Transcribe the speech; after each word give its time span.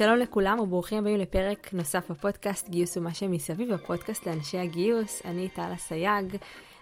שלום 0.00 0.18
לכולם 0.18 0.60
וברוכים 0.60 0.98
הבאים 0.98 1.16
לפרק 1.16 1.68
נוסף 1.72 2.10
בפודקאסט 2.10 2.68
גיוס 2.68 2.96
ומה 2.96 3.14
שמסביב, 3.14 3.74
בפודקאסט 3.74 4.26
לאנשי 4.26 4.58
הגיוס. 4.58 5.22
אני 5.24 5.48
טל 5.48 5.74
אסייג, 5.74 6.36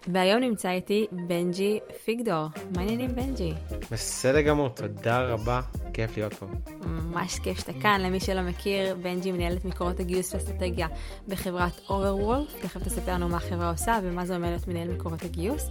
והיום 0.07 0.41
נמצא 0.41 0.71
איתי 0.71 1.07
בנג'י 1.13 1.79
פיגדור. 2.05 2.47
מה 2.75 2.81
העניינים 2.81 3.15
בנג'י? 3.15 3.53
בסדר 3.93 4.41
גמור, 4.41 4.69
תודה 4.69 5.21
רבה, 5.21 5.61
כיף 5.93 6.17
להיות 6.17 6.35
פה. 6.35 6.47
ממש 6.87 7.39
כיף 7.39 7.59
שאתה 7.59 7.73
כאן. 7.73 8.01
למי 8.01 8.21
שלא 8.21 8.43
מכיר, 8.43 8.97
בנג'י 9.03 9.33
מנהל 9.33 9.57
את 9.57 9.65
מקורות 9.65 10.01
הגיוס 10.01 10.35
ואסטרטגיה 10.35 10.89
בחברת 11.29 11.81
Overwolf. 11.89 12.63
תכף 12.63 12.83
תספר 12.83 13.13
לנו 13.13 13.29
מה 13.29 13.37
החברה 13.37 13.71
עושה 13.71 13.99
ומה 14.03 14.27
זה 14.27 14.37
אומר 14.37 14.49
להיות 14.49 14.69
מנהל 14.69 14.89
מקורות 14.89 15.23
הגיוס. 15.23 15.69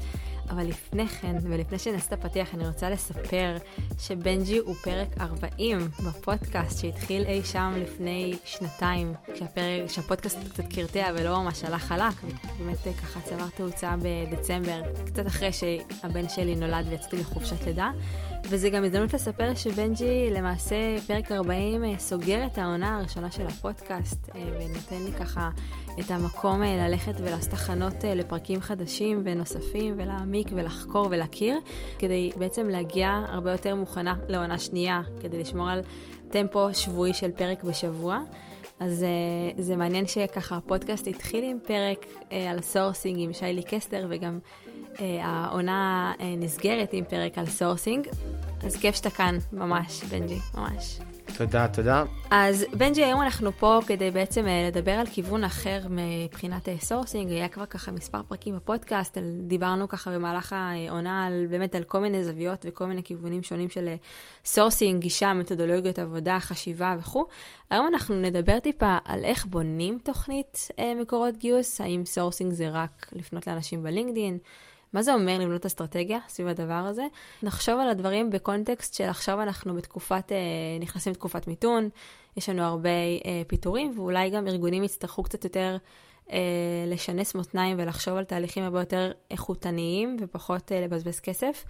אבל 0.50 0.64
לפני 0.64 1.08
כן, 1.08 1.36
ולפני 1.42 1.80
שנעשה 1.80 2.06
את 2.08 2.14
הפתיח, 2.14 2.54
אני 2.54 2.68
רוצה 2.68 2.90
לספר 2.90 3.58
שבנג'י 4.00 4.58
הוא 4.58 4.76
פרק 4.76 5.08
40 5.20 5.80
בפודקאסט 6.06 6.82
שהתחיל 6.82 7.26
אי 7.26 7.44
שם 7.44 7.74
לפני 7.78 8.38
שנתיים, 8.46 9.14
כשהפרק, 9.34 9.88
כשהפודקאסט 9.88 10.38
קצת 10.54 10.64
קרטע 10.74 11.12
ולא 11.16 11.44
ממש 11.44 11.64
הלך 11.64 11.84
חלק, 11.84 12.14
ובאמת 12.24 12.78
ככה 13.02 13.20
צבר 13.22 13.50
תאוצה 13.56 13.96
בדצמבר, 14.02 14.82
קצת 15.06 15.28
אחרי 15.28 15.52
שהבן 15.54 16.30
שלי 16.30 16.56
נולד 16.56 16.86
ויצאתי 16.90 17.18
לחופשת 17.18 17.66
לידה. 17.66 17.92
וזה 18.50 18.70
גם 18.70 18.84
הזדמנות 18.84 19.14
לספר 19.14 19.56
שבנג'י 19.56 20.30
למעשה 20.32 20.76
פרק 21.08 21.32
40 21.32 21.84
אה, 21.84 21.94
סוגר 21.98 22.46
את 22.46 22.58
העונה 22.58 22.98
הראשונה 22.98 23.32
של 23.32 23.48
הפודקאסט 23.48 24.30
אה, 24.36 24.42
ונותן 24.60 25.04
לי 25.06 25.12
ככה 25.12 25.50
את 26.00 26.12
המקום 26.12 26.64
אה, 26.64 26.88
ללכת 26.88 27.14
ולעשות 27.18 27.54
הכנות 27.54 28.04
לפרקים 28.04 28.62
חדשים 28.62 29.22
ונוספים 29.26 29.94
ולהעמיק 29.98 30.48
ולחקור 30.52 31.08
ולהכיר 31.12 31.60
כדי 32.00 32.32
בעצם 32.38 32.70
להגיע 32.70 33.22
הרבה 33.28 33.52
יותר 33.52 33.76
מוכנה 33.76 34.16
לעונה 34.28 34.60
שנייה 34.60 35.02
כדי 35.22 35.40
לשמור 35.40 35.70
על 35.70 35.82
טמפו 36.30 36.74
שבועי 36.74 37.14
של 37.14 37.32
פרק 37.32 37.64
בשבוע. 37.64 38.20
אז 38.80 39.06
זה 39.58 39.76
מעניין 39.76 40.08
שככה 40.08 40.58
הפודקאסט 40.58 41.08
התחיל 41.08 41.44
עם 41.44 41.58
פרק 41.68 42.06
על 42.50 42.62
sourcing 42.62 43.20
עם 43.20 43.34
שיילי 43.34 43.64
קסטר 43.64 44.08
וגם 44.10 44.40
העונה 45.00 46.14
אה, 46.18 46.22
נסגרת 46.38 46.90
עם 46.94 47.06
פרק 47.06 47.38
על 47.38 47.46
sourcing. 47.46 48.08
אז 48.64 48.76
כיף 48.76 48.96
שאתה 48.96 49.10
כאן, 49.10 49.38
ממש, 49.54 50.04
בנג'י, 50.04 50.40
ממש. 50.56 51.00
תודה, 51.38 51.68
תודה. 51.68 52.04
אז 52.32 52.66
בנג'י, 52.74 53.04
היום 53.04 53.22
אנחנו 53.22 53.52
פה 53.52 53.80
כדי 53.88 54.12
בעצם 54.12 54.46
אה, 54.46 54.68
לדבר 54.68 54.92
על 54.92 55.06
כיוון 55.08 55.44
אחר 55.44 55.80
מבחינת 55.90 56.70
sourcing. 56.80 57.32
היה 57.32 57.48
כבר 57.48 57.66
ככה 57.66 57.92
מספר 57.92 58.22
פרקים 58.28 58.56
בפודקאסט, 58.56 59.18
דיברנו 59.48 59.88
ככה 59.88 60.12
במהלך 60.12 60.56
העונה 60.58 61.26
על, 61.26 61.48
באמת 61.50 61.76
על 61.76 61.84
כל 61.84 62.00
מיני 62.00 62.24
זוויות 62.24 62.66
וכל 62.70 62.86
מיני 62.86 63.04
כיוונים 63.04 63.44
שונים 63.44 63.70
של 63.70 63.90
sourcing, 64.46 65.02
גישה, 65.02 65.34
מתודולוגיות 65.34 66.00
עבודה, 66.00 66.40
חשיבה 66.40 66.96
וכו'. 67.00 67.26
היום 67.70 67.88
אנחנו 67.88 68.16
נדבר 68.16 68.60
טיפה 68.60 68.98
על 69.06 69.26
איך 69.26 69.46
בונים 69.46 70.00
תוכנית 70.04 70.68
מקורות 71.02 71.38
גיוס, 71.38 71.82
האם 71.82 72.06
sourcing 72.06 72.54
זה 72.54 72.70
רק 72.70 73.10
לפנות 73.14 73.48
לאנשים 73.48 73.84
בלינקדין. 73.84 74.38
מה 74.94 75.02
זה 75.02 75.14
אומר 75.14 75.40
לבנות 75.40 75.66
אסטרטגיה 75.66 76.20
סביב 76.28 76.48
הדבר 76.48 76.74
הזה? 76.74 77.04
נחשוב 77.44 77.80
על 77.80 77.90
הדברים 77.90 78.30
בקונטקסט 78.30 78.94
של 78.94 79.04
עכשיו 79.04 79.42
אנחנו 79.42 79.76
בתקופת, 79.76 80.32
אה, 80.32 80.38
נכנסים 80.80 81.14
לתקופת 81.14 81.48
מיתון, 81.48 81.90
יש 82.38 82.50
לנו 82.50 82.62
הרבה 82.62 82.90
אה, 82.90 83.42
פיטורים, 83.48 83.94
ואולי 83.96 84.30
גם 84.30 84.48
ארגונים 84.48 84.84
יצטרכו 84.84 85.24
קצת 85.24 85.44
יותר 85.44 85.78
אה, 86.32 86.38
לשנס 86.88 87.36
מותניים 87.36 87.78
ולחשוב 87.80 88.18
על 88.18 88.24
תהליכים 88.24 88.64
הרבה 88.64 88.80
יותר 88.80 89.12
איכותניים 89.32 90.18
ופחות 90.20 90.72
לבזבז 90.76 91.20
כסף. 91.20 91.66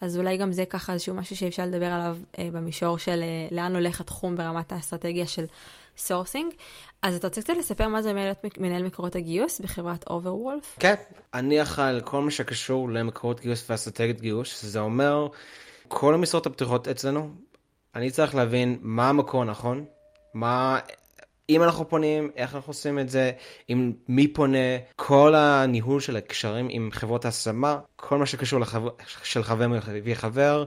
אז 0.00 0.18
אולי 0.18 0.36
גם 0.36 0.52
זה 0.52 0.64
ככה 0.64 0.92
איזשהו 0.92 1.14
משהו 1.14 1.36
שאפשר 1.36 1.66
לדבר 1.66 1.86
עליו 1.86 2.16
במישור 2.52 2.98
של 2.98 3.22
לאן 3.50 3.74
הולך 3.74 4.00
התחום 4.00 4.36
ברמת 4.36 4.72
האסטרטגיה 4.72 5.26
של 5.26 5.44
sourcing. 6.00 6.52
אז 7.02 7.14
אתה 7.14 7.26
רוצה 7.26 7.42
קצת 7.42 7.54
לספר 7.58 7.88
מה 7.88 8.02
זה 8.02 8.12
להיות 8.12 8.58
מנהל 8.58 8.82
מקורות 8.82 9.16
הגיוס 9.16 9.60
בחברת 9.60 10.04
Overwolf? 10.10 10.76
כן, 10.78 10.94
אני 11.34 11.62
אחראי 11.62 11.88
על 11.88 12.00
כל 12.00 12.20
מה 12.20 12.30
שקשור 12.30 12.90
למקורות 12.90 13.40
גיוס 13.40 13.70
ואסטרטגיית 13.70 14.20
גיוס, 14.20 14.64
זה 14.64 14.80
אומר 14.80 15.28
כל 15.88 16.14
המשרות 16.14 16.46
הפתוחות 16.46 16.88
אצלנו, 16.88 17.30
אני 17.94 18.10
צריך 18.10 18.34
להבין 18.34 18.78
מה 18.80 19.08
המקור 19.08 19.42
הנכון, 19.42 19.84
מה, 20.34 20.78
אם 21.50 21.62
אנחנו 21.62 21.88
פונים, 21.88 22.30
איך 22.36 22.54
אנחנו 22.54 22.70
עושים 22.70 22.98
את 22.98 23.08
זה, 23.08 23.32
עם 23.68 23.92
מי 24.08 24.28
פונה, 24.28 24.58
כל 24.96 25.34
הניהול 25.34 26.00
של 26.00 26.16
הקשרים 26.16 26.66
עם 26.70 26.88
חברות 26.92 27.24
השמה, 27.24 27.78
כל 27.96 28.18
מה 28.18 28.26
שקשור 28.26 28.60
לחבר, 28.60 28.90
של 29.24 29.42
חבר 29.42 29.66
מביא 29.68 30.14
חבר, 30.14 30.64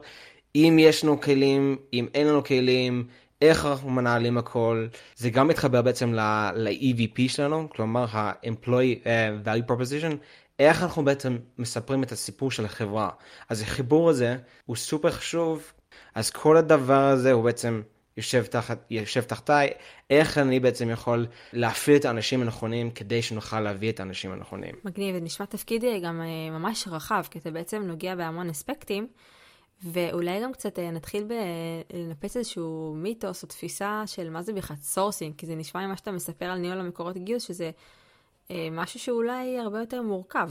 אם 0.56 0.78
יש 0.80 1.04
לנו 1.04 1.22
כלים, 1.22 1.78
אם 1.94 2.08
אין 2.14 2.28
לנו 2.28 2.44
כלים, 2.44 3.08
איך 3.44 3.66
אנחנו 3.66 3.90
מנהלים 3.90 4.38
הכל, 4.38 4.88
זה 5.16 5.30
גם 5.30 5.48
מתחבר 5.48 5.82
בעצם 5.82 6.14
ל-EVP 6.14 7.22
שלנו, 7.28 7.70
כלומר 7.70 8.06
ה-Employee 8.12 9.04
uh, 9.04 9.48
Value 9.48 9.72
Proposition, 9.72 10.16
איך 10.60 10.84
אנחנו 10.84 11.06
בעצם 11.06 11.38
מספרים 11.58 12.04
את 12.04 12.12
הסיפור 12.12 12.52
של 12.52 12.66
החברה. 12.66 13.10
אז 13.50 13.62
החיבור 13.62 14.10
הזה 14.10 14.38
הוא 14.66 14.76
סופר 14.76 15.12
חשוב, 15.12 15.74
אז 16.16 16.30
כל 16.30 16.58
הדבר 16.58 17.04
הזה 17.04 17.32
הוא 17.32 17.44
בעצם 17.44 17.82
יושב, 18.18 18.46
תחת, 18.46 18.86
יושב 18.90 19.22
תחתיי, 19.22 19.70
איך 20.10 20.38
אני 20.38 20.60
בעצם 20.60 20.90
יכול 20.90 21.28
להפעיל 21.54 21.98
את 21.98 22.06
האנשים 22.06 22.42
הנכונים 22.42 22.92
כדי 22.92 23.22
שנוכל 23.22 23.60
להביא 23.60 23.90
את 23.90 24.00
האנשים 24.00 24.32
הנכונים. 24.32 24.76
מגניב, 24.86 25.16
ונשמע 25.20 25.46
תפקיד 25.46 25.84
אה, 25.84 26.00
גם 26.00 26.22
אה, 26.22 26.60
ממש 26.60 26.88
רחב, 26.88 27.24
כי 27.32 27.40
אתה 27.40 27.52
בעצם 27.52 27.82
נוגע 27.82 28.16
בהמון 28.16 28.50
אספקטים. 28.50 29.08
ואולי 29.84 30.42
גם 30.42 30.54
קצת 30.54 30.80
אה, 30.80 30.92
נתחיל 30.92 31.28
לנפץ 31.94 32.38
איזשהו 32.38 32.94
מיתוס 32.98 33.44
או 33.44 33.48
תפיסה 33.48 34.04
של 34.06 34.30
מה 34.30 34.42
זה 34.42 34.54
בכלל 34.54 34.78
sourcing, 34.82 35.36
כי 35.38 35.46
זה 35.46 35.56
נשמע 35.56 35.88
ממה 35.88 35.98
שאתה 35.98 36.12
מספר 36.12 36.46
על 36.46 36.58
ניהול 36.58 36.80
המקורות 36.80 37.18
גיוס, 37.18 37.44
שזה 37.44 37.72
אה, 38.52 38.68
משהו 38.72 39.00
שאולי 39.00 39.60
הרבה 39.60 39.80
יותר 39.80 40.02
מורכב. 40.02 40.50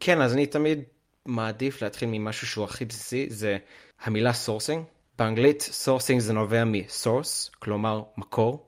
כן, 0.00 0.20
אז 0.20 0.32
אני 0.32 0.46
תמיד 0.46 0.82
מעדיף 1.26 1.82
להתחיל 1.82 2.08
ממשהו 2.12 2.46
שהוא 2.46 2.64
הכי 2.64 2.84
בסיסי, 2.84 3.26
זה 3.30 3.58
המילה 4.04 4.32
sourcing. 4.32 4.84
באנגלית 5.18 5.60
sourcing 5.60 6.20
זה 6.20 6.32
נובע 6.32 6.64
מ 6.64 6.75
source, 6.75 7.50
כלומר 7.58 8.02
מקור, 8.16 8.66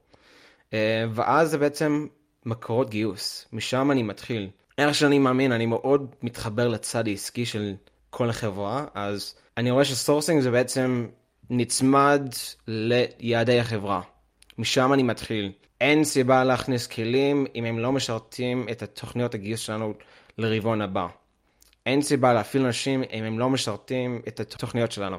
אה, 0.72 1.04
ואז 1.14 1.50
זה 1.50 1.58
בעצם 1.58 2.06
מקורות 2.46 2.90
גיוס, 2.90 3.46
משם 3.52 3.90
אני 3.90 4.02
מתחיל. 4.02 4.50
איך 4.78 4.94
שאני 4.94 5.18
מאמין, 5.18 5.52
אני 5.52 5.66
מאוד 5.66 6.14
מתחבר 6.22 6.68
לצד 6.68 7.08
העסקי 7.08 7.46
של 7.46 7.74
כל 8.10 8.30
החברה, 8.30 8.86
אז 8.94 9.34
אני 9.56 9.70
רואה 9.70 9.84
ש 9.84 9.95
sourcing 9.95 10.40
זה 10.40 10.50
בעצם 10.50 11.06
נצמד 11.50 12.22
ליעדי 12.68 13.60
החברה. 13.60 14.00
משם 14.58 14.92
אני 14.92 15.02
מתחיל. 15.02 15.52
אין 15.80 16.04
סיבה 16.04 16.44
להכניס 16.44 16.86
כלים 16.86 17.46
אם 17.54 17.64
הם 17.64 17.78
לא 17.78 17.92
משרתים 17.92 18.66
את 18.70 18.82
התוכניות 18.82 19.34
הגיוס 19.34 19.60
שלנו 19.60 19.94
לרבעון 20.38 20.80
הבא. 20.80 21.06
אין 21.86 22.02
סיבה 22.02 22.32
להפעיל 22.32 22.64
אנשים 22.64 23.02
אם 23.12 23.24
הם 23.24 23.38
לא 23.38 23.50
משרתים 23.50 24.22
את 24.28 24.40
התוכניות 24.40 24.92
שלנו. 24.92 25.16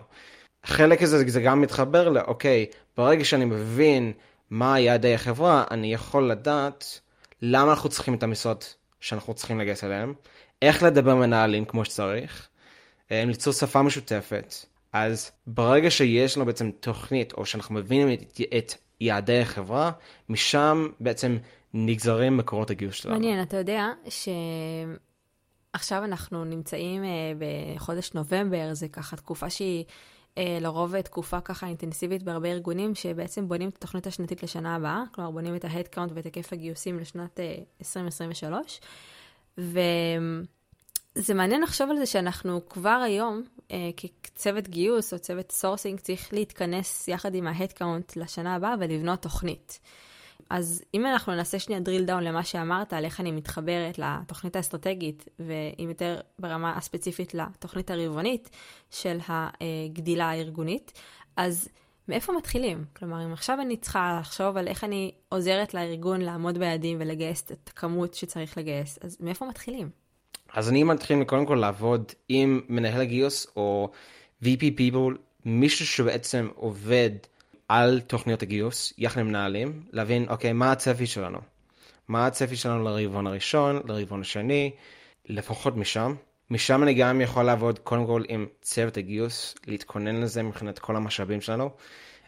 חלק 0.65 1.01
הזה 1.01 1.29
זה 1.29 1.41
גם 1.41 1.61
מתחבר 1.61 2.09
לאוקיי, 2.09 2.65
ברגע 2.97 3.25
שאני 3.25 3.45
מבין 3.45 4.13
מה 4.49 4.79
יעדי 4.79 5.13
החברה, 5.13 5.63
אני 5.71 5.93
יכול 5.93 6.29
לדעת 6.29 6.99
למה 7.41 7.71
אנחנו 7.71 7.89
צריכים 7.89 8.13
את 8.13 8.23
המשרות 8.23 8.75
שאנחנו 8.99 9.33
צריכים 9.33 9.59
לגייס 9.59 9.83
אליהם, 9.83 10.13
איך 10.61 10.83
לדבר 10.83 11.15
מנהלים 11.15 11.65
כמו 11.65 11.85
שצריך, 11.85 12.47
ליצור 13.11 13.53
שפה 13.53 13.81
משותפת. 13.81 14.53
אז 14.93 15.31
ברגע 15.47 15.91
שיש 15.91 16.37
לנו 16.37 16.45
בעצם 16.45 16.71
תוכנית, 16.79 17.33
או 17.33 17.45
שאנחנו 17.45 17.75
מבינים 17.75 18.13
את, 18.13 18.41
את 18.57 18.73
יעדי 19.01 19.39
החברה, 19.39 19.91
משם 20.29 20.87
בעצם 20.99 21.37
נגזרים 21.73 22.37
מקורות 22.37 22.69
הגיוס 22.69 22.95
שלנו. 22.95 23.15
מעניין, 23.15 23.41
אתה 23.41 23.57
יודע 23.57 23.89
שעכשיו 25.75 26.03
אנחנו 26.03 26.45
נמצאים 26.45 27.03
אה, 27.03 27.09
בחודש 27.75 28.13
נובמבר, 28.13 28.73
זה 28.73 28.87
ככה 28.87 29.15
תקופה 29.15 29.49
שהיא 29.49 29.85
אה, 30.37 30.57
לרוב 30.61 31.01
תקופה 31.01 31.41
ככה 31.41 31.67
אינטנסיבית 31.67 32.23
בהרבה 32.23 32.49
ארגונים, 32.49 32.95
שבעצם 32.95 33.47
בונים 33.47 33.69
את 33.69 33.75
התוכנית 33.75 34.07
השנתית 34.07 34.43
לשנה 34.43 34.75
הבאה, 34.75 35.03
כלומר 35.11 35.31
בונים 35.31 35.55
את 35.55 35.65
ה 35.65 35.70
headcount 35.70 36.11
ואת 36.15 36.25
היקף 36.25 36.53
הגיוסים 36.53 36.99
לשנת 36.99 37.39
2023. 37.81 38.81
ו... 39.57 39.79
זה 41.15 41.33
מעניין 41.33 41.61
לחשוב 41.61 41.89
על 41.89 41.97
זה 41.97 42.05
שאנחנו 42.05 42.69
כבר 42.69 43.01
היום, 43.05 43.43
אה, 43.71 43.89
כצוות 44.23 44.67
גיוס 44.67 45.13
או 45.13 45.19
צוות 45.19 45.51
sourcing, 45.51 45.99
צריך 45.99 46.33
להתכנס 46.33 47.07
יחד 47.07 47.35
עם 47.35 47.47
ה 47.47 47.54
headcount 47.54 48.15
לשנה 48.15 48.55
הבאה 48.55 48.75
ולבנות 48.79 49.21
תוכנית. 49.21 49.79
אז 50.49 50.83
אם 50.93 51.05
אנחנו 51.05 51.35
נעשה 51.35 51.59
שנייה 51.59 51.81
drill 51.81 52.09
down 52.09 52.21
למה 52.21 52.43
שאמרת, 52.43 52.93
על 52.93 53.05
איך 53.05 53.19
אני 53.19 53.31
מתחברת 53.31 53.99
לתוכנית 53.99 54.55
האסטרטגית, 54.55 55.25
ואם 55.39 55.89
יותר 55.89 56.19
ברמה 56.39 56.77
הספציפית 56.77 57.33
לתוכנית 57.33 57.91
הרבעונית 57.91 58.49
של 58.91 59.17
הגדילה 59.27 60.29
הארגונית, 60.29 60.91
אז 61.37 61.69
מאיפה 62.07 62.33
מתחילים? 62.33 62.85
כלומר, 62.95 63.25
אם 63.25 63.33
עכשיו 63.33 63.61
אני 63.61 63.77
צריכה 63.77 64.17
לחשוב 64.19 64.57
על 64.57 64.67
איך 64.67 64.83
אני 64.83 65.11
עוזרת 65.29 65.73
לארגון 65.73 66.21
לעמוד 66.21 66.57
ביעדים 66.57 66.97
ולגייס 67.01 67.43
את 67.51 67.69
הכמות 67.73 68.13
שצריך 68.13 68.57
לגייס, 68.57 68.99
אז 69.01 69.17
מאיפה 69.19 69.45
מתחילים? 69.45 70.02
אז 70.53 70.69
אני 70.69 70.83
מתחיל 70.83 71.23
קודם 71.23 71.45
כל 71.45 71.55
לעבוד 71.55 72.11
עם 72.29 72.61
מנהל 72.69 73.01
הגיוס 73.01 73.47
או 73.55 73.89
VP 74.43 74.61
People, 74.77 75.17
מישהו 75.45 75.85
שבעצם 75.85 76.49
עובד 76.55 77.09
על 77.67 78.01
תוכניות 78.07 78.41
הגיוס, 78.41 78.93
יחד 78.97 79.21
עם 79.21 79.27
מנהלים, 79.27 79.83
להבין, 79.91 80.25
אוקיי, 80.29 80.53
מה 80.53 80.71
הצפי 80.71 81.05
שלנו? 81.05 81.39
מה 82.07 82.27
הצפי 82.27 82.55
שלנו 82.55 82.83
לרבעון 82.83 83.27
הראשון, 83.27 83.81
לרבעון 83.85 84.21
השני, 84.21 84.71
לפחות 85.25 85.77
משם. 85.77 86.15
משם 86.49 86.83
אני 86.83 86.93
גם 86.93 87.21
יכול 87.21 87.43
לעבוד 87.43 87.79
קודם 87.79 88.05
כל 88.05 88.23
עם 88.29 88.45
צוות 88.61 88.97
הגיוס, 88.97 89.55
להתכונן 89.67 90.21
לזה 90.21 90.43
מבחינת 90.43 90.79
כל 90.79 90.95
המשאבים 90.95 91.41
שלנו. 91.41 91.69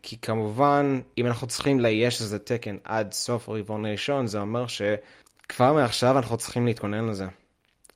כי 0.02 0.18
כמובן, 0.18 1.02
אם 1.18 1.26
אנחנו 1.26 1.48
צריכים 1.48 1.80
לאייש 1.80 2.22
איזה 2.22 2.40
תקן 2.40 2.78
עד 2.84 3.14
סוף 3.14 3.50
הרבעון 3.50 3.86
הראשון, 3.86 4.28
זה 4.28 4.40
אומר 4.40 4.66
שכבר 4.68 5.74
מעכשיו 5.74 6.18
אנחנו 6.18 6.38
צריכים 6.38 6.66
להתכונן 6.66 7.08
לזה. 7.08 7.26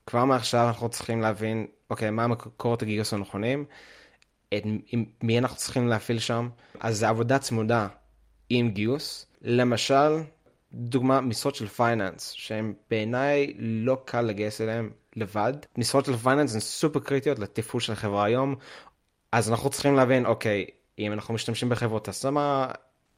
כבר 0.09 0.25
מעכשיו 0.25 0.67
אנחנו 0.67 0.89
צריכים 0.89 1.21
להבין, 1.21 1.67
אוקיי, 1.89 2.09
מה 2.09 2.27
מקורות 2.27 2.81
הגיוס 2.81 3.13
הנכונים, 3.13 3.65
את 4.53 4.63
מי 5.23 5.39
אנחנו 5.39 5.57
צריכים 5.57 5.88
להפעיל 5.88 6.19
שם. 6.19 6.50
אז 6.79 6.97
זה 6.97 7.09
עבודה 7.09 7.39
צמודה 7.39 7.88
עם 8.50 8.69
גיוס. 8.69 9.25
למשל, 9.41 10.17
דוגמה, 10.73 11.21
משרות 11.21 11.56
של 11.56 11.67
finance, 11.68 12.31
שהן 12.31 12.73
בעיניי 12.89 13.53
לא 13.59 13.97
קל 14.06 14.21
לגייס 14.21 14.61
אליהן 14.61 14.89
לבד. 15.15 15.53
משרות 15.77 16.06
של 16.06 16.17
finance 16.18 16.53
הן 16.53 16.59
סופר 16.59 17.00
קריטיות 17.00 17.39
לתפעול 17.39 17.81
של 17.81 17.94
החברה 17.94 18.25
היום, 18.25 18.55
אז 19.31 19.50
אנחנו 19.50 19.69
צריכים 19.69 19.95
להבין, 19.95 20.25
אוקיי, 20.25 20.65
אם 21.00 21.13
אנחנו 21.13 21.33
משתמשים 21.33 21.69
בחברות 21.69 22.07
השמה, 22.07 22.71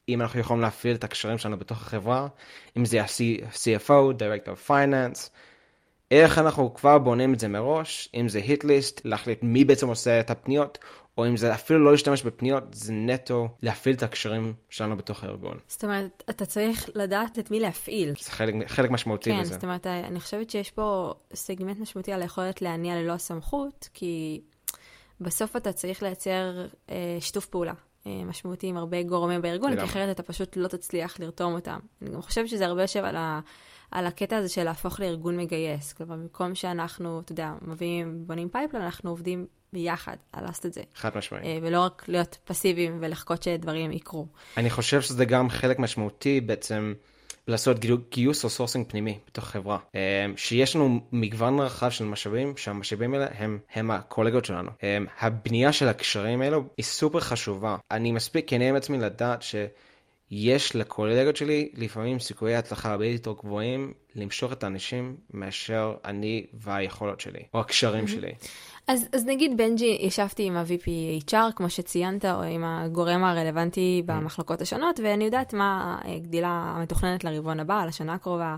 אם 0.08 0.20
אנחנו 0.20 0.40
יכולים 0.40 0.62
להפעיל 0.62 0.96
את 0.96 1.04
הקשרים 1.04 1.38
שלנו 1.38 1.58
בתוך 1.58 1.78
החברה, 1.78 2.28
אם 2.76 2.84
זה 2.84 3.02
ה-CFO, 3.02 4.12
Director 4.18 4.48
of 4.48 4.68
Finance, 4.68 5.30
איך 6.12 6.38
אנחנו 6.38 6.74
כבר 6.74 6.98
בונים 6.98 7.34
את 7.34 7.40
זה 7.40 7.48
מראש, 7.48 8.08
אם 8.14 8.28
זה 8.28 8.40
list, 8.62 9.00
להחליט 9.04 9.38
מי 9.42 9.64
בעצם 9.64 9.88
עושה 9.88 10.20
את 10.20 10.30
הפניות, 10.30 10.78
או 11.18 11.26
אם 11.26 11.36
זה 11.36 11.54
אפילו 11.54 11.84
לא 11.84 11.90
להשתמש 11.90 12.22
בפניות, 12.22 12.64
זה 12.72 12.92
נטו 12.92 13.48
להפעיל 13.62 13.96
את 13.96 14.02
הקשרים 14.02 14.54
שלנו 14.70 14.96
בתוך 14.96 15.24
הארגון. 15.24 15.58
זאת 15.68 15.84
אומרת, 15.84 16.22
אתה 16.30 16.46
צריך 16.46 16.90
לדעת 16.94 17.38
את 17.38 17.50
מי 17.50 17.60
להפעיל. 17.60 18.12
זה 18.20 18.30
חלק, 18.30 18.54
חלק 18.66 18.90
משמעותי 18.90 19.30
כן, 19.30 19.40
בזה. 19.40 19.50
כן, 19.50 19.54
זאת 19.54 19.64
אומרת, 19.64 19.86
אני 19.86 20.20
חושבת 20.20 20.50
שיש 20.50 20.70
פה 20.70 21.14
סגמנט 21.34 21.78
משמעותי 21.78 22.12
על 22.12 22.22
היכולת 22.22 22.62
להניע 22.62 22.94
ללא 22.94 23.16
סמכות, 23.16 23.88
כי 23.94 24.40
בסוף 25.20 25.56
אתה 25.56 25.72
צריך 25.72 26.02
לייצר 26.02 26.66
אה, 26.90 27.16
שיתוף 27.20 27.46
פעולה. 27.46 27.74
אה, 28.06 28.22
משמעותי 28.24 28.66
עם 28.66 28.76
הרבה 28.76 29.02
גורמים 29.02 29.42
בארגון, 29.42 29.76
כי 29.76 29.84
אחרת 29.84 30.14
אתה 30.14 30.22
פשוט 30.22 30.56
לא 30.56 30.68
תצליח 30.68 31.20
לרתום 31.20 31.54
אותם. 31.54 31.78
אני 32.02 32.10
גם 32.10 32.22
חושבת 32.22 32.48
שזה 32.48 32.66
הרבה 32.66 32.82
יושב 32.82 33.04
על, 33.04 33.16
ה, 33.16 33.40
על 33.92 34.06
הקטע 34.06 34.36
הזה 34.36 34.48
של 34.48 34.64
להפוך 34.64 35.00
לארגון 35.00 35.36
מגייס. 35.36 35.92
כלומר, 35.92 36.16
במקום 36.16 36.54
שאנחנו, 36.54 37.20
אתה 37.20 37.32
יודע, 37.32 37.52
מביאים, 37.62 38.24
בונים 38.26 38.48
פייפלן, 38.48 38.80
אנחנו 38.80 39.10
עובדים 39.10 39.46
ביחד 39.72 40.16
על 40.32 40.44
לעשות 40.44 40.66
את 40.66 40.72
זה. 40.72 40.82
חד 40.94 41.10
משמעית. 41.16 41.44
אה, 41.44 41.58
ולא 41.62 41.80
רק 41.80 42.04
להיות 42.08 42.38
פסיביים 42.44 42.98
ולחכות 43.00 43.42
שדברים 43.42 43.92
יקרו. 43.92 44.26
אני 44.56 44.70
חושב 44.70 45.00
שזה 45.00 45.24
גם 45.24 45.50
חלק 45.50 45.78
משמעותי 45.78 46.40
בעצם 46.40 46.94
לעשות 47.48 47.76
גיוס 48.10 48.44
או 48.44 48.50
sourcing 48.50 48.86
פנימי 48.88 49.18
בתוך 49.26 49.44
החברה. 49.44 49.78
אה, 49.94 50.26
שיש 50.36 50.76
לנו 50.76 51.00
מגוון 51.12 51.60
רחב 51.60 51.90
של 51.90 52.04
משאבים, 52.04 52.56
שהמשאבים 52.56 53.14
האלה 53.14 53.26
הם, 53.38 53.58
הם 53.74 53.90
הקולגות 53.90 54.44
שלנו. 54.44 54.70
אה, 54.82 54.98
הבנייה 55.20 55.72
של 55.72 55.88
הקשרים 55.88 56.42
האלו 56.42 56.64
היא 56.76 56.84
סופר 56.84 57.20
חשובה. 57.20 57.76
אני 57.90 58.12
מספיק 58.12 58.48
כנה 58.48 58.68
עם 58.68 58.76
עצמי 58.76 58.98
לדעת 58.98 59.42
ש... 59.42 59.54
יש 60.34 60.76
לקולגות 60.76 61.36
שלי 61.36 61.68
לפעמים 61.74 62.18
סיכויי 62.18 62.56
הצלחה 62.56 62.90
הרבה 62.90 63.06
יותר 63.06 63.32
גבוהים 63.32 63.92
למשוך 64.14 64.52
את 64.52 64.64
האנשים 64.64 65.16
מאשר 65.34 65.94
אני 66.04 66.46
והיכולות 66.54 67.20
שלי, 67.20 67.42
או 67.54 67.60
הקשרים 67.60 68.08
שלי. 68.08 68.32
אז, 68.86 69.08
אז 69.12 69.26
נגיד 69.26 69.56
בנג'י, 69.56 69.98
ישבתי 70.00 70.42
עם 70.42 70.56
ה-VP 70.56 70.88
HR, 71.30 71.52
כמו 71.56 71.70
שציינת, 71.70 72.24
או 72.24 72.42
עם 72.42 72.64
הגורם 72.64 73.24
הרלוונטי 73.24 74.02
במחלקות 74.06 74.60
השונות, 74.60 75.00
ואני 75.02 75.24
יודעת 75.24 75.54
מה 75.54 75.98
הגדילה 76.04 76.74
המתוכננת 76.76 77.24
לרבעון 77.24 77.60
הבא, 77.60 77.84
לשנה 77.88 78.14
הקרובה, 78.14 78.56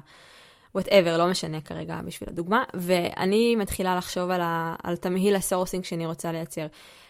whatever, 0.74 1.18
לא 1.18 1.26
משנה 1.26 1.60
כרגע 1.60 2.00
בשביל 2.06 2.30
הדוגמה, 2.30 2.64
ואני 2.74 3.56
מתחילה 3.56 3.96
לחשוב 3.96 4.30
על, 4.30 4.40
ה, 4.40 4.74
על 4.82 4.96
תמהיל 4.96 5.36
ה 5.36 5.41
sourcing 5.41 5.84
שאני 5.84 6.06
רוצה 6.06 6.32
לייצר. 6.32 6.66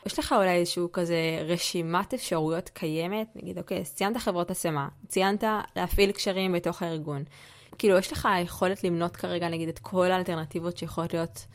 יש 0.06 0.18
לך 0.18 0.32
אולי 0.32 0.50
איזשהו 0.50 0.92
כזה 0.92 1.16
רשימת 1.44 2.14
אפשרויות 2.14 2.68
קיימת? 2.68 3.26
נגיד, 3.36 3.58
אוקיי, 3.58 3.80
אז 3.80 3.94
ציינת 3.94 4.16
חברות 4.16 4.50
השמה, 4.50 4.88
ציינת 5.08 5.44
להפעיל 5.76 6.12
קשרים 6.12 6.52
בתוך 6.52 6.82
הארגון. 6.82 7.24
כאילו, 7.78 7.98
יש 7.98 8.12
לך 8.12 8.28
יכולת 8.42 8.84
למנות 8.84 9.16
כרגע, 9.16 9.48
נגיד, 9.48 9.68
את 9.68 9.78
כל 9.78 10.10
האלטרנטיבות 10.10 10.76
שיכולות 10.76 11.14
להיות 11.14 11.46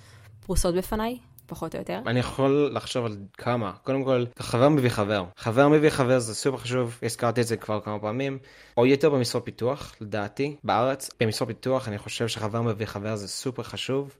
פרוסות 0.46 0.76
בפניי? 0.76 1.18
פחות 1.50 1.75
או 1.75 1.80
יותר? 1.80 2.00
אני 2.07 2.19
יכול 2.19 2.72
לחשוב 2.74 3.06
על 3.06 3.18
כמה. 3.38 3.72
קודם 3.84 4.04
כל, 4.04 4.25
חבר 4.40 4.69
מביא 4.69 4.90
חבר. 4.90 5.24
חבר 5.38 5.68
מביא 5.68 5.90
חבר 5.90 6.19
זה 6.19 6.36
סופר 6.36 6.57
חשוב, 6.57 7.00
הזכרתי 7.04 7.42
את 7.42 7.48
זה 7.48 7.57
כבר 7.57 7.80
כמה 7.80 8.00
פעמים. 8.00 8.38
או 8.78 8.86
יותר 8.86 9.10
במשרות 9.10 9.46
פיתוח, 9.46 9.96
לדעתי, 10.01 10.56
בארץ. 10.63 11.10
במשרות 11.19 11.48
פיתוח 11.50 11.88
אני 11.88 11.98
חושב 11.98 12.28
שחבר 12.28 12.62
מביא 12.62 12.86
חבר 12.86 13.16
זה 13.16 13.28
סופר 13.28 13.63
חשוב. 13.63 14.16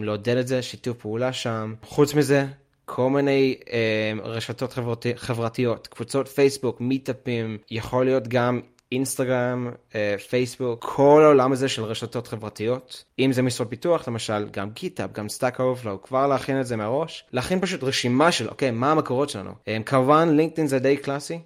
לעודד 0.00 0.36
את 0.36 0.48
זה, 0.48 0.62
שיתוף 0.62 0.96
פעולה 0.96 1.32
שם. 1.32 1.74
חוץ 1.82 2.14
מזה, 2.14 2.46
כל 2.84 3.10
מיני 3.10 3.56
אה, 3.72 4.12
רשתות 4.24 4.72
חברתי, 4.72 5.16
חברתיות, 5.16 5.86
קבוצות 5.86 6.28
פייסבוק, 6.28 6.80
מיטאפים, 6.80 7.58
יכול 7.70 8.04
להיות 8.04 8.28
גם 8.28 8.60
אינסטגרם, 8.92 9.70
אה, 9.94 10.14
פייסבוק, 10.28 10.84
כל 10.84 11.22
העולם 11.24 11.52
הזה 11.52 11.68
של 11.68 11.84
רשתות 11.84 12.26
חברתיות. 12.26 13.04
אם 13.18 13.32
זה 13.32 13.42
משרות 13.42 13.70
פיתוח, 13.70 14.08
למשל, 14.08 14.48
גם 14.50 14.70
GitHub, 14.70 15.12
גם 15.12 15.28
Stack 15.28 15.60
Overflow, 15.60 16.02
כבר 16.02 16.26
להכין 16.26 16.60
את 16.60 16.66
זה 16.66 16.76
מראש. 16.76 17.24
להכין 17.32 17.60
פשוט 17.60 17.82
רשימה 17.82 18.32
של, 18.32 18.48
אוקיי, 18.48 18.70
מה 18.70 18.92
המקורות 18.92 19.28
שלנו. 19.30 19.50
אה, 19.68 19.78
כמובן, 19.86 20.28
לינקדאין 20.28 20.66
זה 20.66 20.78
די 20.78 20.96
קלאסי, 20.96 21.38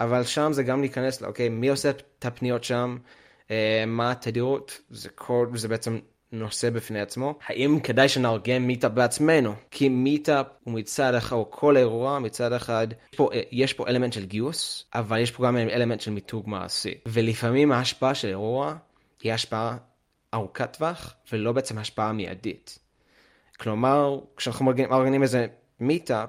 אבל 0.00 0.24
שם 0.24 0.52
זה 0.52 0.62
גם 0.62 0.80
להיכנס, 0.80 1.22
אוקיי, 1.22 1.48
מי 1.48 1.68
עושה 1.68 1.90
את 1.90 2.24
הפניות 2.24 2.64
שם, 2.64 2.96
אה, 3.50 3.84
מה 3.86 4.10
התדירות, 4.10 4.80
זה, 4.90 5.08
כל, 5.08 5.46
זה 5.54 5.68
בעצם 5.68 5.98
נושא 6.34 6.70
בפני 6.70 7.00
עצמו. 7.00 7.38
האם 7.46 7.80
כדאי 7.80 8.08
שנארגן 8.08 8.62
מיטאפ 8.62 8.92
בעצמנו? 8.92 9.54
כי 9.70 9.88
מיטאפ 9.88 10.46
הוא 10.64 10.74
מצד 10.74 11.14
אחד, 11.14 11.36
או 11.36 11.50
כל 11.50 11.76
אירוע 11.76 12.18
מצד 12.18 12.52
אחד, 12.52 12.86
יש 12.92 13.16
פה, 13.16 13.30
יש 13.52 13.72
פה 13.72 13.88
אלמנט 13.88 14.12
של 14.12 14.24
גיוס, 14.24 14.84
אבל 14.94 15.18
יש 15.18 15.30
פה 15.30 15.46
גם 15.46 15.56
אלמנט 15.56 16.00
של 16.00 16.10
מיתוג 16.10 16.48
מעסיק. 16.48 16.94
ולפעמים 17.06 17.72
ההשפעה 17.72 18.14
של 18.14 18.28
אירוע 18.28 18.74
היא 19.22 19.32
השפעה 19.32 19.76
ארוכת 20.34 20.76
טווח, 20.76 21.14
ולא 21.32 21.52
בעצם 21.52 21.78
השפעה 21.78 22.12
מיידית. 22.12 22.78
כלומר, 23.60 24.18
כשאנחנו 24.36 24.64
מארגנים 24.64 25.22
איזה 25.22 25.46
מיטאפ, 25.80 26.28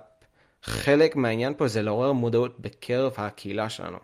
חלק 0.64 1.16
מהעניין 1.16 1.54
פה 1.58 1.68
זה 1.68 1.82
לעורר 1.82 2.12
מודעות 2.12 2.60
בקרב 2.60 3.14
הקהילה 3.18 3.70
שלנו. 3.70 3.98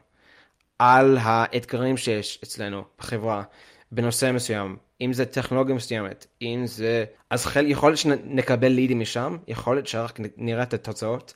על 0.79 1.17
האתגרים 1.21 1.97
שיש 1.97 2.39
אצלנו 2.43 2.83
בחברה 2.99 3.43
בנושא 3.91 4.31
מסוים, 4.31 4.77
אם 5.01 5.13
זה 5.13 5.25
טכנולוגיה 5.25 5.75
מסוימת, 5.75 6.27
אם 6.41 6.63
זה... 6.65 7.05
אז 7.29 7.45
חל... 7.45 7.67
יכול 7.67 7.89
להיות 7.89 7.99
שנקבל 7.99 8.67
לידים 8.67 8.99
משם, 8.99 9.37
יכול 9.47 9.75
להיות 9.75 9.87
שרק 9.87 10.19
נראה 10.37 10.63
את 10.63 10.73
התוצאות. 10.73 11.33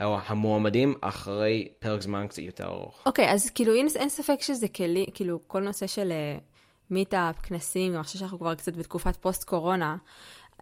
או 0.00 0.18
המועמדים 0.26 0.94
אחרי 1.00 1.68
פרק 1.78 2.02
זמן 2.02 2.26
קצת 2.28 2.38
יותר 2.38 2.64
ארוך. 2.64 3.02
אוקיי, 3.06 3.28
okay, 3.28 3.32
אז 3.32 3.50
כאילו 3.50 3.74
אין, 3.74 3.86
אין 3.96 4.08
ספק 4.08 4.36
שזה 4.40 4.68
כלי, 4.68 5.06
כאילו 5.14 5.40
כל 5.46 5.60
נושא 5.60 5.86
של 5.86 6.12
מיטאפ, 6.90 7.38
uh, 7.38 7.42
כנסים, 7.42 7.94
אני 7.94 8.02
חושב 8.02 8.18
שאנחנו 8.18 8.38
כבר 8.38 8.54
קצת 8.54 8.76
בתקופת 8.76 9.16
פוסט-קורונה. 9.16 9.96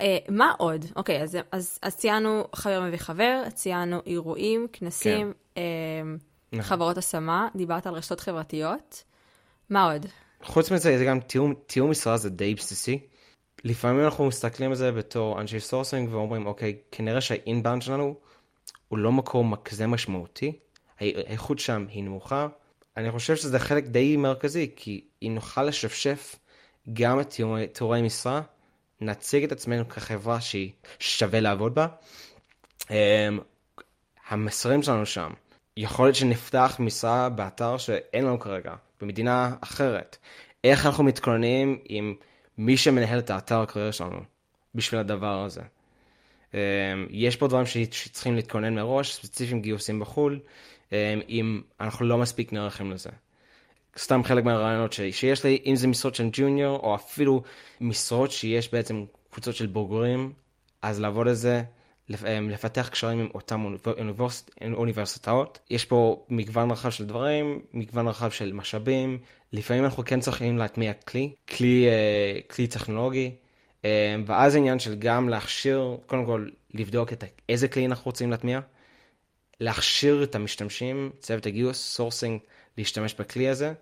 Uh, 0.01 0.03
מה 0.29 0.53
עוד? 0.59 0.85
אוקיי, 0.97 1.21
okay, 1.21 1.23
אז, 1.23 1.39
אז, 1.53 1.79
אז 1.83 1.97
ציינו 1.97 2.45
חבר 2.55 2.83
מביא 2.83 2.99
חבר, 2.99 3.43
ציינו 3.55 4.01
אירועים, 4.07 4.67
כנסים, 4.73 5.33
כן. 5.55 5.61
uh, 6.53 6.63
חברות 6.63 6.99
השמה, 6.99 7.49
דיברת 7.57 7.87
על 7.87 7.95
רשתות 7.95 8.21
חברתיות. 8.21 9.05
מה 9.71 9.93
עוד? 9.93 10.07
חוץ 10.45 10.71
מזה, 10.71 10.99
זה 10.99 11.05
גם 11.05 11.21
תיאום, 11.21 11.55
תיאום 11.67 11.91
משרה 11.91 12.17
זה 12.17 12.31
די 12.31 12.55
בסיסי. 12.55 12.99
לפעמים 13.65 14.05
אנחנו 14.05 14.27
מסתכלים 14.27 14.71
על 14.71 14.77
זה 14.77 14.93
בתור 14.93 15.41
אנשי 15.41 15.61
sourcing 15.61 16.13
ואומרים, 16.13 16.47
אוקיי, 16.47 16.77
כנראה 16.91 17.21
שה 17.21 17.39
inbound 17.39 17.83
שלנו 17.83 18.15
הוא 18.89 18.99
לא 18.99 19.13
מקום 19.13 19.57
כזה 19.57 19.87
משמעותי, 19.87 20.53
האיכות 21.01 21.59
שם 21.59 21.87
היא 21.89 22.05
נמוכה. 22.05 22.49
אני 22.97 23.11
חושב 23.11 23.37
שזה 23.37 23.59
חלק 23.59 23.85
די 23.85 24.17
מרכזי, 24.17 24.71
כי 24.77 25.05
אם 25.23 25.33
נוכל 25.35 25.63
לשפשף 25.63 26.37
גם 26.93 27.21
את 27.21 27.35
תיאורי 27.73 28.03
משרה, 28.03 28.41
נציג 29.01 29.45
את 29.45 29.53
עצמנו 29.53 29.89
כחברה 29.89 30.41
שהיא 30.41 30.73
שווה 30.99 31.41
לעבוד 31.41 31.75
בה. 31.75 31.87
אמ, 32.91 33.39
המסרים 34.29 34.83
שלנו 34.83 35.07
שם, 35.07 35.33
יכול 35.77 36.07
להיות 36.07 36.17
שנפתח 36.17 36.77
משרה 36.79 37.29
באתר 37.29 37.77
שאין 37.79 38.25
לנו 38.25 38.39
כרגע. 38.41 38.75
במדינה 39.01 39.55
אחרת. 39.61 40.17
איך 40.65 40.87
אנחנו 40.87 41.05
מתכוננים 41.05 41.79
עם 41.89 42.15
מי 42.59 42.77
שמנהל 42.77 43.19
את 43.19 43.31
האתר 43.31 43.61
הקריירה 43.61 43.93
שלנו 43.93 44.21
בשביל 44.75 45.01
הדבר 45.01 45.45
הזה. 45.45 45.61
אמ, 46.55 46.59
יש 47.11 47.37
פה 47.37 47.49
דברים 47.49 47.67
שצריכים 47.67 48.37
להתכונן 48.37 48.75
מראש, 48.75 49.15
ספציפיים 49.15 49.63
גיוסים 49.63 50.01
בחו"ל, 50.01 50.41
אמ, 50.93 50.97
אם 51.29 51.63
אנחנו 51.81 52.07
לא 52.07 52.19
מספיק 52.19 52.53
נערכים 52.53 52.93
לזה. 52.93 53.11
סתם 53.99 54.25
חלק 54.25 54.45
מהרעיונות 54.45 54.93
שיש 54.93 55.45
לי, 55.45 55.63
אם 55.67 55.77
זה 55.77 55.89
משרות 55.89 56.15
של 56.15 56.29
ג'וניור, 56.33 56.79
או 56.79 56.95
אפילו 56.95 57.43
משרות 57.81 58.31
שיש 58.31 58.73
בעצם 58.73 59.05
קבוצות 59.31 59.55
של 59.55 59.67
בוגרים, 59.67 60.33
אז 60.83 61.01
לעבוד 61.01 61.29
על 61.29 61.35
זה, 61.35 61.63
לפתח 62.09 62.89
קשרים 62.89 63.19
עם 63.19 63.29
אותם 63.35 63.65
אוניברס... 63.87 64.47
אוניברסיטאות. 64.73 65.59
יש 65.71 65.85
פה 65.85 66.27
מגוון 66.29 66.71
רחב 66.71 66.91
של 66.91 67.07
דברים, 67.07 67.61
מגוון 67.73 68.09
רחב 68.09 68.31
של 68.31 68.53
משאבים. 68.53 69.19
לפעמים 69.53 69.85
אנחנו 69.85 70.05
כן 70.05 70.21
צריכים 70.21 70.59
להטמיע 70.59 70.93
כלי, 70.93 71.35
כלי, 71.57 71.89
אה, 71.89 72.41
כלי 72.51 72.67
טכנולוגי, 72.67 73.31
אה, 73.85 74.17
ואז 74.27 74.55
העניין 74.55 74.79
של 74.79 74.95
גם 74.95 75.29
להכשיר, 75.29 75.97
קודם 76.07 76.25
כל 76.27 76.49
לבדוק 76.75 77.13
את 77.13 77.25
איזה 77.49 77.69
כלי 77.69 77.87
אנחנו 77.87 78.05
רוצים 78.05 78.31
להטמיע, 78.31 78.61
להכשיר 79.61 80.23
את 80.23 80.35
המשתמשים, 80.35 81.11
צוות 81.21 81.47
הגיוס, 81.47 81.95
sourcing, 81.95 82.41
להשתמש 82.79 83.15
בכלי 83.15 83.49
הזה, 83.49 83.73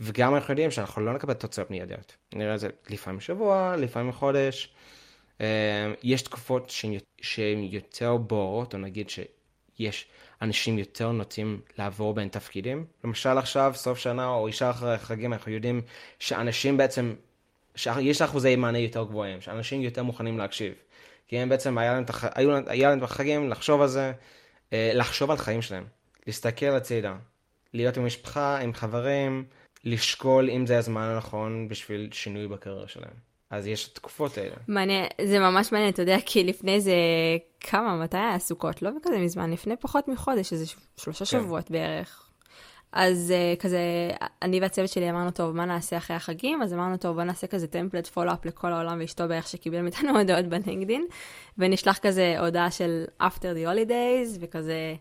וגם 0.00 0.34
אנחנו 0.34 0.52
יודעים 0.52 0.70
שאנחנו 0.70 1.02
לא 1.02 1.12
נקבל 1.12 1.34
תוצאות 1.34 1.70
מיידיות. 1.70 2.16
נראה 2.34 2.54
את 2.54 2.60
זה 2.60 2.68
לפעמים 2.90 3.20
שבוע, 3.20 3.76
לפעמים 3.78 4.12
חודש. 4.12 4.74
אה, 5.42 5.92
יש 6.02 6.22
תקופות 6.22 6.72
שהן 7.20 7.58
יותר 7.62 8.16
בוערות, 8.16 8.74
או 8.74 8.78
נגיד 8.78 9.10
שיש 9.10 10.06
אנשים 10.42 10.78
יותר 10.78 11.12
נוטים 11.12 11.60
לעבור 11.78 12.14
בין 12.14 12.28
תפקידים. 12.28 12.86
למשל 13.04 13.38
עכשיו, 13.38 13.72
סוף 13.74 13.98
שנה 13.98 14.28
או 14.28 14.46
איפשהו 14.46 14.70
אחרי 14.70 14.94
החגים, 14.94 15.32
אנחנו 15.32 15.52
יודעים 15.52 15.80
שאנשים 16.18 16.76
בעצם, 16.76 17.14
שיש 17.76 18.22
אחוזי 18.22 18.56
מענה 18.56 18.78
יותר 18.78 19.04
גבוהים, 19.04 19.40
שאנשים 19.40 19.82
יותר 19.82 20.02
מוכנים 20.02 20.38
להקשיב. 20.38 20.74
כי 21.28 21.38
הם 21.38 21.48
בעצם, 21.48 21.78
היה 21.78 21.92
להם, 21.92 22.04
תח... 22.04 22.24
היו, 22.34 22.68
היה 22.68 22.88
להם 22.88 23.00
בחגים 23.00 23.50
לחשוב 23.50 23.80
על 23.80 23.88
זה, 23.88 24.12
אה, 24.72 24.90
לחשוב 24.94 25.30
על 25.30 25.36
חיים 25.36 25.62
שלהם, 25.62 25.84
להסתכל 26.26 26.66
הצידה, 26.66 27.14
להיות 27.74 27.96
עם 27.96 28.06
משפחה, 28.06 28.58
עם 28.58 28.72
חברים, 28.72 29.44
לשקול 29.84 30.50
אם 30.50 30.66
זה 30.66 30.78
הזמן 30.78 31.02
הנכון 31.02 31.68
בשביל 31.68 32.08
שינוי 32.12 32.48
בקריירה 32.48 32.88
שלהם. 32.88 33.31
אז 33.52 33.66
יש 33.66 33.88
תקופות 33.88 34.38
האלה. 34.38 34.54
מעניין, 34.68 35.06
זה 35.24 35.38
ממש 35.38 35.72
מעניין, 35.72 35.92
אתה 35.92 36.02
יודע, 36.02 36.16
כי 36.26 36.44
לפני 36.44 36.80
זה 36.80 36.94
כמה, 37.60 37.96
מתי 37.96 38.16
היה 38.16 38.38
סוכות? 38.38 38.82
לא 38.82 38.90
כזה 39.02 39.18
מזמן, 39.18 39.50
לפני 39.50 39.76
פחות 39.76 40.08
מחודש, 40.08 40.52
איזה 40.52 40.64
שלושה 40.96 41.24
כן. 41.24 41.30
שבועות 41.30 41.70
בערך. 41.70 42.28
אז 42.92 43.32
uh, 43.32 43.60
כזה, 43.60 43.80
אני 44.42 44.60
והצוות 44.60 44.88
שלי 44.88 45.10
אמרנו, 45.10 45.30
טוב, 45.30 45.56
מה 45.56 45.64
נעשה 45.64 45.96
אחרי 45.96 46.16
החגים? 46.16 46.62
אז 46.62 46.74
אמרנו, 46.74 46.96
טוב, 46.96 47.16
בוא 47.16 47.22
נעשה 47.22 47.46
כזה 47.46 47.66
טמפלט 47.66 48.06
פולו-אפ 48.06 48.46
לכל 48.46 48.72
העולם 48.72 48.98
ואשתו 49.00 49.28
בערך 49.28 49.48
שקיבל 49.48 49.80
מאיתנו 49.80 50.10
הודעות 50.18 50.46
בלינקדין, 50.46 51.06
ונשלח 51.58 51.98
כזה 51.98 52.40
הודעה 52.40 52.70
של 52.70 53.04
after 53.22 53.56
the 53.56 53.68
holidays, 53.68 54.38
וכזה 54.40 54.94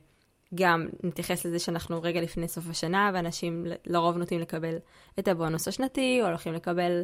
גם 0.56 0.88
נתייחס 1.04 1.46
לזה 1.46 1.60
שאנחנו 1.60 2.02
רגע 2.02 2.22
לפני 2.22 2.48
סוף 2.48 2.70
השנה, 2.70 3.12
ואנשים 3.14 3.66
לרוב 3.86 4.18
נוטים 4.18 4.40
לקבל 4.40 4.76
את 5.20 5.28
הבונוס 5.28 5.68
השנתי, 5.68 6.20
או 6.22 6.28
הולכים 6.28 6.54
לקבל 6.54 7.02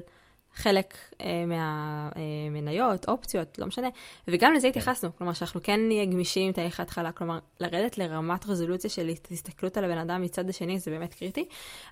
חלק 0.58 0.98
אה, 1.22 1.44
מהמניות, 1.48 3.10
אופציות, 3.10 3.60
לא 3.60 3.66
משנה, 3.66 3.88
וגם 4.28 4.54
לזה 4.54 4.62
כן. 4.62 4.70
התייחסנו, 4.70 5.10
כלומר 5.18 5.34
שאנחנו 5.34 5.64
כן 5.64 5.80
נהיה 5.88 6.06
גמישים 6.06 6.52
תהליך 6.52 6.80
ההתחלה, 6.80 7.12
כלומר 7.12 7.40
לרדת 7.60 7.98
לרמת 7.98 8.46
רזולוציה 8.46 8.90
של 8.90 9.10
הסתכלות 9.32 9.78
על 9.78 9.84
הבן 9.84 9.98
אדם 9.98 10.22
מצד 10.22 10.50
השני 10.50 10.80
זה 10.80 10.92
באמת 10.92 11.14
קריטי. 11.14 11.46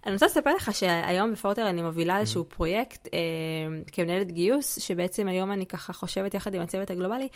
אני 0.06 0.14
רוצה 0.14 0.26
לספר 0.26 0.56
לך 0.56 0.76
שהיום 0.76 1.32
בפורטר 1.32 1.70
אני 1.70 1.82
מובילה 1.82 2.20
איזשהו 2.20 2.42
mm-hmm. 2.42 2.56
פרויקט 2.56 3.08
אה, 3.14 3.20
כמנהלת 3.92 4.32
גיוס, 4.32 4.80
שבעצם 4.80 5.28
היום 5.28 5.52
אני 5.52 5.66
ככה 5.66 5.94
חושבת 5.94 6.34
יחד 6.34 6.54
עם 6.56 6.62
הצוות 6.62 6.92
הגלובלי, 6.92 7.28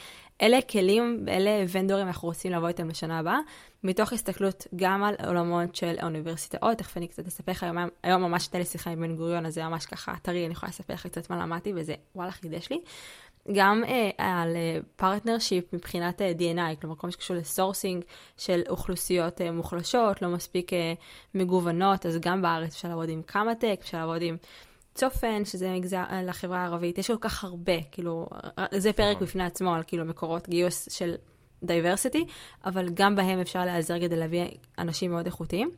אילו 0.42 0.62
כלים, 0.62 1.26
אילו 1.28 1.66
ונדורים 1.72 2.08
אנחנו 2.08 2.28
רוצים 2.28 2.52
לבוא 2.52 2.68
איתם 2.68 2.90
לשנה 2.90 3.20
הבאה. 3.20 3.40
מתוך 3.84 4.14
הסתכלות 4.14 4.68
גם 4.76 5.04
על 5.04 5.16
עולמות 5.28 5.76
של 5.76 5.96
האוניברסיטאות, 6.00 6.78
תכף 6.78 6.98
אני 6.98 7.08
קצת 7.08 7.28
אספר 7.28 7.52
לך, 7.52 7.64
היום, 7.64 7.78
היום 8.04 8.22
ממש 8.22 8.44
הייתה 8.44 8.58
לי 8.58 8.66
שיחה 8.66 8.90
עם 8.90 9.02
בן 9.02 9.16
גוריון, 9.16 9.46
אז 9.46 9.54
זה 9.54 9.64
ממש 9.64 9.86
ככה 9.86 10.14
טרי, 10.22 10.46
אני 10.46 10.54
יכולה 10.54 10.70
לספר 10.70 10.94
לך 10.94 11.08
קצת 11.08 11.30
מה 11.30 11.38
למדתי, 11.38 11.74
וזה 11.76 11.96
וואלה 12.16 12.32
חידש 12.32 12.70
לי. 12.70 12.82
גם 13.52 13.84
אה, 13.88 14.10
על 14.18 14.58
partnership 14.96 15.64
אה, 15.64 15.70
מבחינת 15.78 16.22
אה, 16.22 16.32
D&I, 16.40 16.82
כלומר 16.82 16.96
כל 16.96 17.08
מה 17.08 17.12
שקשור 17.12 17.36
ל 17.36 17.43
sourcing 17.43 18.04
של 18.38 18.62
אוכלוסיות 18.70 19.42
אה, 19.42 19.52
מוחלשות, 19.52 20.22
לא 20.22 20.30
מספיק 20.30 20.74
אה, 20.74 20.94
מגוונות, 21.36 22.06
אז 22.06 22.18
גם 22.22 22.42
בארץ 22.42 22.74
אפשר 22.74 22.88
לעבוד 22.88 23.10
עם 23.10 23.22
קמא-טק, 23.22 23.78
אפשר 23.82 23.98
לעבוד 23.98 24.22
עם 24.22 24.38
צופן, 24.94 25.46
שזה 25.46 25.70
מגזר 25.70 26.04
אה, 26.10 26.24
לחברה 26.24 26.60
הערבית, 26.60 26.98
יש 26.98 27.08
כל 27.12 27.18
כך 27.20 27.44
הרבה, 27.44 27.82
כאילו, 27.92 28.28
אה, 28.60 28.66
זה 28.78 28.94
פרק 28.94 29.16
נכון. 29.16 29.28
בפני 29.28 29.44
עצמו 29.44 29.76
על 29.76 29.84
כאילו 29.88 30.06
מקורות 30.06 30.50
גיוס 30.50 30.90
של 30.92 31.16
diversity, 31.64 32.26
אבל 32.66 32.90
גם 32.94 33.16
בהם 33.16 33.40
אפשר 33.40 33.66
להיעזר 33.66 34.00
כדי 34.00 34.16
להביא 34.16 34.46
אנשים 34.78 35.12
מאוד 35.12 35.26
איכותיים. 35.26 35.72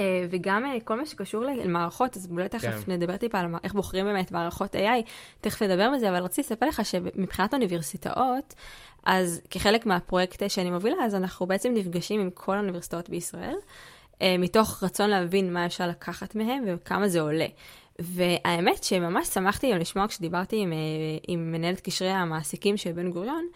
אה, 0.00 0.26
וגם 0.30 0.64
אה, 0.64 0.80
כל 0.84 0.98
מה 0.98 1.06
שקשור 1.06 1.44
למערכות, 1.44 2.16
אז 2.16 2.28
אולי 2.30 2.48
תכף 2.48 2.84
כן. 2.84 2.92
נדבר 2.92 3.16
טיפה 3.16 3.38
על 3.38 3.46
איך 3.64 3.72
בוחרים 3.74 4.04
באמת 4.04 4.32
מערכות 4.32 4.74
AI, 4.74 5.08
תכף 5.40 5.62
נדבר 5.62 5.90
בזה, 5.94 6.08
אבל 6.08 6.22
רציתי 6.22 6.40
לספר 6.40 6.66
לך 6.66 6.84
שמבחינת 6.84 7.54
אוניברסיטאות, 7.54 8.54
אז 9.04 9.40
כחלק 9.50 9.86
מהפרויקט 9.86 10.42
שאני 10.48 10.70
מובילה, 10.70 10.96
אז 11.04 11.14
אנחנו 11.14 11.46
בעצם 11.46 11.74
נפגשים 11.74 12.20
עם 12.20 12.30
כל 12.30 12.56
האוניברסיטאות 12.56 13.08
בישראל, 13.08 13.56
אה, 14.22 14.36
מתוך 14.38 14.82
רצון 14.82 15.10
להבין 15.10 15.52
מה 15.52 15.66
אפשר 15.66 15.88
לקחת 15.88 16.34
מהם 16.34 16.64
וכמה 16.66 17.08
זה 17.08 17.20
עולה. 17.20 17.46
והאמת 17.98 18.84
שממש 18.84 19.28
שמחתי 19.28 19.72
לשמוע 19.72 20.08
כשדיברתי 20.08 20.56
עם, 20.56 20.72
עם 21.28 21.52
מנהלת 21.52 21.80
קשרי 21.80 22.08
המעסיקים 22.08 22.76
של 22.76 22.92
בן 22.92 23.10
גוריון, 23.10 23.46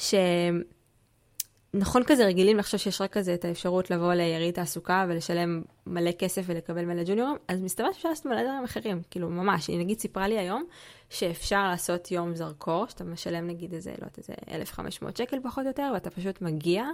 שנכון 0.00 2.02
כזה 2.06 2.26
רגילים 2.26 2.56
לחשוב 2.56 2.80
שיש 2.80 3.00
רק 3.00 3.12
כזה 3.12 3.34
את 3.34 3.44
האפשרות 3.44 3.90
לבוא 3.90 4.12
ליריד 4.12 4.54
תעסוקה 4.54 5.06
ולשלם 5.08 5.62
מלא 5.86 6.12
כסף 6.12 6.42
ולקבל 6.46 6.84
מלא 6.84 7.04
ג'וניורים, 7.04 7.36
אז 7.48 7.60
מסתבר 7.60 7.92
שאפשר 7.92 8.08
לעשות 8.08 8.26
מלא 8.26 8.42
דברים 8.42 8.64
אחרים, 8.64 9.02
כאילו 9.10 9.30
ממש, 9.30 9.68
היא 9.68 9.78
נגיד 9.78 9.98
סיפרה 9.98 10.28
לי 10.28 10.38
היום 10.38 10.64
שאפשר 11.10 11.68
לעשות 11.68 12.10
יום 12.10 12.34
זרקור, 12.34 12.86
שאתה 12.86 13.04
משלם 13.04 13.46
נגיד 13.46 13.74
איזה, 13.74 13.90
לא 13.90 13.96
יודעת, 13.96 14.18
איזה 14.18 14.32
1,500 14.50 15.16
שקל 15.16 15.36
פחות 15.42 15.64
או 15.64 15.68
יותר, 15.68 15.90
ואתה 15.94 16.10
פשוט 16.10 16.42
מגיע 16.42 16.84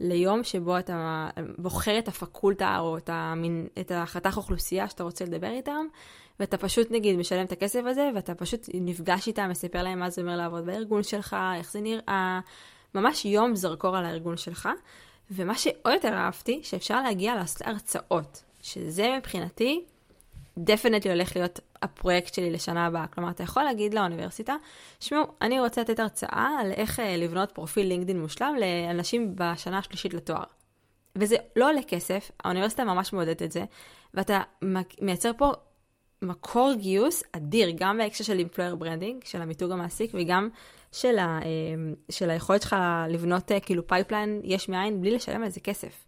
ליום 0.00 0.44
שבו 0.44 0.78
אתה 0.78 1.28
בוחר 1.58 1.98
את 1.98 2.08
הפקולטה 2.08 2.78
או 2.78 2.96
את, 2.96 3.10
המין, 3.12 3.66
את 3.80 3.92
החתך 3.94 4.36
אוכלוסייה 4.36 4.88
שאתה 4.88 5.02
רוצה 5.02 5.24
לדבר 5.24 5.50
איתם, 5.50 5.86
ואתה 6.40 6.56
פשוט 6.58 6.90
נגיד 6.90 7.16
משלם 7.16 7.44
את 7.44 7.52
הכסף 7.52 7.80
הזה, 7.86 8.10
ואתה 8.14 8.34
פשוט 8.34 8.68
נפגש 8.74 9.26
איתם, 9.26 9.48
מספר 9.50 9.82
להם 9.82 9.98
מה 9.98 10.10
זה 10.10 10.22
אומר 10.22 10.36
לעבוד 10.36 10.66
בארגון 10.66 11.02
שלך, 11.02 11.36
איך 11.58 11.72
זה 11.72 11.80
נראה, 11.80 12.40
ממש 12.94 13.24
יום 13.24 13.56
זרקור 13.56 13.96
על 13.96 14.04
הארגון 14.04 14.36
שלך. 14.36 14.68
ומה 15.30 15.54
שעוד 15.54 15.94
יותר 15.94 16.12
אהבתי, 16.12 16.60
שאפשר 16.62 17.02
להגיע 17.02 17.34
לעשות 17.34 17.62
הרצאות, 17.66 18.42
שזה 18.62 19.16
מבחינתי 19.18 19.84
definitely 20.58 21.12
הולך 21.12 21.36
להיות 21.36 21.60
הפרויקט 21.82 22.34
שלי 22.34 22.50
לשנה 22.50 22.86
הבאה. 22.86 23.06
כלומר, 23.06 23.30
אתה 23.30 23.42
יכול 23.42 23.62
להגיד 23.62 23.94
לאוניברסיטה, 23.94 24.56
שמעו, 25.00 25.24
אני 25.42 25.60
רוצה 25.60 25.80
לתת 25.80 25.98
הרצאה 25.98 26.48
על 26.60 26.72
איך 26.72 27.00
אה, 27.00 27.16
לבנות 27.16 27.52
פרופיל 27.52 27.86
לינקדאין 27.86 28.20
מושלם 28.20 28.54
לאנשים 28.60 29.32
בשנה 29.34 29.78
השלישית 29.78 30.14
לתואר. 30.14 30.44
וזה 31.16 31.36
לא 31.56 31.68
עולה 31.68 31.82
כסף, 31.82 32.30
האוניברסיטה 32.44 32.84
ממש 32.84 33.12
מעודדת 33.12 33.42
את 33.42 33.52
זה, 33.52 33.64
ואתה 34.14 34.40
מייצר 35.00 35.30
פה 35.36 35.52
מקור 36.26 36.72
גיוס 36.78 37.22
אדיר, 37.32 37.72
גם 37.76 37.98
בהקשר 37.98 38.24
של 38.24 38.38
employer 38.38 38.82
branding, 38.82 39.28
של 39.28 39.42
המיתוג 39.42 39.72
המעסיק, 39.72 40.10
וגם 40.14 40.48
של, 40.92 41.18
ה, 41.18 41.40
אה, 41.42 41.48
של 42.10 42.30
היכולת 42.30 42.62
שלך 42.62 42.76
לבנות 43.08 43.52
אה, 43.52 43.60
כאילו 43.60 43.86
pipeline 43.86 44.40
יש 44.44 44.68
מאין 44.68 45.00
בלי 45.00 45.10
לשלם 45.10 45.42
על 45.42 45.48
זה 45.48 45.60
כסף. 45.60 46.06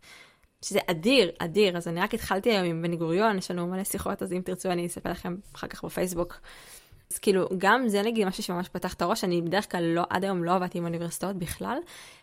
שזה 0.63 0.79
אדיר, 0.87 1.31
אדיר. 1.39 1.77
אז 1.77 1.89
אני 1.89 2.01
רק 2.01 2.15
התחלתי 2.15 2.51
היום 2.51 2.65
עם 2.65 2.83
בן 2.83 2.97
גוריון, 2.97 3.39
יש 3.39 3.51
לנו 3.51 3.67
מלא 3.67 3.85
שיחות, 3.85 4.23
אז 4.23 4.33
אם 4.33 4.41
תרצו 4.45 4.71
אני 4.71 4.87
אספר 4.87 5.11
לכם 5.11 5.37
אחר 5.55 5.67
כך 5.67 5.85
בפייסבוק. 5.85 6.41
אז 7.13 7.19
כאילו, 7.19 7.49
גם 7.59 7.89
זה 7.89 8.03
נגיד 8.03 8.27
משהו 8.27 8.43
שממש 8.43 8.69
פתח 8.69 8.95
את 8.95 9.03
הראש, 9.03 9.25
אני 9.25 9.43
בדרך 9.43 9.71
כלל 9.73 9.85
לא, 9.85 10.03
עד 10.11 10.25
היום 10.25 10.45
לא 10.45 10.55
עבדתי 10.55 10.79
עם 10.79 10.85
אוניברסיטאות 10.85 11.37
בכלל, 11.37 11.79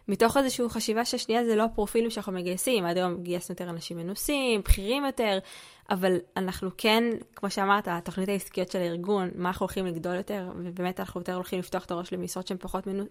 מתוך 0.08 0.38
איזושהי 0.38 0.70
חשיבה 0.70 1.06
שהשנייה 1.06 1.46
זה 1.46 1.56
לא 1.56 1.64
הפרופילים 1.64 2.10
שאנחנו 2.10 2.32
מגייסים, 2.32 2.86
עד 2.86 2.98
היום 2.98 3.24
גייסנו 3.24 3.54
יותר 3.54 3.70
אנשים 3.70 3.98
מנוסים, 3.98 4.62
בכירים 4.62 5.06
יותר, 5.06 5.40
אבל 5.90 6.18
אנחנו 6.38 6.70
כן, 6.78 7.04
כמו 7.36 7.50
שאמרת, 7.50 7.88
התוכנית 7.88 8.30
העסקיות 8.30 8.72
של 8.72 8.80
הארגון, 8.80 9.30
מה 9.36 9.50
אנחנו 9.50 9.64
הולכים 9.64 9.86
לגדול 9.86 10.16
יותר, 10.16 10.52
ובאמת 10.56 11.00
אנחנו 11.00 11.22
יותר 11.22 11.34
הולכים 11.34 11.60
לפתוח 11.60 11.86
את 11.86 11.92
הראש 11.92 12.14
למשרות 12.14 12.48
שהן 12.48 12.58
פחות, 12.58 12.88
מנו, 12.88 13.04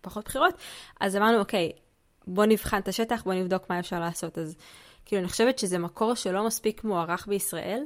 פחות 0.00 0.24
בכירות, 0.24 0.54
אז 1.00 1.16
אמרנו, 1.16 1.38
אוקיי, 1.38 1.72
בוא 2.26 2.44
נבחן 2.46 2.78
את 2.78 2.88
השטח, 2.88 3.22
בוא 3.24 3.34
נבדוק 3.34 3.70
מה 3.70 3.78
אפשר 3.78 4.00
לעשות. 4.00 4.38
אז 4.38 4.56
כאילו, 5.04 5.20
אני 5.20 5.28
חושבת 5.28 5.58
שזה 5.58 5.78
מקור 5.78 6.14
שלא 6.14 6.46
מספיק 6.46 6.84
מוערך 6.84 7.26
בישראל, 7.28 7.84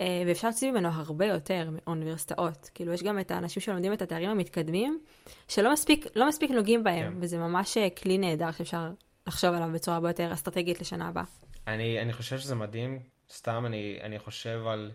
אה, 0.00 0.22
ואפשר 0.26 0.48
להציב 0.48 0.70
ממנו 0.70 0.88
הרבה 0.88 1.26
יותר 1.26 1.70
מאוניברסיטאות. 1.72 2.70
כאילו, 2.74 2.92
יש 2.92 3.02
גם 3.02 3.18
את 3.18 3.30
האנשים 3.30 3.62
שלומדים 3.62 3.92
את 3.92 4.02
התארים 4.02 4.30
המתקדמים, 4.30 5.00
שלא 5.48 5.72
מספיק, 5.72 6.06
לא 6.16 6.28
מספיק 6.28 6.50
נוגעים 6.50 6.84
בהם, 6.84 7.12
כן. 7.12 7.18
וזה 7.20 7.38
ממש 7.38 7.76
אה, 7.76 7.90
כלי 7.90 8.18
נהדר 8.18 8.50
שאפשר 8.50 8.90
לחשוב 9.26 9.54
עליו 9.54 9.68
בצורה 9.72 9.96
הרבה 9.96 10.08
יותר 10.08 10.32
אסטרטגית 10.32 10.80
לשנה 10.80 11.08
הבאה. 11.08 11.24
אני, 11.66 12.00
אני 12.00 12.12
חושב 12.12 12.38
שזה 12.38 12.54
מדהים, 12.54 12.98
סתם 13.34 13.66
אני, 13.66 13.98
אני 14.02 14.18
חושב 14.18 14.66
על, 14.66 14.90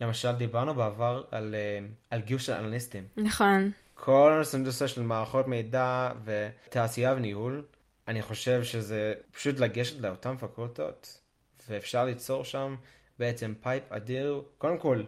למשל, 0.00 0.32
דיברנו 0.32 0.74
בעבר 0.74 1.22
על, 1.30 1.54
אה, 1.54 1.86
על 2.10 2.20
גיוס 2.20 2.42
של 2.42 2.52
אנליסטים. 2.52 3.04
נכון. 3.16 3.70
כל 3.94 4.42
הנושא 4.54 4.86
של 4.86 5.02
מערכות 5.02 5.48
מידע 5.48 6.10
ותעשייה 6.24 7.14
וניהול, 7.16 7.64
אני 8.08 8.22
חושב 8.22 8.64
שזה 8.64 9.14
פשוט 9.32 9.58
לגשת 9.58 10.00
לאותן 10.00 10.36
פקולטות, 10.36 11.20
ואפשר 11.68 12.04
ליצור 12.04 12.44
שם 12.44 12.76
בעצם 13.18 13.54
pipe 13.60 13.92
אדיר, 13.92 14.42
קודם 14.58 14.78
כל, 14.78 15.02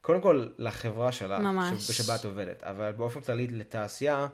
קודם 0.00 0.20
כל 0.20 0.46
לחברה 0.58 1.12
שלה, 1.12 1.38
ממש. 1.38 1.90
שבה 1.90 2.14
את 2.14 2.24
עובדת, 2.24 2.62
אבל 2.62 2.92
באופן 2.92 3.20
כללי 3.20 3.46
לתעשייה, 3.46 4.26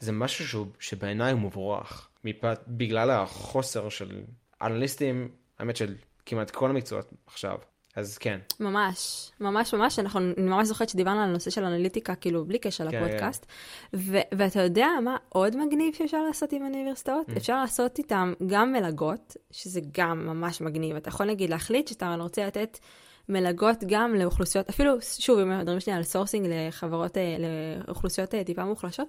זה 0.00 0.12
משהו 0.12 0.48
שהוא, 0.48 0.66
שבעיניי 0.80 1.32
הוא 1.32 1.40
מבורך, 1.40 2.08
מפאת, 2.24 2.58
בגלל 2.68 3.10
החוסר 3.10 3.88
של 3.88 4.22
אנליסטים, 4.62 5.28
האמת 5.58 5.76
של 5.76 5.94
כמעט 6.26 6.50
כל 6.50 6.70
המקצועות 6.70 7.12
עכשיו. 7.26 7.58
אז 7.96 8.18
כן. 8.18 8.38
ממש, 8.60 9.30
ממש 9.40 9.74
ממש, 9.74 9.98
אנחנו, 9.98 10.20
אני 10.20 10.48
ממש 10.48 10.68
זוכרת 10.68 10.88
שדיברנו 10.88 11.20
על 11.20 11.28
הנושא 11.28 11.50
של 11.50 11.64
אנליטיקה, 11.64 12.14
כאילו, 12.14 12.44
בלי 12.44 12.58
קשר 12.58 12.90
כן, 12.90 13.02
לפודקאסט. 13.02 13.46
ו- 13.94 14.18
ואתה 14.34 14.62
יודע 14.62 14.88
מה 15.04 15.16
עוד 15.28 15.56
מגניב 15.56 15.94
שאפשר 15.94 16.22
לעשות 16.22 16.52
עם 16.52 16.62
אוניברסיטאות? 16.62 17.28
Mm. 17.28 17.36
אפשר 17.36 17.60
לעשות 17.60 17.98
איתם 17.98 18.32
גם 18.46 18.72
מלגות, 18.72 19.36
שזה 19.50 19.80
גם 19.98 20.26
ממש 20.26 20.60
מגניב. 20.60 20.96
אתה 20.96 21.08
יכול 21.08 21.26
נגיד 21.26 21.50
להחליט 21.50 21.88
שאתה 21.88 22.16
רוצה 22.20 22.46
לתת 22.46 22.78
מלגות 23.28 23.84
גם 23.86 24.14
לאוכלוסיות, 24.14 24.68
אפילו, 24.68 24.92
שוב, 25.18 25.38
אם 25.38 25.58
מדברים 25.58 25.80
שנייה 25.80 25.96
על 25.96 26.02
sourcing 26.02 26.46
לחברות, 26.50 27.16
אה, 27.16 27.36
לאוכלוסיות 27.86 28.34
אה, 28.34 28.44
טיפה 28.44 28.64
מוחלשות, 28.64 29.08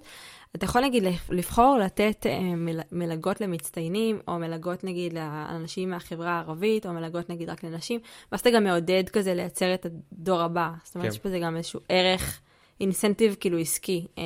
אתה 0.55 0.65
יכול 0.65 0.81
נגיד 0.81 1.03
לבחור 1.29 1.77
לתת 1.83 2.25
אה, 2.25 2.39
מל- 2.41 2.79
מלגות 2.91 3.41
למצטיינים, 3.41 4.19
או 4.27 4.39
מלגות 4.39 4.83
נגיד 4.83 5.13
לאנשים 5.13 5.89
מהחברה 5.89 6.31
הערבית, 6.31 6.85
או 6.85 6.93
מלגות 6.93 7.29
נגיד 7.29 7.49
רק 7.49 7.63
לנשים, 7.63 7.99
ואז 8.31 8.39
אתה 8.39 8.49
גם 8.49 8.63
מעודד 8.63 9.09
כזה 9.09 9.33
לייצר 9.33 9.73
את 9.73 9.85
הדור 9.85 10.41
הבא. 10.41 10.69
זאת 10.83 10.95
אומרת, 10.95 11.07
כן. 11.09 11.13
יש 11.13 11.25
בזה 11.25 11.39
גם 11.39 11.57
איזשהו 11.57 11.79
ערך, 11.89 12.41
incentive 12.81 13.35
כאילו 13.39 13.57
עסקי 13.57 14.07
אה, 14.17 14.23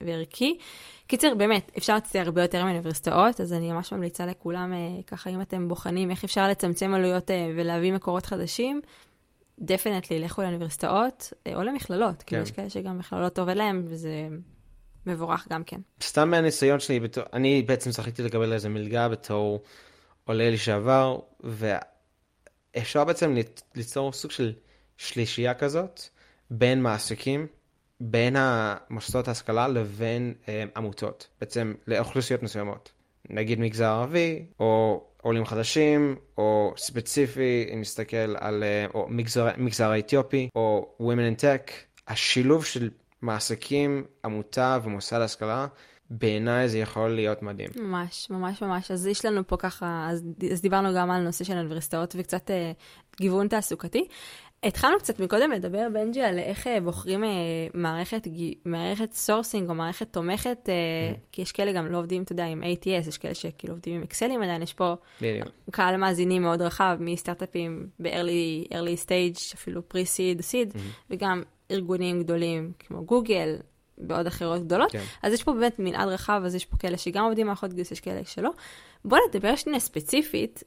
וערכי. 0.00 0.58
קיצר, 1.12 1.34
באמת, 1.34 1.70
אפשר 1.78 1.94
להציע 1.94 2.22
הרבה 2.22 2.42
יותר 2.42 2.64
מאוניברסיטאות, 2.64 3.40
אז 3.40 3.52
אני 3.52 3.72
ממש 3.72 3.92
ממליצה 3.92 4.26
לכולם, 4.26 4.72
אה, 4.72 5.02
ככה, 5.06 5.30
אם 5.30 5.40
אתם 5.40 5.68
בוחנים 5.68 6.10
איך 6.10 6.24
אפשר 6.24 6.48
לצמצם 6.48 6.94
עלויות 6.94 7.30
אה, 7.30 7.50
ולהביא 7.56 7.92
מקורות 7.92 8.26
חדשים, 8.26 8.80
דפנטלי, 9.58 10.18
לכו 10.18 10.42
לאוניברסיטאות 10.42 11.32
אה, 11.46 11.54
או 11.54 11.62
למכללות, 11.62 12.22
כי 12.22 12.36
כן. 12.36 12.42
יש 12.42 12.50
כאלה 12.50 12.70
שגם 12.70 12.98
מכללות 12.98 13.38
עובד 13.38 13.56
להם, 13.56 13.84
וזה 13.86 14.28
מבורך 15.06 15.46
גם 15.50 15.64
כן. 15.64 15.80
סתם 16.02 16.30
מהניסיון 16.30 16.80
שלי, 16.80 17.00
בתור, 17.00 17.24
אני 17.32 17.62
בעצם 17.62 17.90
זכיתי 17.90 18.22
לקבל 18.22 18.52
איזה 18.52 18.68
מלגה 18.68 19.08
בתור 19.08 19.62
עולה 20.24 20.50
לשעבר, 20.50 21.18
ואפשר 21.40 23.04
בעצם 23.04 23.34
ליצ- 23.34 23.62
ליצור 23.74 24.12
סוג 24.12 24.30
של 24.30 24.52
שלישייה 24.96 25.54
כזאת 25.54 26.00
בין 26.50 26.82
מעסיקים, 26.82 27.46
בין 28.04 28.36
המוסדות 28.38 29.28
ההשכלה 29.28 29.68
לבין 29.68 30.34
אה, 30.48 30.64
עמותות, 30.76 31.28
בעצם 31.40 31.74
לאוכלוסיות 31.86 32.42
מסוימות. 32.42 32.92
נגיד 33.30 33.60
מגזר 33.60 33.86
ערבי, 33.86 34.46
או 34.60 35.04
עולים 35.22 35.44
חדשים, 35.44 36.16
או 36.38 36.74
ספציפי, 36.76 37.70
אם 37.74 37.80
נסתכל 37.80 38.16
על 38.16 38.62
אה, 38.62 38.86
או 38.94 39.06
מגזר, 39.08 39.48
מגזר 39.56 39.90
האתיופי, 39.90 40.48
או 40.54 40.96
Women 41.00 41.38
in 41.38 41.40
Tech, 41.40 41.72
השילוב 42.08 42.64
של 42.64 42.90
מעסיקים, 43.22 44.04
עמותה 44.24 44.78
ומוסד 44.82 45.20
השכלה, 45.20 45.66
בעיניי 46.10 46.68
זה 46.68 46.78
יכול 46.78 47.08
להיות 47.08 47.42
מדהים. 47.42 47.70
ממש, 47.76 48.30
ממש 48.30 48.62
ממש. 48.62 48.90
אז 48.90 49.06
יש 49.06 49.24
לנו 49.24 49.46
פה 49.46 49.56
ככה, 49.56 50.06
אז, 50.10 50.24
אז 50.52 50.62
דיברנו 50.62 50.88
גם 50.96 51.10
על 51.10 51.22
נושא 51.22 51.44
של 51.44 51.56
אוניברסיטאות 51.56 52.14
וקצת 52.18 52.50
אה, 52.50 52.72
גיוון 53.20 53.48
תעסוקתי. 53.48 54.08
התחלנו 54.64 54.98
קצת 54.98 55.20
מקודם 55.20 55.50
לדבר, 55.50 55.86
בנג'י, 55.92 56.22
על 56.22 56.38
איך 56.38 56.66
אה, 56.66 56.80
בוחרים 56.80 57.24
אה, 57.24 57.30
מערכת, 57.74 58.28
מערכת 58.64 59.12
sourcing 59.12 59.68
או 59.68 59.74
מערכת 59.74 60.12
תומכת, 60.12 60.68
אה, 60.68 61.14
כי 61.32 61.42
יש 61.42 61.52
כאלה 61.52 61.72
גם 61.72 61.86
לא 61.86 61.98
עובדים, 61.98 62.22
אתה 62.22 62.32
יודע, 62.32 62.44
עם 62.44 62.62
ATS, 62.62 63.08
יש 63.08 63.18
כאלה 63.18 63.34
שכאילו 63.34 63.74
עובדים 63.74 63.94
עם 63.94 64.02
אקסלים 64.02 64.42
עדיין, 64.42 64.62
יש 64.62 64.72
פה 64.72 64.94
בדיוק. 65.20 65.48
קהל 65.70 65.96
מאזינים 65.96 66.42
מאוד 66.42 66.62
רחב, 66.62 66.96
מסטארט-אפים 67.00 67.86
ב-early 67.98 68.72
early 68.72 69.06
stage, 69.06 69.54
אפילו 69.54 69.82
pre-seed, 69.94 70.40
seed, 70.40 70.78
וגם 71.10 71.42
ארגונים 71.70 72.22
גדולים 72.22 72.72
כמו 72.78 73.04
גוגל, 73.04 73.56
ועוד 73.98 74.26
אחרות 74.26 74.64
גדולות. 74.64 74.92
כן. 74.92 75.02
אז 75.22 75.32
יש 75.32 75.42
פה 75.42 75.52
באמת 75.52 75.78
מנעד 75.78 76.08
רחב, 76.08 76.42
אז 76.44 76.54
יש 76.54 76.64
פה 76.64 76.76
כאלה 76.76 76.96
שגם 76.96 77.24
עובדים 77.24 77.46
מערכות 77.46 77.72
גיוס, 77.72 77.90
יש 77.90 78.00
כאלה 78.00 78.20
שלא. 78.24 78.50
בואו 79.04 79.20
נדבר 79.28 79.56
שנייה 79.56 79.80
ספציפית 79.80 80.62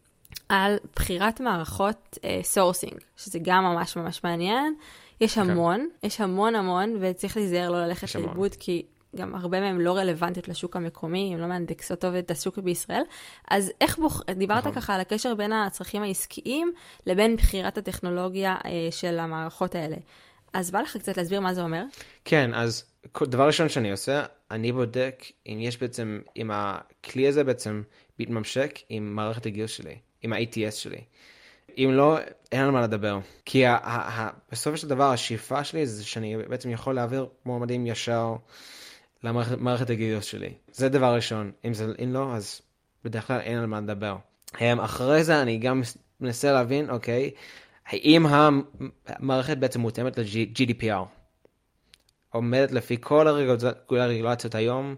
על 0.50 0.77
בחירת 0.96 1.39
מערכות 1.39 2.18
sourcing, 2.42 2.94
uh, 2.94 3.04
שזה 3.18 3.39
גם 3.42 3.63
ממש 3.63 3.96
ממש 3.96 4.24
מעניין. 4.24 4.75
יש 5.22 5.36
כן. 5.36 5.50
המון, 5.50 5.88
יש 6.04 6.22
המון 6.22 6.56
המון, 6.56 6.98
וצריך 7.01 7.38
להיזהר 7.38 7.72
לא 7.72 7.86
ללכת. 7.86 8.15
לאיבוד, 8.15 8.56
כי 8.60 8.86
גם 9.15 9.36
הרבה 9.36 9.60
מהן 9.60 9.78
לא 9.78 9.98
רלוונטיות 9.98 10.48
לשוק 10.48 10.76
המקומי, 10.76 11.32
הן 11.34 11.39
לא 11.39 11.48
מאנדקסות 11.48 12.00
טוב 12.00 12.15
את 12.15 12.32
השוק 12.32 12.58
בישראל. 12.58 13.02
אז 13.52 13.71
איך 13.82 13.98
בוח... 14.00 14.21
דיברת 14.38 14.58
נכון. 14.58 14.74
ככה 14.74 14.95
על 14.95 15.02
הקשר 15.02 15.36
בין 15.36 15.54
הצרכים 15.54 16.04
העסקיים 16.04 16.71
לבין 17.06 17.36
בחירת 17.36 17.78
הטכנולוגיה 17.78 18.56
uh, 18.60 18.67
של 18.91 19.19
המערכות 19.19 19.76
האלה. 19.76 19.98
אז 20.54 20.71
בא 20.71 20.82
לך 20.82 20.98
קצת 20.98 21.17
להסביר 21.17 21.41
מה 21.41 21.54
זה 21.54 21.63
אומר? 21.63 21.84
כן, 22.26 22.54
אז 22.54 22.84
דבר 23.24 23.48
ראשון 23.48 23.69
שאני 23.69 23.91
עושה, 23.91 24.26
אני 24.52 24.71
בודק 24.71 25.24
אם 25.48 25.58
יש 25.62 25.80
בעצם, 25.80 26.19
אם 26.38 26.52
הכלי 26.54 27.28
הזה 27.28 27.43
בעצם 27.43 27.82
מתממשק 28.19 28.80
עם 28.89 29.15
מערכת 29.15 29.45
הגיוס 29.45 29.71
שלי, 29.71 29.95
עם 30.26 30.34
ה-ATS 30.34 30.72
שלי. 30.72 31.02
אם 31.78 31.90
לא, 31.94 32.18
אין 32.52 32.62
על 32.62 32.72
מה 32.72 32.82
לדבר. 32.82 33.20
כי 33.46 33.66
ה- 33.66 33.76
ה- 33.76 34.22
ה- 34.22 34.30
בסופו 34.52 34.78
של 34.78 34.88
דבר 34.88 35.12
השאיפה 35.12 35.64
שלי 35.64 35.88
זה 35.88 36.06
שאני 36.06 36.38
בעצם 36.50 36.70
יכול 36.70 36.96
להעביר 36.96 37.28
מועמדים 37.46 37.88
ישר 37.88 38.36
למערכת 39.24 39.58
מערכת 39.58 39.90
הגיוס 39.90 40.26
שלי. 40.26 40.54
זה 40.72 40.90
דבר 40.90 41.16
ראשון. 41.16 41.52
אם, 41.66 41.74
זה, 41.74 41.86
אם 42.04 42.14
לא, 42.14 42.36
אז 42.36 42.62
בדרך 43.04 43.28
כלל 43.28 43.40
אין 43.40 43.58
על 43.58 43.66
מה 43.66 43.82
לדבר. 43.82 44.16
אמ, 44.62 44.80
אחרי 44.80 45.24
זה 45.24 45.42
אני 45.42 45.58
גם 45.58 45.82
מנסה 46.20 46.52
להבין, 46.52 46.90
אוקיי, 46.90 47.32
האם 47.86 48.26
המערכת 49.08 49.58
בעצם 49.58 49.80
מותאמת 49.80 50.18
ל-GDPR. 50.18 51.06
עומדת 52.30 52.72
לפי 52.72 52.98
כל 53.02 53.28
הרגולציות 53.90 54.56
היום, 54.56 54.96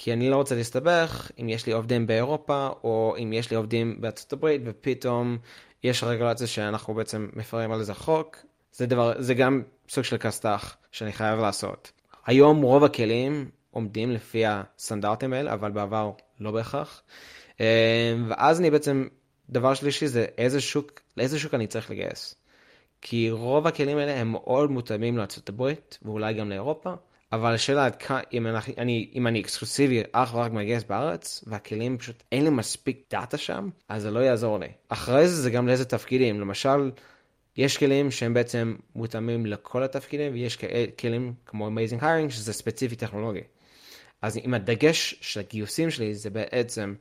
כי 0.00 0.12
אני 0.12 0.30
לא 0.30 0.36
רוצה 0.36 0.54
להסתבך 0.54 1.30
אם 1.40 1.48
יש 1.48 1.66
לי 1.66 1.72
עובדים 1.72 2.06
באירופה, 2.06 2.68
או 2.84 3.14
אם 3.22 3.32
יש 3.32 3.50
לי 3.50 3.56
עובדים 3.56 4.00
בארצות 4.00 4.32
הברית, 4.32 4.62
ופתאום 4.64 5.38
יש 5.84 6.04
רגולציה 6.04 6.46
שאנחנו 6.46 6.94
בעצם 6.94 7.28
מפרים 7.32 7.72
על 7.72 7.80
איזה 7.80 7.94
חוק. 7.94 8.36
זה 8.72 8.86
דבר, 8.86 9.12
זה 9.18 9.34
גם 9.34 9.62
סוג 9.88 10.04
של 10.04 10.18
כסת"ח 10.18 10.76
שאני 10.92 11.12
חייב 11.12 11.40
לעשות. 11.40 11.92
היום 12.26 12.62
רוב 12.62 12.84
הכלים 12.84 13.50
עומדים 13.70 14.10
לפי 14.10 14.42
הסטנדרטים 14.46 15.32
האלה, 15.32 15.52
אבל 15.52 15.70
בעבר 15.70 16.10
לא 16.40 16.50
בהכרח. 16.50 17.02
אה, 17.60 18.14
ואז 18.28 18.60
אני 18.60 18.70
בעצם, 18.70 19.06
דבר 19.50 19.74
שלישי 19.74 20.06
זה 20.06 20.26
איזה 20.38 20.60
שוק, 20.60 21.00
לאיזה 21.16 21.38
שוק 21.38 21.54
אני 21.54 21.66
צריך 21.66 21.90
לגייס. 21.90 22.34
כי 23.02 23.30
רוב 23.30 23.66
הכלים 23.66 23.98
האלה 23.98 24.20
הם 24.20 24.32
מאוד 24.32 24.70
מותאמים 24.70 25.16
לארצות 25.16 25.48
הברית 25.48 25.98
ואולי 26.02 26.34
גם 26.34 26.48
לאירופה, 26.48 26.94
אבל 27.32 27.54
השאלה 27.54 27.86
עד 27.86 27.96
כמה, 27.96 28.20
אם, 28.32 28.46
אנחנו- 28.46 28.72
אני, 28.78 29.10
אם 29.14 29.26
אני 29.26 29.40
אקסקלוסיבי 29.40 30.02
אך 30.12 30.34
ורק 30.34 30.52
מגייס 30.52 30.84
בארץ, 30.84 31.44
והכלים 31.46 31.98
פשוט 31.98 32.22
אין 32.32 32.44
לי 32.44 32.50
מספיק 32.50 33.02
דאטה 33.10 33.36
שם, 33.38 33.68
אז 33.88 34.02
זה 34.02 34.10
לא 34.10 34.20
יעזור 34.20 34.58
לי. 34.58 34.68
אחרי 34.88 35.28
זה 35.28 35.42
זה 35.42 35.50
גם 35.50 35.68
לאיזה 35.68 35.84
תפקידים, 35.84 36.40
למשל, 36.40 36.90
יש 37.56 37.78
כלים 37.78 38.10
שהם 38.10 38.34
בעצם 38.34 38.76
מותאמים 38.94 39.46
לכל 39.46 39.82
התפקידים, 39.82 40.32
ויש 40.32 40.56
כ- 40.56 40.64
כלים 40.98 41.34
כמו 41.46 41.68
Amazing 41.68 42.02
Hiring 42.02 42.30
שזה 42.30 42.52
ספציפי 42.52 42.96
טכנולוגי. 42.96 43.40
אז 44.22 44.36
אם 44.36 44.54
הדגש 44.54 45.14
של 45.20 45.40
הגיוסים 45.40 45.90
שלי 45.90 46.14
זה 46.14 46.30
בעצם 46.30 46.94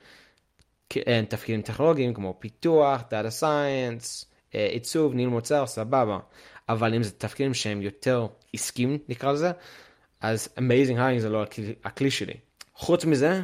אה, 1.07 1.21
תפקידים 1.29 1.61
טכנולוגיים 1.61 2.13
כמו 2.13 2.35
פיתוח, 2.39 3.01
Data 3.01 3.41
Science, 3.41 4.25
אה, 4.55 4.67
עיצוב, 4.71 5.13
ניהול 5.13 5.33
מוצר, 5.33 5.65
סבבה. 5.67 6.19
אבל 6.69 6.93
אם 6.93 7.03
זה 7.03 7.11
תפקידים 7.11 7.53
שהם 7.53 7.81
יותר 7.81 8.27
עסקיים 8.53 8.97
נקרא 9.09 9.31
לזה, 9.31 9.51
אז 10.21 10.49
Amazing 10.58 10.97
Hiring 10.97 11.19
זה 11.19 11.30
לא 11.30 11.43
הכלי, 11.43 11.75
הכלי 11.84 12.12
שלי. 12.12 12.34
חוץ 12.73 13.06
מזה, 13.06 13.41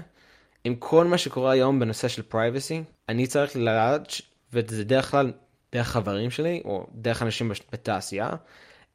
עם 0.63 0.75
כל 0.75 1.05
מה 1.05 1.17
שקורה 1.17 1.51
היום 1.51 1.79
בנושא 1.79 2.07
של 2.07 2.21
privacy, 2.31 2.93
אני 3.09 3.27
צריך 3.27 3.55
לדעת, 3.55 4.13
וזה 4.53 4.83
דרך 4.83 5.11
כלל 5.11 5.31
דרך 5.71 5.87
חברים 5.87 6.31
שלי, 6.31 6.61
או 6.65 6.87
דרך 6.93 7.21
אנשים 7.21 7.51
בתעשייה, 7.71 8.29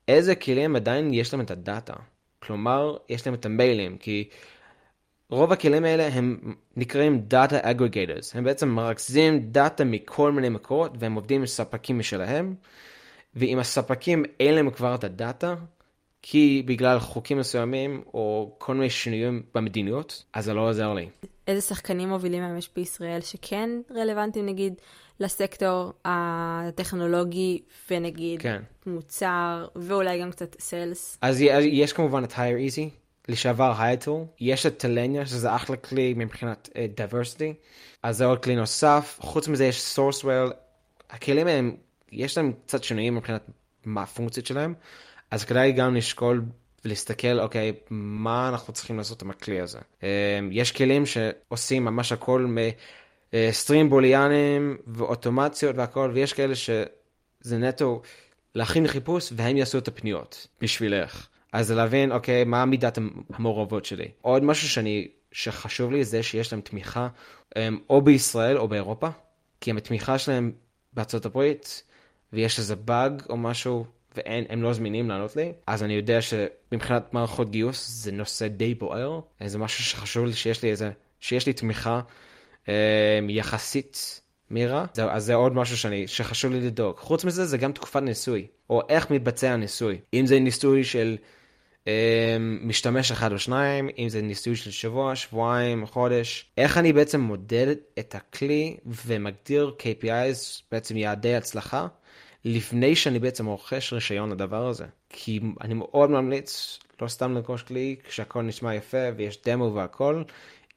איזה 0.08 0.34
כלים 0.34 0.76
עדיין 0.76 1.14
יש 1.14 1.32
להם 1.32 1.40
את 1.40 1.50
הדאטה. 1.50 1.94
כלומר, 2.38 2.96
יש 3.08 3.26
להם 3.26 3.34
את 3.34 3.46
המיילים, 3.46 3.98
כי 3.98 4.28
רוב 5.30 5.52
הכלים 5.52 5.84
האלה 5.84 6.08
הם 6.08 6.54
נקראים 6.76 7.26
Data 7.30 7.64
Aggregators. 7.64 8.30
הם 8.34 8.44
בעצם 8.44 8.68
מרכזים 8.68 9.40
דאטה 9.40 9.84
מכל 9.84 10.32
מיני 10.32 10.48
מקורות, 10.48 10.92
והם 10.98 11.14
עובדים 11.14 11.40
עם 11.40 11.46
ספקים 11.46 11.98
משלהם, 11.98 12.54
ואם 13.34 13.58
הספקים 13.58 14.24
אין 14.40 14.54
להם 14.54 14.70
כבר 14.70 14.94
את 14.94 15.04
הדאטה, 15.04 15.54
כי 16.22 16.62
בגלל 16.66 16.98
חוקים 16.98 17.38
מסוימים, 17.38 18.02
או 18.14 18.54
כל 18.58 18.74
מיני 18.74 18.90
שינויים 18.90 19.42
במדיניות, 19.54 20.24
אז 20.32 20.44
זה 20.44 20.54
לא 20.54 20.68
עוזר 20.68 20.94
לי. 20.94 21.08
איזה 21.46 21.60
שחקנים 21.60 22.08
מובילים 22.08 22.44
היום 22.44 22.58
יש 22.58 22.70
בישראל 22.76 23.20
שכן 23.20 23.70
רלוונטיים 23.94 24.46
נגיד 24.46 24.74
לסקטור 25.20 25.92
הטכנולוגי 26.04 27.62
ונגיד 27.90 28.42
כן. 28.42 28.62
מוצר 28.86 29.66
ואולי 29.76 30.20
גם 30.20 30.30
קצת 30.30 30.60
סיילס. 30.60 31.18
אז 31.20 31.40
יש 31.60 31.92
כמובן 31.92 32.24
את 32.24 32.32
Hire 32.32 32.72
Easy, 32.72 32.90
לשעבר 33.28 33.72
הייטול, 33.78 34.24
יש 34.40 34.66
את 34.66 34.78
טלניה, 34.78 35.26
שזה 35.26 35.54
אחלה 35.56 35.76
כלי 35.76 36.14
מבחינת 36.16 36.68
uh, 36.72 37.00
diversity, 37.00 37.54
אז 38.02 38.16
זה 38.16 38.24
עוד 38.24 38.42
כלי 38.42 38.56
נוסף, 38.56 39.18
חוץ 39.20 39.48
מזה 39.48 39.64
יש 39.64 39.98
Sourcewell, 39.98 40.52
הכלים 41.10 41.46
הם, 41.46 41.76
יש 42.12 42.38
להם 42.38 42.52
קצת 42.66 42.84
שינויים 42.84 43.14
מבחינת 43.14 43.50
מה 43.84 44.02
הפונקציות 44.02 44.46
שלהם, 44.46 44.74
אז 45.30 45.44
כדאי 45.44 45.72
גם 45.72 45.94
לשקול 45.94 46.42
ולהסתכל, 46.84 47.40
אוקיי, 47.40 47.72
מה 47.90 48.48
אנחנו 48.48 48.72
צריכים 48.72 48.98
לעשות 48.98 49.22
עם 49.22 49.30
הכלי 49.30 49.60
הזה. 49.60 49.78
יש 50.50 50.72
כלים 50.72 51.06
שעושים 51.06 51.84
ממש 51.84 52.12
הכל 52.12 52.54
מסטרים 53.32 53.90
בוליאנים 53.90 54.76
ואוטומציות 54.86 55.76
והכל, 55.76 56.10
ויש 56.14 56.32
כאלה 56.32 56.54
שזה 56.54 57.58
נטו 57.58 58.02
להכין 58.54 58.86
חיפוש 58.86 59.32
והם 59.36 59.56
יעשו 59.56 59.78
את 59.78 59.88
הפניות 59.88 60.46
בשבילך. 60.60 61.26
אז 61.52 61.72
להבין, 61.72 62.12
אוקיי, 62.12 62.44
מה 62.44 62.64
מידת 62.64 62.98
המעורבות 63.30 63.84
שלי. 63.84 64.08
עוד 64.20 64.44
משהו 64.44 64.68
שאני, 64.68 65.08
שחשוב 65.32 65.92
לי 65.92 66.04
זה 66.04 66.22
שיש 66.22 66.52
להם 66.52 66.60
תמיכה 66.60 67.08
או 67.90 68.02
בישראל 68.02 68.58
או 68.58 68.68
באירופה, 68.68 69.08
כי 69.60 69.70
התמיכה 69.70 70.18
שלהם 70.18 70.52
בארצות 70.92 71.26
הברית, 71.26 71.82
ויש 72.32 72.58
איזה 72.58 72.76
באג 72.76 73.22
או 73.30 73.36
משהו, 73.36 73.86
והם 74.16 74.62
לא 74.62 74.72
זמינים 74.72 75.08
לענות 75.08 75.36
לי, 75.36 75.52
אז 75.66 75.82
אני 75.82 75.94
יודע 75.94 76.18
שמבחינת 76.22 77.14
מערכות 77.14 77.50
גיוס 77.50 77.88
זה 77.88 78.12
נושא 78.12 78.48
די 78.48 78.74
בוער, 78.74 79.20
זה 79.46 79.58
משהו 79.58 79.84
שחשוב 79.84 80.26
לי 80.26 80.32
שיש 80.32 80.62
לי 80.62 80.70
איזה, 80.70 80.90
שיש 81.20 81.46
לי 81.46 81.52
תמיכה 81.52 82.00
אה, 82.68 83.18
יחסית 83.28 84.20
מהירה, 84.50 84.86
אז 85.10 85.24
זה 85.24 85.34
עוד 85.34 85.52
משהו 85.52 85.76
שאני, 85.76 86.08
שחשוב 86.08 86.52
לי 86.52 86.60
לדאוג. 86.60 86.96
חוץ 86.96 87.24
מזה 87.24 87.46
זה 87.46 87.58
גם 87.58 87.72
תקופת 87.72 88.02
ניסוי, 88.02 88.46
או 88.70 88.82
איך 88.88 89.10
מתבצע 89.10 89.52
הניסוי. 89.52 89.98
אם 90.14 90.26
זה 90.26 90.40
ניסוי 90.40 90.84
של 90.84 91.16
אה, 91.86 92.36
משתמש 92.40 93.10
אחד 93.10 93.32
או 93.32 93.38
שניים, 93.38 93.88
אם 93.98 94.08
זה 94.08 94.22
ניסוי 94.22 94.56
של 94.56 94.70
שבוע, 94.70 95.16
שבועיים, 95.16 95.86
חודש, 95.86 96.50
איך 96.56 96.78
אני 96.78 96.92
בעצם 96.92 97.20
מודד 97.20 97.74
את 97.98 98.14
הכלי 98.14 98.76
ומגדיר 98.86 99.74
KPIs, 99.78 100.62
בעצם 100.72 100.96
יעדי 100.96 101.36
הצלחה, 101.36 101.86
לפני 102.44 102.96
שאני 102.96 103.18
בעצם 103.18 103.46
רוכש 103.46 103.92
רישיון 103.92 104.30
לדבר 104.30 104.66
הזה. 104.66 104.86
כי 105.08 105.40
אני 105.60 105.74
מאוד 105.74 106.10
ממליץ 106.10 106.78
לא 107.02 107.08
סתם 107.08 107.34
לרכוש 107.34 107.62
כלי 107.62 107.96
כשהכל 108.04 108.42
נשמע 108.42 108.74
יפה 108.74 109.06
ויש 109.16 109.42
דמו 109.46 109.74
והכל, 109.74 110.22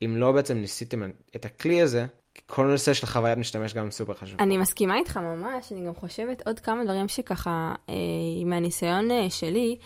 אם 0.06 0.18
לא 0.18 0.32
בעצם 0.32 0.58
ניסיתם 0.58 1.02
את 1.36 1.46
הכלי 1.46 1.82
הזה, 1.82 2.06
כל 2.48 2.66
הנושא 2.66 2.94
של 2.94 3.08
חוויית 3.08 3.38
משתמש 3.38 3.74
גם 3.74 3.92
סופר 3.92 4.14
חשוב. 4.14 4.42
אני 4.42 4.58
מסכימה 4.58 4.98
איתך 4.98 5.18
ממש, 5.18 5.72
אני 5.72 5.88
גם 5.88 5.96
חושבת 5.96 6.48
עוד 6.48 6.60
כמה 6.60 6.84
דברים 6.84 7.08
שככה, 7.08 7.76
אה, 7.90 7.96
מהניסיון 8.46 9.12
אה, 9.12 9.30
שלי, 9.30 9.78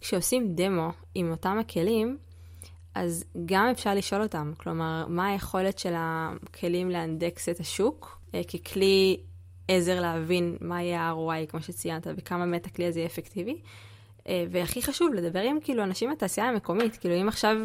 כשעושים 0.00 0.54
דמו 0.54 0.90
עם 1.14 1.30
אותם 1.30 1.58
הכלים, 1.60 2.18
אז 2.94 3.24
גם 3.46 3.66
אפשר 3.72 3.94
לשאול 3.94 4.22
אותם, 4.22 4.52
כלומר, 4.56 5.06
מה 5.08 5.26
היכולת 5.26 5.78
של 5.78 5.92
הכלים 5.96 6.90
לאנדקס 6.90 7.48
את 7.48 7.60
השוק? 7.60 8.18
אה, 8.34 8.40
ככלי 8.44 9.20
עזר 9.68 10.00
להבין 10.00 10.56
מה 10.60 10.82
יהיה 10.82 11.00
ה-ROI, 11.00 11.50
כמו 11.50 11.62
שציינת, 11.62 12.06
וכמה 12.16 12.46
באמת 12.46 12.66
הכלי 12.66 12.86
הזה 12.86 13.00
יהיה 13.00 13.06
אפקטיבי. 13.06 13.56
אה, 14.28 14.44
והכי 14.50 14.82
חשוב, 14.82 15.14
לדבר 15.14 15.40
עם 15.40 15.58
כאילו 15.60 15.82
אנשים 15.82 16.08
מהתעשייה 16.08 16.48
המקומית. 16.48 16.96
כאילו, 16.96 17.14
אם 17.14 17.28
עכשיו, 17.28 17.56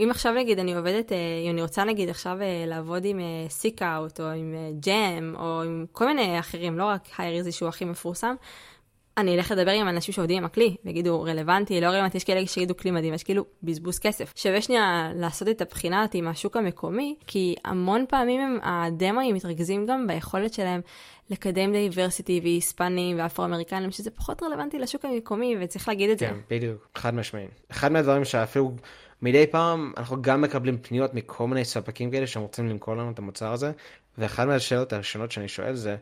אם 0.00 0.08
עכשיו 0.10 0.32
נגיד 0.32 0.58
אני 0.58 0.74
עובדת, 0.74 1.12
אה, 1.12 1.16
אם 1.46 1.50
אני 1.50 1.62
רוצה 1.62 1.84
נגיד 1.84 2.08
עכשיו 2.08 2.36
אה, 2.40 2.64
לעבוד 2.66 3.04
עם 3.04 3.20
SeekOut, 3.48 4.20
או 4.20 4.26
עם 4.26 4.54
Gem, 4.80 5.34
או 5.38 5.62
עם 5.62 5.86
כל 5.92 6.06
מיני 6.06 6.38
אחרים, 6.38 6.78
לא 6.78 6.84
רק 6.84 7.08
hireEZ 7.18 7.52
שהוא 7.52 7.68
הכי 7.68 7.84
מפורסם, 7.84 8.34
אני 9.18 9.36
אלך 9.36 9.50
לדבר 9.50 9.70
עם 9.70 9.88
אנשים 9.88 10.14
שעובדים 10.14 10.36
עם 10.36 10.44
הכלי, 10.44 10.76
ויגידו 10.84 11.22
רלוונטי, 11.22 11.80
לא 11.80 11.86
רלוונטי, 11.86 12.16
יש 12.16 12.24
כאלה 12.24 12.46
שיגידו 12.46 12.76
כלי 12.76 12.90
מדהים, 12.90 13.14
יש 13.14 13.22
כאילו 13.22 13.44
בזבוז 13.62 13.98
כסף. 13.98 14.32
שווה 14.36 14.62
שנייה 14.62 15.10
לעשות 15.14 15.48
את 15.48 15.60
הבחינה 15.60 16.00
הזאת 16.00 16.14
עם 16.14 16.28
השוק 16.28 16.56
המקומי, 16.56 17.16
כי 17.26 17.54
המון 17.64 18.04
פעמים 18.08 18.40
הם, 18.40 18.58
הדמואים 18.62 19.34
מתרכזים 19.34 19.86
גם 19.86 20.06
ביכולת 20.06 20.54
שלהם 20.54 20.80
לקדם 21.30 21.72
diversity 21.72 22.40
והיספנים 22.42 23.18
ואפרו-אמריקנים, 23.18 23.90
שזה 23.90 24.10
פחות 24.10 24.42
רלוונטי 24.42 24.78
לשוק 24.78 25.04
המקומי, 25.04 25.56
וצריך 25.60 25.88
להגיד 25.88 26.10
את 26.10 26.18
כן, 26.20 26.26
זה. 26.26 26.32
כן, 26.32 26.56
בדיוק, 26.56 26.88
חד 26.94 27.14
משמעית. 27.14 27.50
אחד 27.70 27.92
מהדברים 27.92 28.24
שאפילו 28.24 28.72
מדי 29.22 29.46
פעם 29.46 29.92
אנחנו 29.96 30.22
גם 30.22 30.40
מקבלים 30.40 30.78
פניות 30.78 31.14
מכל 31.14 31.46
מיני 31.46 31.64
ספקים 31.64 32.10
כאלה 32.10 32.26
שהם 32.26 32.42
רוצים 32.42 32.68
למכור 32.68 32.96
לנו 32.96 33.10
את 33.10 33.18
המוצר 33.18 33.52
הזה, 33.52 33.72
ואחת 34.18 34.46
מהשאלות 34.46 34.92
הראשונות 34.92 35.32
שאני 35.32 35.48
שואל 35.48 35.74
זה, 35.74 35.96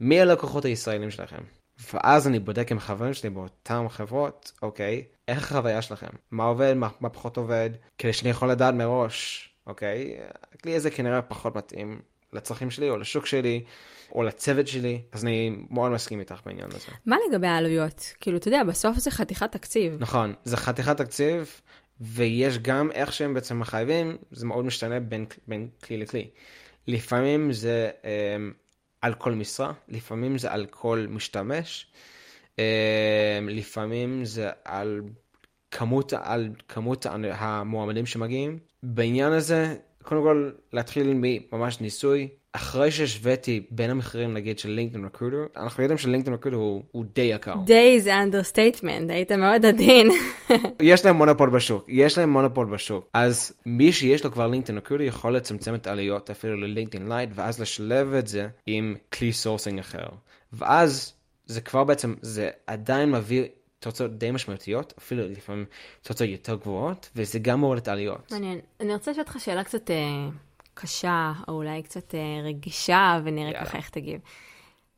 מי 0.00 0.20
הלקוחות 0.20 0.64
הישראלים 0.64 1.10
שלכם? 1.10 1.61
ואז 1.94 2.26
אני 2.26 2.38
בודק 2.38 2.72
עם 2.72 2.78
חברים 2.78 3.14
שלי 3.14 3.30
באותן 3.30 3.88
חברות, 3.88 4.52
אוקיי, 4.62 5.04
איך 5.28 5.52
החוויה 5.52 5.82
שלכם? 5.82 6.06
מה 6.30 6.44
עובד, 6.44 6.74
מה, 6.74 6.88
מה 7.00 7.08
פחות 7.08 7.36
עובד, 7.36 7.70
כדי 7.98 8.12
שאני 8.12 8.30
יכול 8.30 8.50
לדעת 8.50 8.74
מראש, 8.74 9.48
אוקיי? 9.66 10.16
הכלי 10.54 10.74
הזה 10.74 10.90
כנראה 10.90 11.22
פחות 11.22 11.56
מתאים 11.56 12.00
לצרכים 12.32 12.70
שלי 12.70 12.90
או 12.90 12.96
לשוק 12.96 13.26
שלי. 13.26 13.64
או 14.14 14.22
לצוות 14.22 14.68
שלי, 14.68 15.02
אז 15.12 15.24
אני 15.24 15.56
מאוד 15.70 15.92
מסכים 15.92 16.20
איתך 16.20 16.40
בעניין 16.46 16.68
הזה. 16.68 16.86
מה 17.06 17.16
לגבי 17.28 17.46
העלויות? 17.46 18.12
כאילו, 18.20 18.36
אתה 18.36 18.48
יודע, 18.48 18.64
בסוף 18.64 18.98
זה 18.98 19.10
חתיכת 19.10 19.52
תקציב. 19.52 19.96
נכון, 19.98 20.34
זה 20.44 20.56
חתיכת 20.56 20.96
תקציב, 20.96 21.60
ויש 22.00 22.58
גם 22.58 22.90
איך 22.90 23.12
שהם 23.12 23.34
בעצם 23.34 23.60
מחייבים, 23.60 24.16
זה 24.30 24.46
מאוד 24.46 24.64
משתנה 24.64 25.00
בין, 25.00 25.26
בין 25.48 25.68
כלי 25.84 25.96
לכלי. 25.96 26.30
לפעמים 26.86 27.52
זה 27.52 27.90
אה, 28.04 28.36
על 29.02 29.14
כל 29.14 29.32
משרה, 29.32 29.72
לפעמים 29.88 30.38
זה 30.38 30.52
על 30.52 30.66
כל 30.66 31.06
משתמש, 31.10 31.86
אה, 32.58 33.38
לפעמים 33.42 34.24
זה 34.24 34.50
על 34.64 35.00
כמות, 35.70 36.12
על 36.12 36.50
כמות 36.68 37.06
המועמדים 37.32 38.06
שמגיעים. 38.06 38.58
בעניין 38.82 39.32
הזה, 39.32 39.76
קודם 40.02 40.22
כל, 40.22 40.50
להתחיל 40.72 41.12
מממש 41.14 41.80
ניסוי, 41.80 42.28
אחרי 42.52 42.90
שהשוויתי 42.90 43.62
בין 43.70 43.90
המחירים 43.90 44.34
נגיד 44.34 44.58
של 44.58 44.70
לינקדאין 44.70 45.04
רקרוטר, 45.04 45.46
אנחנו 45.56 45.82
יודעים 45.82 45.98
שלינקדאין 45.98 46.34
רקרוטר 46.34 46.56
הוא, 46.56 46.82
הוא 46.92 47.04
די 47.14 47.20
יקר. 47.20 47.54
די 47.64 48.00
זה 48.00 48.18
understatement, 48.22 49.10
היית 49.10 49.32
מאוד 49.32 49.66
עדין. 49.66 50.10
יש 50.80 51.04
להם 51.04 51.16
מונופול 51.16 51.50
בשוק, 51.50 51.84
יש 51.88 52.18
להם 52.18 52.30
מונופול 52.30 52.66
בשוק. 52.66 53.08
אז 53.14 53.52
מי 53.66 53.92
שיש 53.92 54.24
לו 54.24 54.32
כבר 54.32 54.48
LinkedIn 54.48 54.78
Recruiter 54.78 55.02
יכול 55.02 55.36
לצמצם 55.36 55.74
את 55.74 55.86
העלויות 55.86 56.30
אפילו 56.30 56.56
ל 56.56 56.62
LinkedIn 56.62 57.08
Lite, 57.08 57.30
ואז 57.34 57.60
לשלב 57.60 58.14
את 58.14 58.26
זה 58.26 58.48
עם 58.66 58.96
כלי 59.12 59.32
sourcing 59.32 59.78
אחר. 59.78 60.06
ואז 60.52 61.12
זה 61.46 61.60
כבר 61.60 61.84
בעצם, 61.84 62.14
זה 62.20 62.50
עדיין 62.66 63.12
מביא 63.12 63.44
תוצאות 63.78 64.18
די 64.18 64.30
משמעותיות, 64.30 64.94
אפילו 64.98 65.28
לפעמים 65.28 65.64
תוצאות 66.02 66.30
יותר 66.30 66.54
גבוהות, 66.54 67.10
וזה 67.16 67.38
גם 67.38 67.60
מוריד 67.60 67.82
את 67.82 67.88
העלויות. 67.88 68.32
מעניין. 68.32 68.58
אני 68.80 68.92
רוצה 68.92 69.10
לשאול 69.10 69.26
אותך 69.28 69.40
שאלה 69.40 69.64
קצת... 69.64 69.90
אה, 69.90 70.28
קשה, 70.74 71.32
או 71.48 71.52
אולי 71.52 71.82
קצת 71.82 72.14
אה, 72.14 72.20
רגישה, 72.44 73.20
ונראה 73.24 73.64
ככה 73.64 73.78
איך 73.78 73.90
תגיב. 73.90 74.20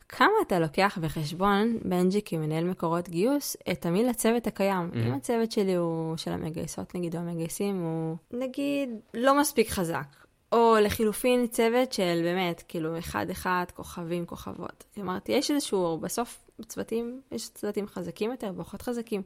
כמה 0.09 0.33
אתה 0.47 0.59
לוקח 0.59 0.99
בחשבון, 1.03 1.79
בנג'י 1.85 2.21
כמנהל 2.25 2.65
מקורות 2.65 3.09
גיוס, 3.09 3.57
את 3.73 3.81
תמיד 3.81 4.07
הצוות 4.07 4.47
הקיים? 4.47 4.91
Mm-hmm. 4.93 4.99
אם 4.99 5.15
הצוות 5.15 5.53
שלי 5.53 5.75
הוא 5.75 6.17
של 6.17 6.33
המגייסות, 6.33 6.95
נגיד, 6.95 7.17
או 7.17 7.21
המגייסים, 7.21 7.83
הוא 7.83 8.17
נגיד 8.41 8.91
לא 9.15 9.41
מספיק 9.41 9.71
חזק. 9.71 10.07
או 10.53 10.77
לחילופין 10.83 11.47
צוות 11.47 11.93
של 11.93 12.21
באמת, 12.23 12.63
כאילו, 12.69 12.99
אחד-אחד, 12.99 13.65
כוכבים, 13.75 14.27
כוכבות. 14.27 14.85
אמרתי, 15.01 15.33
יש 15.33 15.51
איזשהו, 15.51 15.99
בסוף 15.99 16.45
צוותים, 16.67 17.21
יש 17.33 17.49
צוותים 17.49 17.87
חזקים 17.87 18.31
יותר, 18.31 18.53
פחות 18.59 18.83
חזקים. 18.83 19.23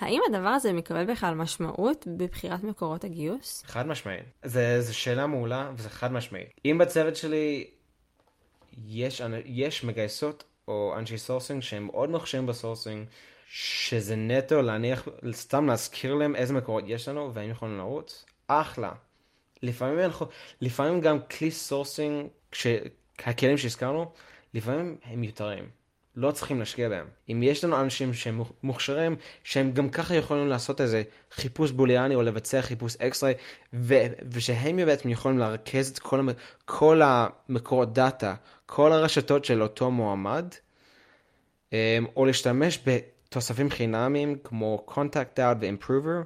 האם 0.00 0.20
הדבר 0.28 0.48
הזה 0.48 0.72
מקבל 0.72 1.04
בכלל 1.12 1.34
משמעות 1.34 2.06
בבחירת 2.16 2.64
מקורות 2.64 3.04
הגיוס? 3.04 3.62
חד 3.66 3.86
משמעית. 3.86 4.24
זו 4.80 4.98
שאלה 4.98 5.26
מעולה 5.26 5.70
וזה 5.76 5.90
חד 5.90 6.12
משמעית. 6.12 6.48
אם 6.64 6.78
בצוות 6.80 7.16
שלי 7.16 7.70
יש, 8.86 9.22
יש 9.44 9.84
מגייסות 9.84 10.44
או 10.68 10.94
אנשי 10.98 11.18
sourcing 11.18 11.62
שהם 11.62 11.86
מאוד 11.86 12.10
מוכשרים 12.10 12.46
ב 12.46 12.52
sourcing, 12.52 13.06
שזה 13.46 14.16
נטו 14.16 14.62
להניח, 14.62 15.08
סתם 15.32 15.66
להזכיר 15.66 16.14
להם 16.14 16.36
איזה 16.36 16.54
מקורות 16.54 16.84
יש 16.86 17.08
לנו 17.08 17.34
והאם 17.34 17.50
יכולים 17.50 17.78
לרוץ, 17.78 18.24
אחלה. 18.46 18.92
לפעמים, 19.62 19.98
אנחנו, 19.98 20.26
לפעמים 20.60 21.00
גם 21.00 21.18
כלי 21.22 21.50
sourcing, 21.50 22.26
הכלים 23.18 23.58
שהזכרנו, 23.58 24.12
לפעמים 24.54 24.96
הם 25.04 25.20
מיותרים. 25.20 25.79
לא 26.16 26.30
צריכים 26.30 26.58
להשקיע 26.58 26.88
בהם. 26.88 27.06
אם 27.28 27.42
יש 27.42 27.64
לנו 27.64 27.80
אנשים 27.80 28.14
שהם 28.14 28.42
מוכשרים, 28.62 29.16
שהם 29.44 29.72
גם 29.72 29.88
ככה 29.90 30.14
יכולים 30.14 30.48
לעשות 30.48 30.80
איזה 30.80 31.02
חיפוש 31.32 31.70
בוליאני 31.70 32.14
או 32.14 32.22
לבצע 32.22 32.62
חיפוש 32.62 32.96
X-ray, 32.96 33.32
ו- 33.72 34.06
ושהם 34.30 34.76
בעצם 34.76 35.08
יכולים 35.08 35.38
לרכז 35.38 35.88
את 35.90 35.98
כל, 35.98 36.18
המ- 36.18 36.28
כל 36.64 37.00
המקורות 37.04 37.92
דאטה, 37.92 38.34
כל 38.66 38.92
הרשתות 38.92 39.44
של 39.44 39.62
אותו 39.62 39.90
מועמד, 39.90 40.44
אמ, 41.72 41.76
או 42.16 42.26
להשתמש 42.26 42.78
בתוספים 42.86 43.70
חינמיים 43.70 44.38
כמו 44.44 44.86
contact 44.88 45.38
out 45.38 45.56
ו-improver, 45.60 46.24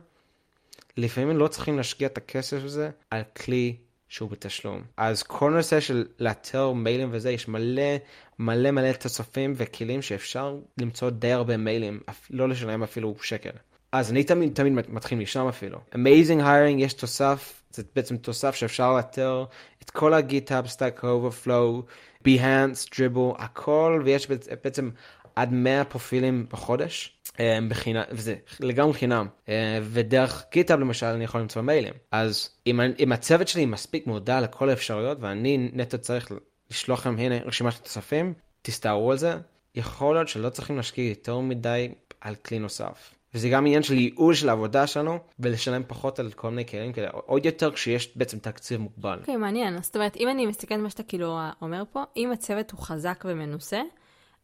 לפעמים 0.97 1.37
לא 1.37 1.49
צריכים 1.49 1.77
להשקיע 1.77 2.09
את 2.09 2.18
הכסף 2.18 2.64
הזה 2.64 2.90
על 3.11 3.23
כלי 3.37 3.77
שהוא 4.14 4.31
בתשלום. 4.31 4.83
אז 4.96 5.22
כל 5.22 5.50
נושא 5.50 5.81
של 5.81 6.07
לאתר 6.18 6.72
מיילים 6.72 7.09
וזה, 7.12 7.31
יש 7.31 7.48
מלא 7.48 7.96
מלא 8.38 8.70
מלא 8.70 8.92
תוספים 8.92 9.55
וכלים 9.57 10.03
שאפשר 10.03 10.57
למצוא 10.81 11.11
די 11.11 11.33
הרבה 11.33 11.57
מיילים, 11.57 12.00
לא 12.31 12.48
לשלם 12.48 12.83
אפילו 12.83 13.14
שקל. 13.22 13.50
אז 13.92 14.11
אני 14.11 14.24
תמיד 14.24 14.55
תמיד 14.55 14.72
מתחיל 14.72 15.18
משם 15.18 15.46
אפילו. 15.46 15.79
Amazing 15.94 16.40
hiring 16.40 16.79
יש 16.79 16.92
תוסף, 16.92 17.62
זה 17.70 17.83
בעצם 17.96 18.16
תוסף 18.16 18.55
שאפשר 18.55 18.96
לאתר 18.96 19.44
את 19.83 19.90
כל 19.90 20.14
ה 20.14 20.21
GitHub, 20.21 20.66
Overflow, 21.03 21.83
Behance, 22.29 22.96
Dribbble, 22.97 23.31
הכל, 23.38 24.03
ויש 24.05 24.29
בעצם 24.64 24.90
עד 25.37 25.53
100 25.53 25.85
פרופילים 25.85 26.46
בחודש. 26.53 27.16
אה, 27.40 27.59
בחינם, 27.68 28.03
וזה 28.11 28.35
לגמרי 28.61 28.94
חינם, 28.94 29.27
אה, 29.49 29.79
ודרך 29.83 30.44
GitHub 30.53 30.81
למשל 30.81 31.07
אני 31.07 31.25
יכול 31.25 31.40
למצוא 31.40 31.62
מיילים. 31.62 31.94
אז 32.11 32.51
אם, 32.66 32.81
אם 32.99 33.12
הצוות 33.12 33.49
שלי 33.49 33.66
מספיק 33.66 34.07
מודע 34.07 34.40
לכל 34.40 34.70
האפשרויות 34.70 35.18
ואני 35.20 35.70
נטו 35.73 35.99
צריך 35.99 36.33
לשלוח 36.70 37.07
להם 37.07 37.18
הנה 37.18 37.38
רשימת 37.44 37.75
תוספים, 37.83 38.35
תסתערו 38.62 39.11
על 39.11 39.18
זה, 39.18 39.35
יכול 39.75 40.14
להיות 40.16 40.29
שלא 40.29 40.49
צריכים 40.49 40.77
להשקיע 40.77 41.09
יותר 41.09 41.38
מדי 41.38 41.88
על 42.20 42.35
כלי 42.35 42.59
נוסף. 42.59 43.14
וזה 43.35 43.49
גם 43.49 43.66
עניין 43.66 43.83
של 43.83 43.94
ייעול 43.94 44.35
של 44.35 44.49
העבודה 44.49 44.87
שלנו, 44.87 45.18
ולשלם 45.38 45.83
פחות 45.87 46.18
על 46.18 46.33
כל 46.33 46.51
מיני 46.51 46.66
כלים 46.66 46.92
כאלה, 46.92 47.09
עוד 47.11 47.47
יותר 47.47 47.73
כשיש 47.73 48.16
בעצם 48.16 48.38
תקציב 48.38 48.81
מוגבל. 48.81 49.18
אוקיי, 49.20 49.35
okay, 49.35 49.38
מעניין. 49.38 49.83
זאת 49.83 49.97
אומרת, 49.97 50.16
אם 50.16 50.29
אני 50.29 50.47
מסתכלת 50.47 50.81
מה 50.81 50.90
שאתה 50.90 51.03
כאילו 51.03 51.38
אומר 51.62 51.83
פה, 51.92 52.03
אם 52.16 52.33
הצוות 52.33 52.70
הוא 52.70 52.81
חזק 52.81 53.25
ומנוסה, 53.29 53.81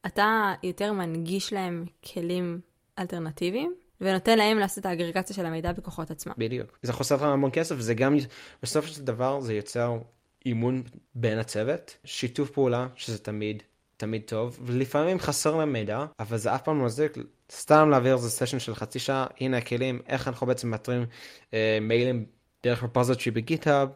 אתה 0.07 0.53
יותר 0.63 0.93
מנגיש 0.93 1.53
להם 1.53 1.85
כלים 2.13 2.61
אלטרנטיביים, 3.01 3.75
ונותן 4.01 4.39
להם 4.39 4.59
לעשות 4.59 4.79
את 4.79 4.87
האגרגציה 4.87 5.37
של 5.37 5.47
המידע 5.47 5.73
בכוחות 5.73 6.11
עצמם. 6.11 6.33
בדיוק. 6.39 6.79
זה 6.83 6.93
חוסר 6.93 7.15
לך 7.15 7.23
המון 7.23 7.51
כסף, 7.53 7.75
וזה 7.79 7.95
גם, 7.95 8.17
בסופו 8.63 8.89
של 8.89 9.03
דבר 9.03 9.41
זה 9.41 9.55
יוצר 9.55 9.99
אימון 10.47 10.83
בין 11.15 11.39
הצוות, 11.39 11.97
שיתוף 12.05 12.51
פעולה, 12.51 12.87
שזה 12.97 13.19
תמיד, 13.19 13.63
תמיד 13.97 14.23
טוב, 14.27 14.59
ולפעמים 14.63 15.19
חסר 15.19 15.57
להם 15.57 15.73
מידע, 15.73 16.05
אבל 16.21 16.37
זה 16.37 16.55
אף 16.55 16.63
פעם 16.63 16.79
לא 16.79 16.85
מזיק 16.85 17.13
סתם 17.53 17.91
להעביר 17.91 18.15
איזה 18.15 18.31
סשן 18.31 18.59
של 18.59 18.75
חצי 18.75 18.99
שעה, 18.99 19.27
הנה 19.41 19.57
הכלים, 19.57 20.03
איך 20.07 20.29
אנחנו 20.29 20.47
בעצם 20.47 20.71
מאתרים 20.71 21.07
אה, 21.55 21.79
מיילים 21.81 22.27
דרך 22.63 22.85
רפוזיטרי 22.85 23.31
בגיטהאב, 23.31 23.89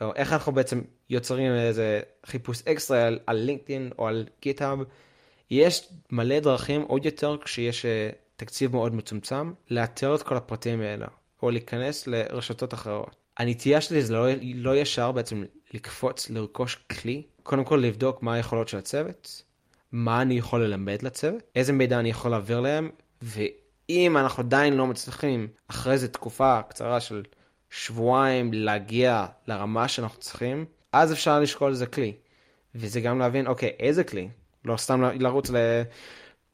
או 0.00 0.14
איך 0.14 0.32
אנחנו 0.32 0.52
בעצם 0.52 0.80
יוצרים 1.10 1.52
איזה 1.52 2.00
חיפוש 2.26 2.62
אקסטרה 2.62 3.06
על, 3.26 3.36
לינקדאין 3.36 3.90
או 3.98 4.08
על 4.08 4.26
גיטהאב. 4.42 4.78
יש 5.50 5.88
מלא 6.10 6.40
דרכים 6.40 6.82
עוד 6.82 7.04
יותר 7.04 7.36
כשיש 7.44 7.86
אה, 7.86 8.10
תקציב 8.44 8.72
מאוד 8.72 8.94
מצומצם, 8.94 9.52
לאתר 9.70 10.14
את 10.14 10.22
כל 10.22 10.36
הפרטים 10.36 10.80
האלה, 10.80 11.06
או 11.42 11.50
להיכנס 11.50 12.06
לרשתות 12.06 12.74
אחרות. 12.74 13.16
הנטייה 13.36 13.80
שלי 13.80 14.02
זה 14.02 14.12
לא, 14.12 14.26
לא 14.54 14.76
ישר 14.76 15.12
בעצם 15.12 15.44
לקפוץ 15.74 16.30
לרכוש 16.30 16.74
כלי, 16.74 17.22
קודם 17.42 17.64
כל 17.64 17.76
לבדוק 17.76 18.22
מה 18.22 18.34
היכולות 18.34 18.68
של 18.68 18.78
הצוות, 18.78 19.42
מה 19.92 20.22
אני 20.22 20.34
יכול 20.34 20.64
ללמד 20.64 21.02
לצוות, 21.02 21.42
איזה 21.56 21.72
מידע 21.72 21.98
אני 22.00 22.10
יכול 22.10 22.30
להעביר 22.30 22.60
להם, 22.60 22.90
ואם 23.22 24.16
אנחנו 24.16 24.42
עדיין 24.42 24.76
לא 24.76 24.86
מצליחים 24.86 25.48
אחרי 25.68 25.92
איזה 25.92 26.08
תקופה 26.08 26.60
קצרה 26.68 27.00
של 27.00 27.22
שבועיים 27.70 28.52
להגיע 28.52 29.26
לרמה 29.46 29.88
שאנחנו 29.88 30.20
צריכים, 30.20 30.64
אז 30.92 31.12
אפשר 31.12 31.40
לשקול 31.40 31.70
איזה 31.70 31.86
כלי. 31.86 32.12
וזה 32.74 33.00
גם 33.00 33.18
להבין, 33.18 33.46
אוקיי, 33.46 33.70
איזה 33.80 34.04
כלי? 34.04 34.28
לא 34.64 34.76
סתם 34.76 35.02
לרוץ 35.02 35.50
ל... 35.50 35.82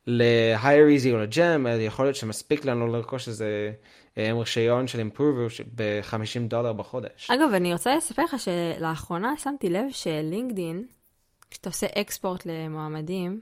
ל-hire 0.08 1.02
easy 1.02 1.12
או 1.12 1.18
ל-gem, 1.18 1.68
יכול 1.68 2.04
להיות 2.04 2.16
שמספיק 2.16 2.64
לנו 2.64 2.86
לרכוש 2.86 3.28
איזה 3.28 3.72
אה, 4.18 4.32
רישיון 4.32 4.86
של 4.86 5.08
improver 5.08 5.62
ב-50 5.74 6.48
דולר 6.48 6.72
בחודש. 6.72 7.30
אגב, 7.30 7.54
אני 7.54 7.72
רוצה 7.72 7.96
לספר 7.96 8.24
לך 8.24 8.36
שלאחרונה 8.38 9.34
שמתי 9.36 9.70
לב 9.70 9.84
שלינקדין, 9.90 10.84
כשאתה 11.50 11.68
עושה 11.68 11.86
אקספורט 11.96 12.46
למועמדים, 12.46 13.40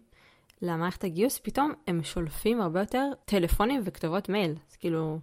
למערכת 0.62 1.04
הגיוס, 1.04 1.40
פתאום 1.42 1.72
הם 1.86 2.00
שולפים 2.04 2.60
הרבה 2.60 2.80
יותר 2.80 3.10
טלפונים 3.24 3.82
וכתובות 3.84 4.28
מייל. 4.28 4.54
אז 4.70 4.76
כאילו, 4.76 5.18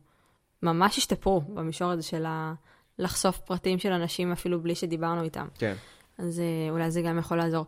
ממש 0.63 0.97
השתפרו 0.97 1.41
במישור 1.41 1.91
הזה 1.91 2.03
של 2.03 2.25
ה... 2.25 2.53
לחשוף 2.99 3.39
פרטים 3.39 3.79
של 3.79 3.91
אנשים 3.91 4.31
אפילו 4.31 4.61
בלי 4.61 4.75
שדיברנו 4.75 5.23
איתם. 5.23 5.47
כן. 5.57 5.75
אז 6.23 6.39
אה, 6.39 6.69
אולי 6.69 6.91
זה 6.91 7.01
גם 7.01 7.17
יכול 7.17 7.37
לעזור. 7.37 7.65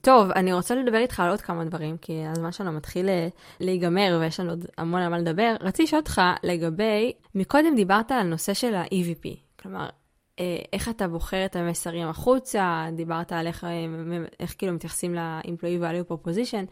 טוב, 0.00 0.30
אני 0.30 0.52
רוצה 0.52 0.74
לדבר 0.74 0.98
איתך 0.98 1.20
על 1.20 1.30
עוד 1.30 1.40
כמה 1.40 1.64
דברים, 1.64 1.96
כי 1.96 2.26
הזמן 2.26 2.52
שלנו 2.52 2.72
מתחיל 2.72 3.08
אה, 3.08 3.28
להיגמר 3.60 4.18
ויש 4.20 4.40
לנו 4.40 4.50
עוד 4.50 4.66
המון 4.78 5.00
על 5.00 5.08
מה 5.08 5.18
לדבר. 5.18 5.56
רציתי 5.60 5.82
לשאול 5.82 6.00
אותך 6.00 6.20
לגבי, 6.42 7.12
מקודם 7.34 7.74
דיברת 7.76 8.12
על 8.12 8.22
נושא 8.22 8.54
של 8.54 8.74
ה-EVP, 8.74 9.28
כלומר, 9.62 9.88
אה, 10.40 10.58
איך 10.72 10.88
אתה 10.88 11.08
בוחר 11.08 11.44
את 11.44 11.56
המסרים 11.56 12.08
החוצה, 12.08 12.86
דיברת 12.96 13.32
על 13.32 13.46
איך, 13.46 13.66
איך 14.40 14.54
כאילו 14.58 14.72
מתייחסים 14.72 15.14
ל-employee 15.14 15.82
value 15.82 16.12
proposition. 16.12 16.66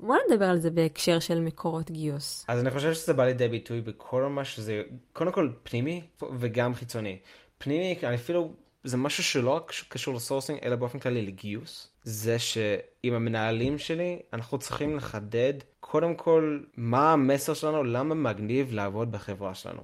בוא 0.00 0.16
נדבר 0.28 0.44
על 0.44 0.58
זה 0.58 0.70
בהקשר 0.70 1.18
של 1.18 1.40
מקורות 1.40 1.90
גיוס. 1.90 2.44
אז 2.48 2.60
אני 2.60 2.70
חושב 2.70 2.94
שזה 2.94 3.12
בא 3.12 3.24
לידי 3.24 3.48
ביטוי 3.48 3.80
בכל 3.80 4.22
מה 4.22 4.44
שזה, 4.44 4.82
קודם 5.12 5.32
כל 5.32 5.50
פנימי 5.62 6.02
וגם 6.38 6.74
חיצוני. 6.74 7.18
פנימי, 7.58 7.98
אני 8.02 8.14
אפילו 8.14 8.52
זה 8.84 8.96
משהו 8.96 9.24
שלא 9.24 9.50
רק 9.50 9.72
קשור 9.88 10.14
לסורסינג, 10.14 10.58
אלא 10.64 10.76
באופן 10.76 10.98
כללי 10.98 11.22
לגיוס. 11.22 11.88
זה 12.04 12.38
שעם 12.38 13.12
המנהלים 13.12 13.78
שלי, 13.78 14.18
אנחנו 14.32 14.58
צריכים 14.58 14.96
לחדד 14.96 15.54
קודם 15.80 16.14
כל 16.14 16.60
מה 16.76 17.12
המסר 17.12 17.54
שלנו, 17.54 17.84
למה 17.84 18.14
מגניב 18.14 18.72
לעבוד 18.72 19.12
בחברה 19.12 19.54
שלנו. 19.54 19.82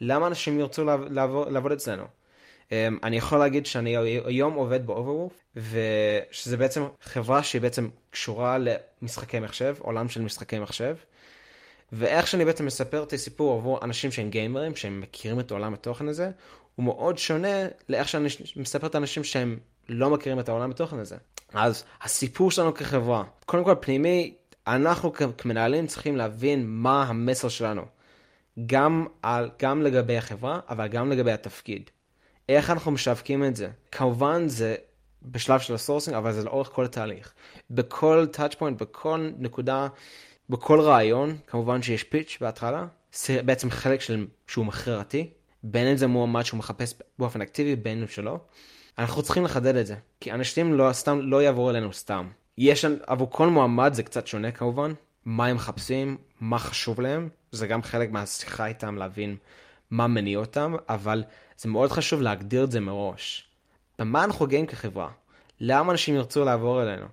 למה 0.00 0.26
אנשים 0.26 0.60
ירצו 0.60 0.84
לעבוד, 0.84 1.52
לעבוד 1.52 1.72
אצלנו. 1.72 2.04
Um, 2.04 2.72
אני 3.02 3.16
יכול 3.16 3.38
להגיד 3.38 3.66
שאני 3.66 3.96
היום 4.24 4.54
עובד 4.54 4.86
באוברוולף, 4.86 5.32
ושזה 5.56 6.56
בעצם 6.56 6.82
חברה 7.02 7.42
שהיא 7.42 7.62
בעצם 7.62 7.88
קשורה 8.10 8.58
למשחקי 9.02 9.40
מחשב, 9.40 9.76
עולם 9.78 10.08
של 10.08 10.22
משחקי 10.22 10.58
מחשב. 10.58 10.96
ואיך 11.92 12.26
שאני 12.26 12.44
בעצם 12.44 12.66
מספר 12.66 13.02
את 13.02 13.12
הסיפור 13.12 13.58
עבור 13.58 13.84
אנשים 13.84 14.12
שהם 14.12 14.30
גיימרים, 14.30 14.76
שהם 14.76 15.00
מכירים 15.00 15.40
את 15.40 15.50
עולם 15.50 15.74
התוכן 15.74 16.08
הזה, 16.08 16.30
הוא 16.80 16.84
מאוד 16.84 17.18
שונה 17.18 17.66
לאיך 17.88 18.08
שאני 18.08 18.28
מספר 18.56 18.86
את 18.86 18.94
האנשים 18.94 19.24
שהם 19.24 19.58
לא 19.88 20.10
מכירים 20.10 20.40
את 20.40 20.48
העולם 20.48 20.70
התוכן 20.70 20.98
הזה. 20.98 21.16
אז 21.52 21.84
הסיפור 22.02 22.50
שלנו 22.50 22.74
כחברה, 22.74 23.24
קודם 23.46 23.64
כל 23.64 23.74
פנימי, 23.80 24.34
אנחנו 24.66 25.12
כמנהלים 25.12 25.86
צריכים 25.86 26.16
להבין 26.16 26.66
מה 26.66 27.02
המסר 27.02 27.48
שלנו. 27.48 27.82
גם, 28.66 29.06
על, 29.22 29.50
גם 29.62 29.82
לגבי 29.82 30.16
החברה, 30.16 30.60
אבל 30.68 30.86
גם 30.86 31.10
לגבי 31.10 31.32
התפקיד. 31.32 31.90
איך 32.48 32.70
אנחנו 32.70 32.90
משווקים 32.90 33.44
את 33.44 33.56
זה? 33.56 33.70
כמובן 33.92 34.48
זה 34.48 34.74
בשלב 35.22 35.60
של 35.60 35.74
ה 35.74 35.78
sourcing, 35.78 36.16
אבל 36.16 36.32
זה 36.32 36.44
לאורך 36.44 36.68
כל 36.68 36.84
התהליך. 36.84 37.32
בכל 37.70 38.26
touch 38.36 38.54
point, 38.54 38.74
בכל 38.78 39.30
נקודה, 39.38 39.88
בכל 40.50 40.80
רעיון, 40.80 41.36
כמובן 41.46 41.82
שיש 41.82 42.04
pitch 42.04 42.38
בהתחלה, 42.40 42.86
זה 43.12 43.42
בעצם 43.42 43.70
חלק 43.70 44.00
של, 44.00 44.26
שהוא 44.46 44.66
מכירתי, 44.66 45.30
בין 45.62 45.86
אם 45.86 45.96
זה 45.96 46.06
מועמד 46.06 46.42
שהוא 46.42 46.58
מחפש 46.58 46.94
באופן 47.18 47.42
אקטיבי, 47.42 47.76
בין 47.76 48.00
אם 48.00 48.08
שלא. 48.08 48.38
אנחנו 48.98 49.22
צריכים 49.22 49.44
לחדד 49.44 49.76
את 49.76 49.86
זה, 49.86 49.94
כי 50.20 50.32
אנשים 50.32 50.74
לא, 50.74 50.92
סתם, 50.92 51.20
לא 51.22 51.42
יעברו 51.42 51.70
אלינו 51.70 51.92
סתם. 51.92 52.28
יש, 52.58 52.84
עבור 53.06 53.30
כל 53.30 53.48
מועמד 53.48 53.94
זה 53.94 54.02
קצת 54.02 54.26
שונה 54.26 54.50
כמובן, 54.52 54.92
מה 55.24 55.46
הם 55.46 55.56
מחפשים, 55.56 56.16
מה 56.40 56.58
חשוב 56.58 57.00
להם, 57.00 57.28
זה 57.52 57.66
גם 57.66 57.82
חלק 57.82 58.10
מהשיחה 58.10 58.66
איתם 58.66 58.96
להבין 58.96 59.36
מה 59.90 60.06
מניע 60.06 60.38
אותם, 60.38 60.74
אבל 60.88 61.24
זה 61.56 61.68
מאוד 61.68 61.92
חשוב 61.92 62.22
להגדיר 62.22 62.64
את 62.64 62.70
זה 62.70 62.80
מראש. 62.80 63.48
במה 63.98 64.24
אנחנו 64.24 64.46
גאים 64.46 64.66
כחברה? 64.66 65.10
למה 65.60 65.92
אנשים 65.92 66.14
ירצו 66.14 66.44
לעבור 66.44 66.82
אלינו? 66.82 67.06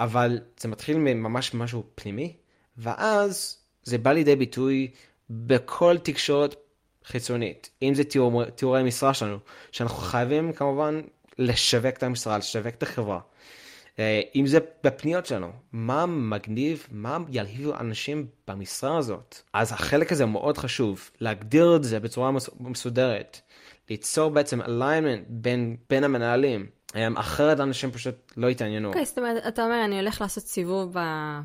אבל 0.00 0.38
זה 0.60 0.68
מתחיל 0.68 0.96
ממש 0.98 1.54
משהו 1.54 1.84
פנימי, 1.94 2.36
ואז 2.76 3.58
זה 3.82 3.98
בא 3.98 4.12
לידי 4.12 4.36
ביטוי 4.36 4.90
בכל 5.30 5.98
תקשורת 5.98 6.54
חיצונית, 7.08 7.70
אם 7.82 7.94
זה 7.94 8.04
תיאור, 8.04 8.44
תיאורי 8.44 8.82
משרה 8.82 9.14
שלנו, 9.14 9.38
שאנחנו 9.72 9.96
חייבים 9.98 10.52
כמובן 10.52 11.00
לשווק 11.38 11.96
את 11.96 12.02
המשרה, 12.02 12.38
לשווק 12.38 12.74
את 12.74 12.82
החברה. 12.82 13.20
אה, 13.98 14.20
אם 14.34 14.46
זה 14.46 14.58
בפניות 14.84 15.26
שלנו, 15.26 15.50
מה 15.72 16.06
מגניב, 16.06 16.86
מה 16.90 17.18
ילהיב 17.28 17.70
אנשים 17.70 18.26
במשרה 18.48 18.98
הזאת. 18.98 19.36
אז 19.52 19.72
החלק 19.72 20.12
הזה 20.12 20.26
מאוד 20.26 20.58
חשוב, 20.58 21.10
להגדיר 21.20 21.76
את 21.76 21.84
זה 21.84 22.00
בצורה 22.00 22.30
מסודרת, 22.60 23.40
ליצור 23.90 24.30
בעצם 24.30 24.60
alignment 24.62 25.24
בין, 25.28 25.76
בין 25.90 26.04
המנהלים. 26.04 26.66
אחרת 27.16 27.60
אנשים 27.60 27.90
פשוט 27.90 28.32
לא 28.36 28.48
התעניינו. 28.48 28.88
אוקיי, 28.88 29.02
okay, 29.02 29.04
זאת 29.04 29.18
אומרת, 29.18 29.46
אתה 29.48 29.64
אומר, 29.64 29.84
אני 29.84 29.98
הולך 29.98 30.20
לעשות 30.20 30.44
סיבוב 30.44 30.92
ב, 30.92 30.98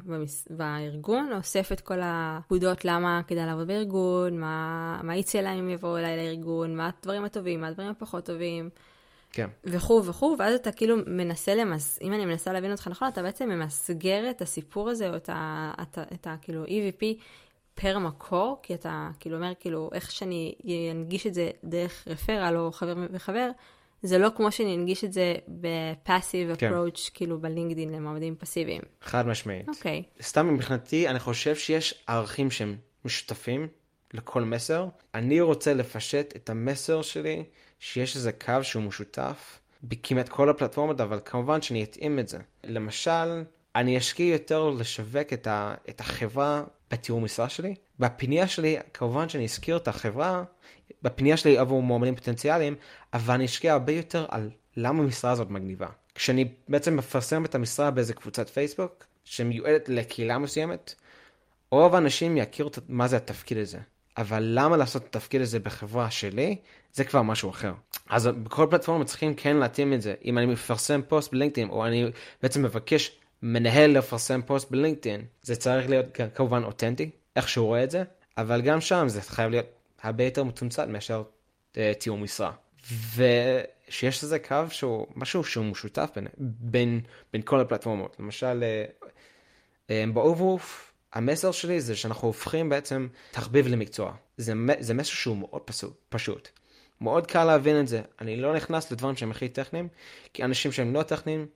במס, 0.05 0.47
בארגון, 0.49 1.31
אוסף 1.33 1.71
את 1.71 1.81
כל 1.81 1.99
הפקודות 2.03 2.85
למה 2.85 3.21
כדאי 3.27 3.45
לעבוד 3.45 3.67
בארגון, 3.67 4.39
מה, 4.39 4.99
מה 5.03 5.15
יצא 5.15 5.39
להם 5.39 5.59
אם 5.59 5.69
יבואו 5.69 5.97
אליי 5.97 6.17
לארגון, 6.17 6.75
מה 6.75 6.89
הדברים 6.99 7.25
הטובים, 7.25 7.61
מה 7.61 7.67
הדברים 7.67 7.89
הפחות 7.89 8.25
טובים. 8.25 8.69
כן. 9.31 9.47
וכו' 9.63 10.05
וכו', 10.05 10.35
ואז 10.39 10.55
אתה 10.55 10.71
כאילו 10.71 10.95
מנסה 11.07 11.55
למס... 11.55 11.99
אם 12.01 12.13
אני 12.13 12.25
מנסה 12.25 12.53
להבין 12.53 12.71
אותך 12.71 12.87
נכון, 12.87 13.07
אתה 13.07 13.21
בעצם 13.21 13.49
ממסגר 13.49 14.29
את 14.29 14.41
הסיפור 14.41 14.89
הזה, 14.89 15.09
או 15.09 15.15
את 15.15 15.29
ה... 15.29 15.71
את. 15.81 15.97
את 16.13 16.27
ה... 16.27 16.35
כאילו 16.41 16.65
EVP 16.65 17.03
פר 17.75 17.99
מקור, 17.99 18.59
כי 18.63 18.73
אתה 18.73 19.09
כאילו 19.19 19.37
אומר, 19.37 19.51
כאילו, 19.59 19.89
איך 19.93 20.11
שאני 20.11 20.55
אנגיש 20.91 21.27
את 21.27 21.33
זה 21.33 21.51
דרך 21.63 22.07
רפרל 22.07 22.57
או 22.57 22.71
חבר 22.71 22.93
וחבר, 23.11 23.49
זה 24.03 24.17
לא 24.17 24.29
כמו 24.35 24.51
שאני 24.51 24.75
אנגיש 24.75 25.03
את 25.03 25.13
זה 25.13 25.35
בפאסיב 25.47 26.55
כן. 26.55 26.67
אפרוץ', 26.67 27.09
כאילו 27.13 27.41
בלינקדין 27.41 27.91
למועמדים 27.91 28.35
פסיביים. 28.35 28.81
חד 29.01 29.27
משמעית. 29.27 29.69
אוקיי. 29.69 30.03
Okay. 30.19 30.23
סתם 30.23 30.53
מבחינתי, 30.53 31.07
אני 31.07 31.19
חושב 31.19 31.55
שיש 31.55 32.03
ערכים 32.07 32.51
שהם 32.51 32.75
משותפים 33.05 33.67
לכל 34.13 34.41
מסר. 34.41 34.87
אני 35.15 35.41
רוצה 35.41 35.73
לפשט 35.73 36.33
את 36.35 36.49
המסר 36.49 37.01
שלי, 37.01 37.43
שיש 37.79 38.15
איזה 38.15 38.31
קו 38.31 38.53
שהוא 38.61 38.83
משותף 38.83 39.59
בכמעט 39.83 40.29
כל 40.29 40.49
הפלטפורמות, 40.49 41.01
אבל 41.01 41.19
כמובן 41.25 41.61
שאני 41.61 41.83
אתאים 41.83 42.19
את 42.19 42.27
זה. 42.27 42.37
למשל, 42.63 43.43
אני 43.75 43.97
אשקיע 43.97 44.33
יותר 44.33 44.69
לשווק 44.69 45.33
את, 45.33 45.47
ה, 45.47 45.73
את 45.89 45.99
החברה 45.99 46.63
בתיאור 46.91 47.21
משרה 47.21 47.49
שלי. 47.49 47.75
בפנייה 47.99 48.47
שלי, 48.47 48.77
כמובן 48.93 49.29
שאני 49.29 49.45
אזכיר 49.45 49.77
את 49.77 49.87
החברה, 49.87 50.43
בפנייה 51.01 51.37
שלי 51.37 51.57
עבור 51.57 51.83
מועמדים 51.83 52.15
פוטנציאליים, 52.15 52.75
אבל 53.13 53.33
אני 53.33 53.45
אשקיע 53.45 53.73
הרבה 53.73 53.93
יותר 53.93 54.25
על 54.29 54.49
למה 54.77 55.03
המשרה 55.03 55.31
הזאת 55.31 55.49
מגניבה. 55.49 55.87
כשאני 56.15 56.45
בעצם 56.67 56.97
מפרסם 56.97 57.45
את 57.45 57.55
המשרה 57.55 57.91
באיזה 57.91 58.13
קבוצת 58.13 58.49
פייסבוק, 58.49 59.05
שמיועדת 59.23 59.89
לקהילה 59.89 60.37
מסוימת, 60.37 60.93
רוב 61.71 61.95
האנשים 61.95 62.37
יכירו 62.37 62.69
מה 62.87 63.07
זה 63.07 63.17
התפקיד 63.17 63.57
הזה. 63.57 63.79
אבל 64.17 64.43
למה 64.45 64.77
לעשות 64.77 65.01
את 65.01 65.15
התפקיד 65.15 65.41
הזה 65.41 65.59
בחברה 65.59 66.11
שלי, 66.11 66.55
זה 66.93 67.03
כבר 67.03 67.21
משהו 67.21 67.49
אחר. 67.49 67.73
אז 68.09 68.27
בכל 68.27 68.67
פלטפורמה 68.69 69.05
צריכים 69.05 69.35
כן 69.35 69.57
להתאים 69.57 69.93
את 69.93 70.01
זה. 70.01 70.13
אם 70.25 70.37
אני 70.37 70.45
מפרסם 70.45 71.01
פוסט 71.07 71.31
בלינקדאין, 71.31 71.69
או 71.69 71.85
אני 71.85 72.05
בעצם 72.43 72.63
מבקש 72.63 73.17
מנהל 73.41 73.97
לפרסם 73.97 74.41
פוסט 74.41 74.71
בלינקדאין, 74.71 75.21
זה 75.41 75.55
צריך 75.55 75.89
להיות 75.89 76.05
כמובן 76.35 76.63
אותנטי, 76.63 77.09
איך 77.35 77.49
שהוא 77.49 77.67
רואה 77.67 77.83
את 77.83 77.91
זה, 77.91 78.03
אבל 78.37 78.61
גם 78.61 78.81
שם 78.81 79.05
זה 79.07 79.21
חייב 79.21 79.51
להיות 79.51 79.65
הרבה 80.03 80.23
יותר 80.23 80.43
מתומצת 80.43 80.87
מאשר 80.87 81.23
uh, 81.71 81.75
תיאור 81.99 82.17
משרה. 82.17 82.51
ושיש 83.15 84.23
לזה 84.23 84.39
קו 84.39 84.63
שהוא 84.69 85.07
משהו 85.15 85.43
שהוא 85.43 85.65
משותף 85.65 86.09
בין, 86.15 86.27
בין, 86.37 87.01
בין 87.33 87.41
כל 87.41 87.59
הפלטפורמות. 87.59 88.15
למשל, 88.19 88.63
uh, 88.63 89.03
uh, 89.87 89.91
באובורוף, 90.13 90.93
המסר 91.13 91.51
שלי 91.51 91.81
זה 91.81 91.95
שאנחנו 91.95 92.27
הופכים 92.27 92.69
בעצם 92.69 93.07
תחביב 93.31 93.67
למקצוע. 93.67 94.13
זה, 94.37 94.53
זה 94.79 94.93
מסר 94.93 95.11
שהוא 95.11 95.37
מאוד 95.37 95.61
פשוט. 96.09 96.49
מאוד 97.01 97.27
קל 97.27 97.43
להבין 97.43 97.79
את 97.79 97.87
זה. 97.87 98.01
אני 98.21 98.35
לא 98.35 98.55
נכנס 98.55 98.91
לדברים 98.91 99.15
שהם 99.15 99.31
הכי 99.31 99.49
טכניים, 99.49 99.87
כי 100.33 100.43
אנשים 100.43 100.71
שהם 100.71 100.93
לא 100.93 101.03
טכניים, 101.03 101.47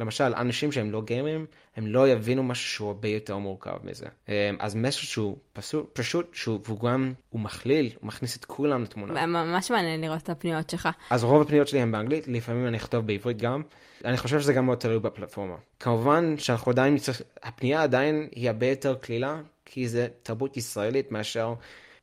למשל, 0.00 0.34
אנשים 0.36 0.72
שהם 0.72 0.90
לא 0.90 1.02
גיימרים, 1.02 1.46
הם 1.76 1.86
לא 1.86 2.08
יבינו 2.08 2.42
משהו 2.42 2.68
שהוא 2.68 2.88
הרבה 2.88 3.08
יותר 3.08 3.38
מורכב 3.38 3.76
מזה. 3.84 4.06
אמ, 4.28 4.34
אז 4.58 4.74
מסר 4.74 5.00
שהוא 5.00 5.36
פשוט, 5.52 5.90
פשוט 5.92 6.30
שהוא, 6.32 6.60
והוא 6.64 6.80
גם, 6.80 7.12
הוא 7.28 7.40
מכליל, 7.40 7.90
הוא 8.00 8.08
מכניס 8.08 8.36
את 8.36 8.44
כולם 8.44 8.82
לתמונה. 8.82 9.26
ממש 9.26 9.70
מעניין 9.70 10.00
לראות 10.00 10.22
את 10.22 10.28
הפניות 10.28 10.70
שלך. 10.70 10.88
אז 11.10 11.24
רוב 11.24 11.42
הפניות 11.42 11.68
שלי 11.68 11.80
הן 11.80 11.92
באנגלית, 11.92 12.28
לפעמים 12.28 12.66
אני 12.66 12.76
אכתוב 12.76 13.06
בעברית 13.06 13.36
גם. 13.36 13.62
אני 14.04 14.16
חושב 14.16 14.40
שזה 14.40 14.52
גם 14.52 14.66
מאוד 14.66 14.78
תלוי 14.78 14.98
בפלטפורמה. 14.98 15.56
כמובן 15.80 16.38
שאנחנו 16.38 16.72
עדיין, 16.72 16.96
הפנייה 17.42 17.82
עדיין 17.82 18.28
היא 18.34 18.50
הרבה 18.50 18.66
יותר 18.66 18.94
קלילה, 18.94 19.40
כי 19.64 19.88
זה 19.88 20.08
תרבות 20.22 20.56
ישראלית 20.56 21.12
מאשר 21.12 21.54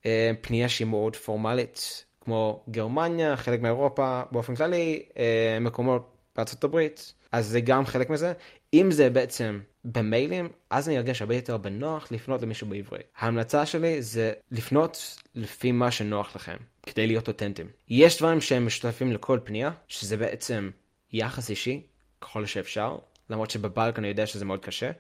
אה, 0.06 0.32
פנייה 0.42 0.70
שהיא 0.70 0.88
מאוד 0.88 1.16
פורמלית, 1.16 2.06
כמו 2.22 2.64
גרמניה, 2.70 3.38
חלק 3.38 3.62
מאירופה, 3.62 4.22
באופן 4.32 4.56
כללי, 4.56 5.04
אה, 5.18 5.58
מקומות 5.62 6.18
בארצות 6.36 6.64
הברית, 6.64 7.14
אז 7.32 7.48
זה 7.48 7.62
גם 7.62 7.86
חלק 7.86 8.10
מזה. 8.10 8.34
אם 8.74 8.92
זה 8.92 9.10
בעצם 9.10 9.60
במיילים, 9.86 10.50
אז 10.70 10.90
אני 10.90 10.98
ארגש 10.98 11.22
הרבה 11.22 11.36
יותר 11.36 11.58
בנוח 11.58 12.12
לפנות 12.12 12.42
למישהו 12.42 12.68
בעברית. 12.68 13.06
ההמלצה 13.18 13.66
שלי 13.66 14.02
זה 14.02 14.34
לפנות 14.52 15.22
לפי 15.36 15.72
מה 15.72 15.92
שנוח 15.92 16.36
לכם, 16.36 16.58
כדי 16.84 17.08
להיות 17.08 17.28
אותנטיים. 17.28 17.68
יש 17.90 18.18
דברים 18.18 18.42
שהם 18.42 18.66
משותפים 18.66 19.12
לכל 19.12 19.40
פנייה, 19.44 19.72
שזה 19.88 20.18
בעצם 20.18 20.70
יחס 21.14 21.50
אישי, 21.50 21.82
ככל 22.22 22.46
שאפשר, 22.46 22.98
למרות 23.30 23.52
שבבלק 23.52 24.00
אני 24.00 24.08
יודע 24.08 24.26
שזה 24.26 24.46
מאוד 24.46 24.60
קשה. 24.66 24.92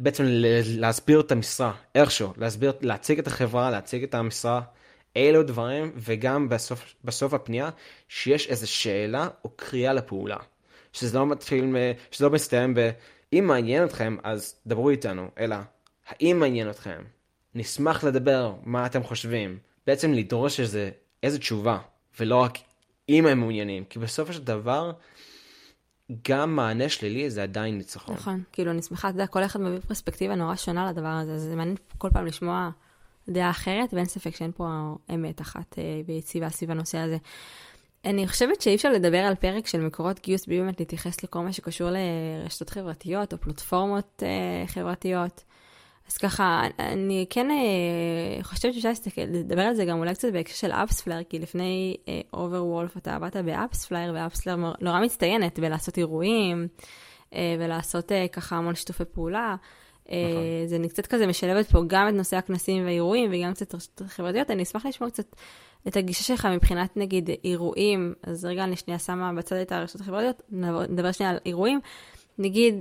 בעצם 0.00 0.24
להסביר 0.64 1.20
את 1.20 1.32
המשרה, 1.32 1.72
איכשהו, 1.94 2.32
להסביר, 2.36 2.72
להציג 2.80 3.18
את 3.18 3.26
החברה, 3.26 3.70
להציג 3.70 4.02
את 4.02 4.14
המשרה, 4.14 4.60
אלו 5.16 5.42
דברים, 5.42 5.92
וגם 5.96 6.48
בסוף, 6.48 6.94
בסוף 7.04 7.34
הפנייה, 7.34 7.70
שיש 8.08 8.46
איזו 8.46 8.72
שאלה 8.72 9.28
או 9.44 9.50
קריאה 9.56 9.92
לפעולה. 9.92 10.36
שזה 10.94 11.18
לא 11.18 11.26
מתחיל, 11.26 11.76
שזה 12.10 12.24
לא 12.24 12.30
מסתיים 12.30 12.74
ב... 12.74 12.90
אם 13.32 13.46
מעניין 13.46 13.84
אתכם, 13.84 14.16
אז 14.22 14.54
דברו 14.66 14.90
איתנו, 14.90 15.28
אלא, 15.38 15.56
האם 16.08 16.40
מעניין 16.40 16.70
אתכם? 16.70 17.02
נשמח 17.54 18.04
לדבר 18.04 18.54
מה 18.62 18.86
אתם 18.86 19.02
חושבים. 19.02 19.58
בעצם 19.86 20.12
לדרוש 20.12 20.60
איזה, 20.60 20.90
איזה 21.22 21.38
תשובה, 21.38 21.78
ולא 22.20 22.36
רק 22.36 22.58
אם 23.08 23.26
הם 23.26 23.38
מעוניינים. 23.38 23.84
כי 23.84 23.98
בסופו 23.98 24.32
של 24.32 24.44
דבר, 24.44 24.92
גם 26.28 26.56
מענה 26.56 26.88
שלילי 26.88 27.30
זה 27.30 27.42
עדיין 27.42 27.78
ניצחון. 27.78 28.14
נכון, 28.14 28.42
כאילו 28.52 28.70
אני 28.70 28.82
שמחה, 28.82 29.08
אתה 29.08 29.16
יודע, 29.16 29.26
כל 29.26 29.44
אחד 29.44 29.60
מביא 29.60 29.80
פרספקטיבה 29.80 30.34
נורא 30.34 30.56
שונה 30.56 30.90
לדבר 30.90 31.08
הזה, 31.08 31.38
זה 31.38 31.56
מעניין 31.56 31.76
כל 31.98 32.10
פעם 32.12 32.26
לשמוע 32.26 32.70
דעה 33.28 33.50
אחרת, 33.50 33.94
ואין 33.94 34.04
ספק 34.04 34.36
שאין 34.36 34.52
פה 34.52 34.94
אמת 35.14 35.40
אחת 35.40 35.78
אה, 35.78 36.00
ויציבה 36.06 36.50
סביב 36.50 36.70
הנושא 36.70 36.98
הזה. 36.98 37.16
אני 38.04 38.28
חושבת 38.28 38.60
שאי 38.60 38.74
אפשר 38.74 38.92
לדבר 38.92 39.18
על 39.18 39.34
פרק 39.34 39.66
של 39.66 39.80
מקורות 39.80 40.20
גיוס 40.20 40.46
בלי 40.46 40.60
באמת 40.60 40.80
להתייחס 40.80 41.24
לכל 41.24 41.40
מה 41.40 41.52
שקשור 41.52 41.88
לרשתות 41.90 42.70
חברתיות 42.70 43.32
או 43.32 43.38
פלטפורמות 43.38 44.22
אה, 44.22 44.66
חברתיות. 44.66 45.44
אז 46.08 46.16
ככה, 46.16 46.62
אני 46.78 47.26
כן 47.30 47.50
אה, 47.50 48.42
חושבת 48.42 48.74
שאפשר 48.74 49.10
לדבר 49.18 49.62
על 49.62 49.74
זה 49.74 49.84
גם 49.84 49.98
אולי 49.98 50.14
קצת 50.14 50.32
בהקשר 50.32 50.54
של 50.54 50.72
AppsFlyer, 50.72 51.22
כי 51.28 51.38
לפני 51.38 51.96
Overwolf 52.32 52.96
אה, 52.96 53.00
אתה 53.00 53.14
עבדת 53.14 53.36
ב 53.36 53.43
AppsFlyer, 53.43 54.12
ו 54.14 54.18
AppsFlyer 54.18 54.58
נורא 54.80 55.00
מצטיינת 55.00 55.58
בלעשות 55.58 55.98
אירועים, 55.98 56.68
אה, 57.34 57.56
ולעשות 57.58 58.12
אה, 58.12 58.26
ככה 58.32 58.56
המון 58.56 58.74
שיתופי 58.74 59.04
פעולה. 59.04 59.56
נכון. 60.06 60.16
אה, 60.16 60.66
זה 60.66 60.78
קצת 60.88 61.06
כזה 61.06 61.26
משלבת 61.26 61.66
פה 61.66 61.82
גם 61.86 62.08
את 62.08 62.14
נושא 62.14 62.36
הכנסים 62.36 62.84
והאירועים 62.84 63.30
וגם 63.32 63.54
קצת 63.54 63.74
רשתות 63.74 64.06
חברתיות. 64.06 64.50
אני 64.50 64.62
אשמח 64.62 64.86
לשמוע 64.86 65.10
קצת 65.10 65.36
את 65.88 65.96
הגישה 65.96 66.22
שלך 66.22 66.46
מבחינת 66.46 66.96
נגיד 66.96 67.30
אירועים, 67.44 68.14
אז 68.22 68.44
רגע 68.44 68.64
אני 68.64 68.76
שנייה 68.76 68.98
שמה 68.98 69.32
בצד 69.32 69.56
את 69.56 69.72
הרשתות 69.72 70.00
החברתיות, 70.00 70.42
נדבר 70.88 71.12
שנייה 71.12 71.30
על 71.30 71.38
אירועים. 71.46 71.80
נגיד, 72.38 72.74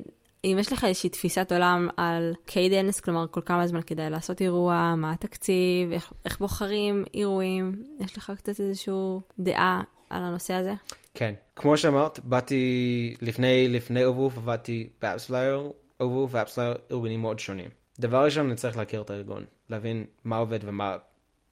אם 0.46 0.58
יש 0.60 0.72
לך 0.72 0.84
איזושהי 0.84 1.10
תפיסת 1.10 1.52
עולם 1.52 1.90
על 1.98 2.34
cadence, 2.46 3.00
כלומר 3.00 3.26
כל 3.32 3.42
כמה 3.46 3.68
זמן 3.68 3.82
כדאי 3.82 4.10
לעשות 4.10 4.42
אירוע, 4.42 4.96
מה 4.98 5.12
התקציב, 5.12 5.92
איך, 5.92 6.14
איך 6.26 6.40
בוחרים 6.40 7.04
אירועים, 7.14 7.84
יש 8.00 8.18
לך 8.18 8.32
קצת 8.38 8.60
איזושהי 8.60 8.94
דעה 9.40 9.82
על 10.10 10.24
הנושא 10.24 10.54
הזה? 10.54 10.74
כן, 11.14 11.34
כמו 11.56 11.78
שאמרת, 11.78 12.20
באתי 12.24 13.16
לפני, 13.22 13.68
לפני 13.68 14.06
אובוף, 14.06 14.38
עבדתי 14.38 14.90
ב 15.02 15.08
AppsFlyer, 15.08 15.72
Overwolf 16.00 16.32
ו 16.34 16.38
AppsFlyer 16.38 16.76
ארגונים 16.92 17.22
מאוד 17.22 17.40
שונים. 17.40 17.70
דבר 18.00 18.26
ראשון, 18.26 18.46
אני 18.48 18.56
צריך 18.56 18.78
להכיר 18.78 19.02
את 19.02 19.10
הארגון, 19.10 19.46
להבין 19.70 20.06
מה 20.24 20.38
עובד 20.38 20.60
ומה 20.64 20.98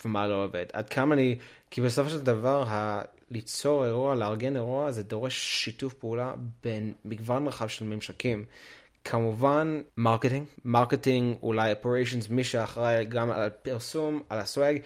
ומה 0.06 0.28
לא 0.28 0.44
עובד. 0.44 0.66
עד 0.74 0.90
כמה 0.90 1.16
אני, 1.16 1.38
כי 1.72 1.82
בסופו 1.82 2.10
של 2.10 2.22
דבר, 2.22 2.64
ה... 2.68 3.02
ליצור 3.32 3.86
אירוע, 3.86 4.16
לארגן 4.16 4.56
אירוע, 4.56 4.92
זה 4.92 5.04
דורש 5.04 5.64
שיתוף 5.64 5.94
פעולה 5.94 6.34
בין 6.64 6.94
מגוון 7.06 7.48
רחב 7.48 7.68
של 7.68 7.86
ממשקים. 7.86 8.46
כמובן, 9.04 9.82
marketing, 9.98 10.48
marketing, 10.66 11.38
אולי 11.44 11.72
operations, 11.72 12.30
מי 12.30 12.44
שאחראי 12.44 13.06
גם 13.06 13.32
על 13.32 13.42
הפרסום, 13.42 14.24
על 14.30 14.40
ה 14.40 14.46
swag, 14.46 14.78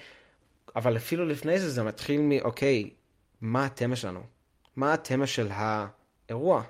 אבל 0.76 0.98
אפילו 0.98 1.26
לפני 1.26 1.60
זה, 1.60 1.70
זה 1.70 1.84
מתחיל 1.84 2.22
מאוקיי, 2.22 2.89
מה 3.41 3.65
התמה 3.65 3.96
שלנו? 3.96 4.24
מה 4.76 4.94
התמה 4.94 5.28
של 5.28 5.48
האירוע? 5.52 6.63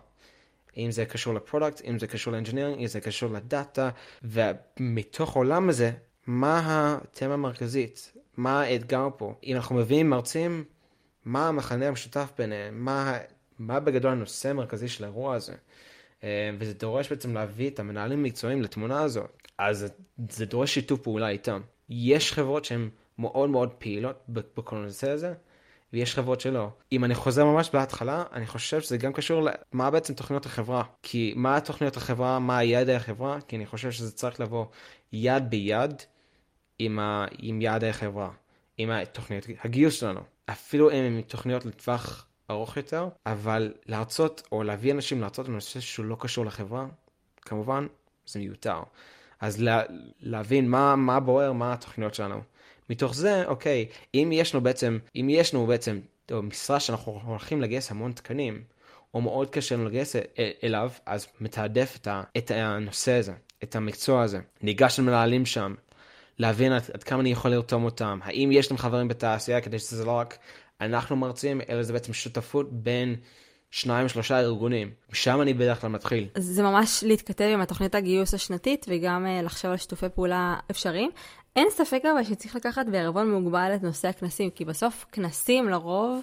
אם 0.78 0.92
זה 0.92 1.06
קשור 1.06 1.34
ל 1.34 1.39
product, 1.39 1.82
אם 1.90 2.00
זה 2.00 2.08
קשור 2.08 2.34
ל 2.34 2.37
engineering, 2.37 2.80
אם 2.80 2.88
זה 2.88 3.02
קשור 3.02 3.32
ל 3.32 3.42
data, 3.42 3.90
ומתוך 4.24 5.36
העולם 5.36 5.70
הזה, 5.70 5.92
מה 6.28 6.62
התמה 6.66 7.34
המרכזית? 7.34 8.14
מה 8.38 8.62
האתגר 8.62 9.08
פה? 9.18 9.34
אם 9.44 9.56
אנחנו 9.56 9.76
מביאים 9.76 10.10
מרצים, 10.10 10.64
מה 11.26 11.48
המחנה 11.48 11.88
המשותף 11.88 12.32
ביניהם? 12.38 12.86
מה, 12.86 13.18
מה 13.60 13.80
בגדול 13.80 14.12
הנושא 14.12 14.50
המרכזי 14.50 14.88
של 14.88 15.04
האירוע 15.04 15.36
הזה? 15.36 15.54
אה, 16.24 16.50
וזה 16.60 16.74
דורש 16.74 17.10
בעצם 17.10 17.34
להביא 17.34 17.70
את 17.70 17.80
המנהלים 17.80 18.20
המקצועיים 18.20 18.62
לתמונה 18.62 19.02
הזאת. 19.02 19.48
אז 19.58 19.88
זה 20.30 20.46
דורש 20.46 20.74
שיתוף 20.74 21.00
פעולה 21.02 21.30
איתם. 21.30 21.62
יש 21.90 22.34
חברות 22.34 22.66
שהן 22.66 22.90
מאוד 23.20 23.50
מאוד 23.50 23.74
פעילות 23.74 24.24
בכל 24.28 24.76
הנושא 24.76 25.10
הזה, 25.10 25.34
ויש 25.96 26.16
חברות 26.16 26.42
שלא. 26.42 26.70
אם 26.92 27.04
אני 27.04 27.16
חוזר 27.16 27.46
ממש 27.46 27.70
בהתחלה, 27.74 28.24
אני 28.34 28.48
חושב 28.48 28.82
שזה 28.82 28.98
גם 28.98 29.14
קשור 29.14 29.48
למה 29.74 29.92
בעצם 29.92 30.14
תוכניות 30.14 30.46
החברה. 30.46 30.84
כי 31.04 31.34
מה 31.36 31.60
תוכניות 31.60 31.98
החברה, 31.98 32.40
מה 32.40 32.64
יעדי 32.64 32.96
החברה, 32.96 33.42
כי 33.42 33.56
אני 33.56 33.66
חושב 33.66 33.92
שזה 33.92 34.12
צריך 34.12 34.40
לבוא 34.40 34.66
יד 35.12 35.50
ביד 35.50 36.04
עם, 36.80 37.00
ה... 37.00 37.26
עם 37.38 37.62
יעדי 37.62 37.90
החברה, 37.90 38.30
עם 38.78 38.90
התוכניות 38.90 39.46
הגיוס 39.64 39.94
שלנו. 39.94 40.20
אפילו 40.46 40.92
אם 40.92 40.96
הן 40.96 41.22
תוכניות 41.22 41.66
לטווח 41.66 42.28
ארוך 42.50 42.78
יותר, 42.78 43.10
אבל 43.26 43.74
להרצות 43.86 44.48
או 44.52 44.64
להביא 44.64 44.92
אנשים 44.92 45.22
להרצות 45.22 45.48
בנושא 45.48 45.80
שהוא 45.80 46.06
לא 46.06 46.18
קשור 46.20 46.46
לחברה, 46.46 46.86
כמובן 47.42 47.88
זה 48.26 48.40
מיותר. 48.40 48.80
אז 49.40 49.62
לה, 49.62 49.82
להבין 50.20 50.70
מה, 50.70 50.96
מה 50.96 51.20
בוער, 51.20 51.54
מה 51.54 51.74
התוכניות 51.74 52.16
שלנו. 52.16 52.42
מתוך 52.90 53.16
זה, 53.16 53.46
אוקיי, 53.48 53.86
אם 54.14 54.30
יש 54.34 54.56
לנו 54.56 54.64
בעצם, 54.64 55.00
אם 55.16 55.28
יש 55.30 55.54
לנו 55.54 55.68
בעצם 55.68 56.00
או 56.32 56.44
משרה 56.44 56.80
שאנחנו 56.80 57.20
הולכים 57.26 57.62
לגייס 57.62 57.92
המון 57.92 58.12
תקנים, 58.12 58.64
או 59.14 59.22
מאוד 59.22 59.50
קשה 59.50 59.76
לנו 59.76 59.86
לגייס 59.86 60.16
אליו, 60.64 60.92
אז 61.06 61.28
מתעדף 61.42 61.98
את, 62.02 62.08
ה, 62.08 62.24
את 62.38 62.52
הנושא 62.52 63.12
הזה, 63.12 63.34
את 63.64 63.76
המקצוע 63.76 64.24
הזה. 64.24 64.40
ניגש 64.62 65.00
למנהלים 65.00 65.46
שם, 65.46 65.74
להבין 66.40 66.72
עד, 66.72 66.84
עד 66.94 67.04
כמה 67.04 67.22
אני 67.22 67.32
יכול 67.32 67.52
לרתום 67.52 67.84
אותם, 67.84 68.20
האם 68.24 68.50
יש 68.52 68.72
להם 68.72 68.78
חברים 68.78 69.08
בתעשייה 69.08 69.62
כדי 69.62 69.80
שזה 69.80 70.06
לא 70.06 70.12
רק 70.12 70.38
אנחנו 70.82 71.16
מרצים, 71.16 71.62
אלא 71.70 71.84
זה 71.84 71.94
בעצם 71.94 72.14
שותפות 72.14 72.74
בין 72.74 73.16
שניים, 73.72 74.10
שלושה 74.10 74.40
ארגונים. 74.40 74.92
שם 75.14 75.42
אני 75.42 75.54
בדרך 75.54 75.82
כלל 75.82 75.90
מתחיל. 75.90 76.28
זה 76.38 76.64
ממש 76.64 77.04
להתכתב 77.04 77.46
עם 77.54 77.62
התוכנית 77.62 77.96
הגיוס 77.96 78.34
השנתית, 78.34 78.86
וגם 78.90 79.26
uh, 79.26 79.46
לחשוב 79.46 79.72
על 79.72 79.78
שיתופי 79.78 80.06
פעולה 80.16 80.56
אפשריים. 80.72 81.12
אין 81.56 81.68
ספק 81.70 82.02
אבל 82.14 82.24
שצריך 82.24 82.56
לקחת 82.56 82.86
בערבון 82.86 83.32
מוגבל 83.32 83.72
את 83.76 83.84
נושא 83.84 84.08
הכנסים, 84.08 84.50
כי 84.50 84.66
בסוף 84.66 85.06
כנסים 85.12 85.70
לרוב 85.70 86.22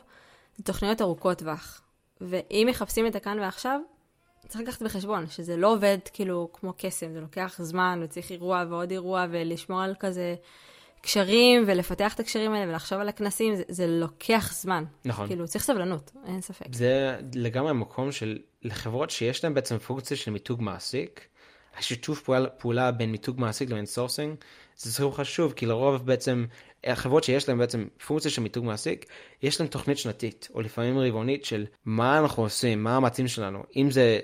זה 0.56 0.64
תוכניות 0.64 1.02
ארוכות 1.02 1.38
טווח. 1.38 1.80
ואם 2.20 2.66
מחפשים 2.70 3.06
את 3.06 3.16
הכאן 3.16 3.38
ועכשיו, 3.38 3.80
צריך 4.48 4.60
לקחת 4.60 4.82
בחשבון 4.82 5.26
שזה 5.26 5.56
לא 5.56 5.72
עובד 5.72 5.98
כאילו 6.12 6.48
כמו 6.52 6.72
קסם, 6.76 7.12
זה 7.12 7.20
לוקח 7.20 7.56
זמן 7.62 8.00
וצריך 8.02 8.30
אירוע 8.30 8.64
ועוד 8.68 8.90
אירוע 8.90 9.26
ולשמור 9.30 9.80
על 9.80 9.94
כזה 10.00 10.34
קשרים 11.00 11.64
ולפתח 11.66 12.14
את 12.14 12.20
הקשרים 12.20 12.52
האלה 12.52 12.70
ולחשוב 12.70 12.98
על 12.98 13.08
הכנסים, 13.08 13.56
זה, 13.56 13.62
זה 13.68 13.86
לוקח 13.86 14.52
זמן. 14.54 14.84
נכון. 15.04 15.26
כאילו, 15.26 15.48
צריך 15.48 15.64
סבלנות, 15.64 16.12
אין 16.26 16.40
ספק. 16.40 16.66
זה 16.72 17.18
לגמרי 17.34 17.72
מקום 17.72 18.12
של 18.12 18.38
לחברות 18.62 19.10
שיש 19.10 19.44
להן 19.44 19.54
בעצם 19.54 19.78
פונקציה 19.78 20.16
של 20.16 20.30
מיתוג 20.30 20.62
מעסיק, 20.62 21.20
השיתוף 21.78 22.22
פעולה, 22.22 22.48
פעולה 22.48 22.90
בין 22.90 23.12
מיתוג 23.12 23.40
מעסיק 23.40 23.70
לבין 23.70 23.86
sourcing, 23.86 24.36
זה 24.82 24.92
סופר 24.92 25.12
חשוב, 25.12 25.52
כי 25.52 25.66
לרוב 25.66 26.06
בעצם, 26.06 26.44
החברות 26.84 27.24
שיש 27.24 27.48
להן 27.48 27.58
בעצם 27.58 27.86
פונקציה 28.06 28.30
של 28.30 28.42
מיתוג 28.42 28.64
מעסיק, 28.64 29.06
יש 29.42 29.60
להן 29.60 29.68
תוכנית 29.68 29.98
שנתית, 29.98 30.48
או 30.54 30.60
לפעמים 30.60 30.98
רבעונית 30.98 31.44
של 31.44 31.66
מה 31.84 32.18
אנחנו 32.18 32.42
עושים, 32.42 32.82
מה 32.82 32.96
המאמצים 32.96 33.28
שלנו, 33.28 33.62
אם 33.76 33.90
זה 33.90 34.20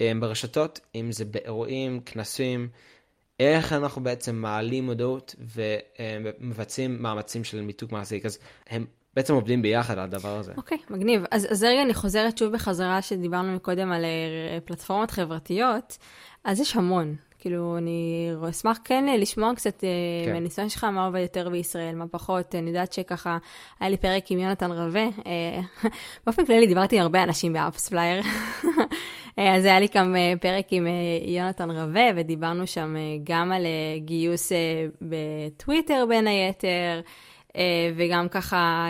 אה, 0.00 0.12
ברשתות, 0.20 0.80
אם 0.94 1.12
זה 1.12 1.24
באירועים, 1.24 2.00
כנסים, 2.00 2.68
איך 3.40 3.72
אנחנו 3.72 4.02
בעצם 4.02 4.36
מעלים 4.36 4.84
מודעות 4.84 5.34
ומבצעים 5.38 7.02
מאמצים 7.02 7.44
של 7.44 7.60
מיתוג 7.60 7.92
מעסיק. 7.92 8.26
אז 8.26 8.38
הם 8.68 8.86
בעצם 9.14 9.34
עובדים 9.34 9.62
ביחד 9.62 9.98
על 9.98 10.04
הדבר 10.04 10.36
הזה. 10.36 10.52
אוקיי, 10.56 10.78
okay, 10.78 10.92
מגניב. 10.92 11.22
אז, 11.30 11.46
אז 11.50 11.62
רגע, 11.62 11.82
אני 11.82 11.94
חוזרת 11.94 12.38
שוב 12.38 12.52
בחזרה 12.52 13.02
שדיברנו 13.02 13.52
מקודם 13.52 13.92
על 13.92 14.04
אה, 14.04 14.60
פלטפורמות 14.64 15.10
חברתיות, 15.10 15.98
אז 16.44 16.60
יש 16.60 16.76
המון. 16.76 17.16
כאילו, 17.38 17.78
אני 17.78 18.30
אשמח 18.50 18.78
כן 18.84 19.08
אה, 19.08 19.16
לשמוע 19.16 19.54
קצת 19.54 19.84
אה, 19.84 19.88
כן. 20.26 20.32
מהניסיון 20.32 20.68
שלך, 20.68 20.84
מה 20.84 21.06
עובד 21.06 21.20
יותר 21.20 21.48
בישראל, 21.48 21.94
מה 21.94 22.08
פחות. 22.08 22.54
אני 22.54 22.70
יודעת 22.70 22.92
שככה, 22.92 23.38
היה 23.80 23.90
לי 23.90 23.96
פרק 23.96 24.30
עם 24.30 24.38
יונתן 24.38 24.72
רווה. 24.72 25.06
באופן 26.26 26.46
כללי 26.46 26.66
דיברתי 26.66 26.96
עם 26.96 27.02
הרבה 27.02 27.22
אנשים 27.22 27.52
באפספלייר. 27.52 28.22
אז 29.36 29.64
היה 29.64 29.80
לי 29.80 29.86
גם 29.94 30.16
פרק 30.40 30.66
עם 30.70 30.86
יונתן 31.26 31.70
רווה, 31.70 32.06
ודיברנו 32.16 32.66
שם 32.66 32.94
גם 33.24 33.52
על 33.52 33.66
גיוס 33.98 34.52
בטוויטר 35.02 36.04
בין 36.08 36.26
היתר. 36.26 37.00
וגם 37.96 38.28
ככה 38.28 38.86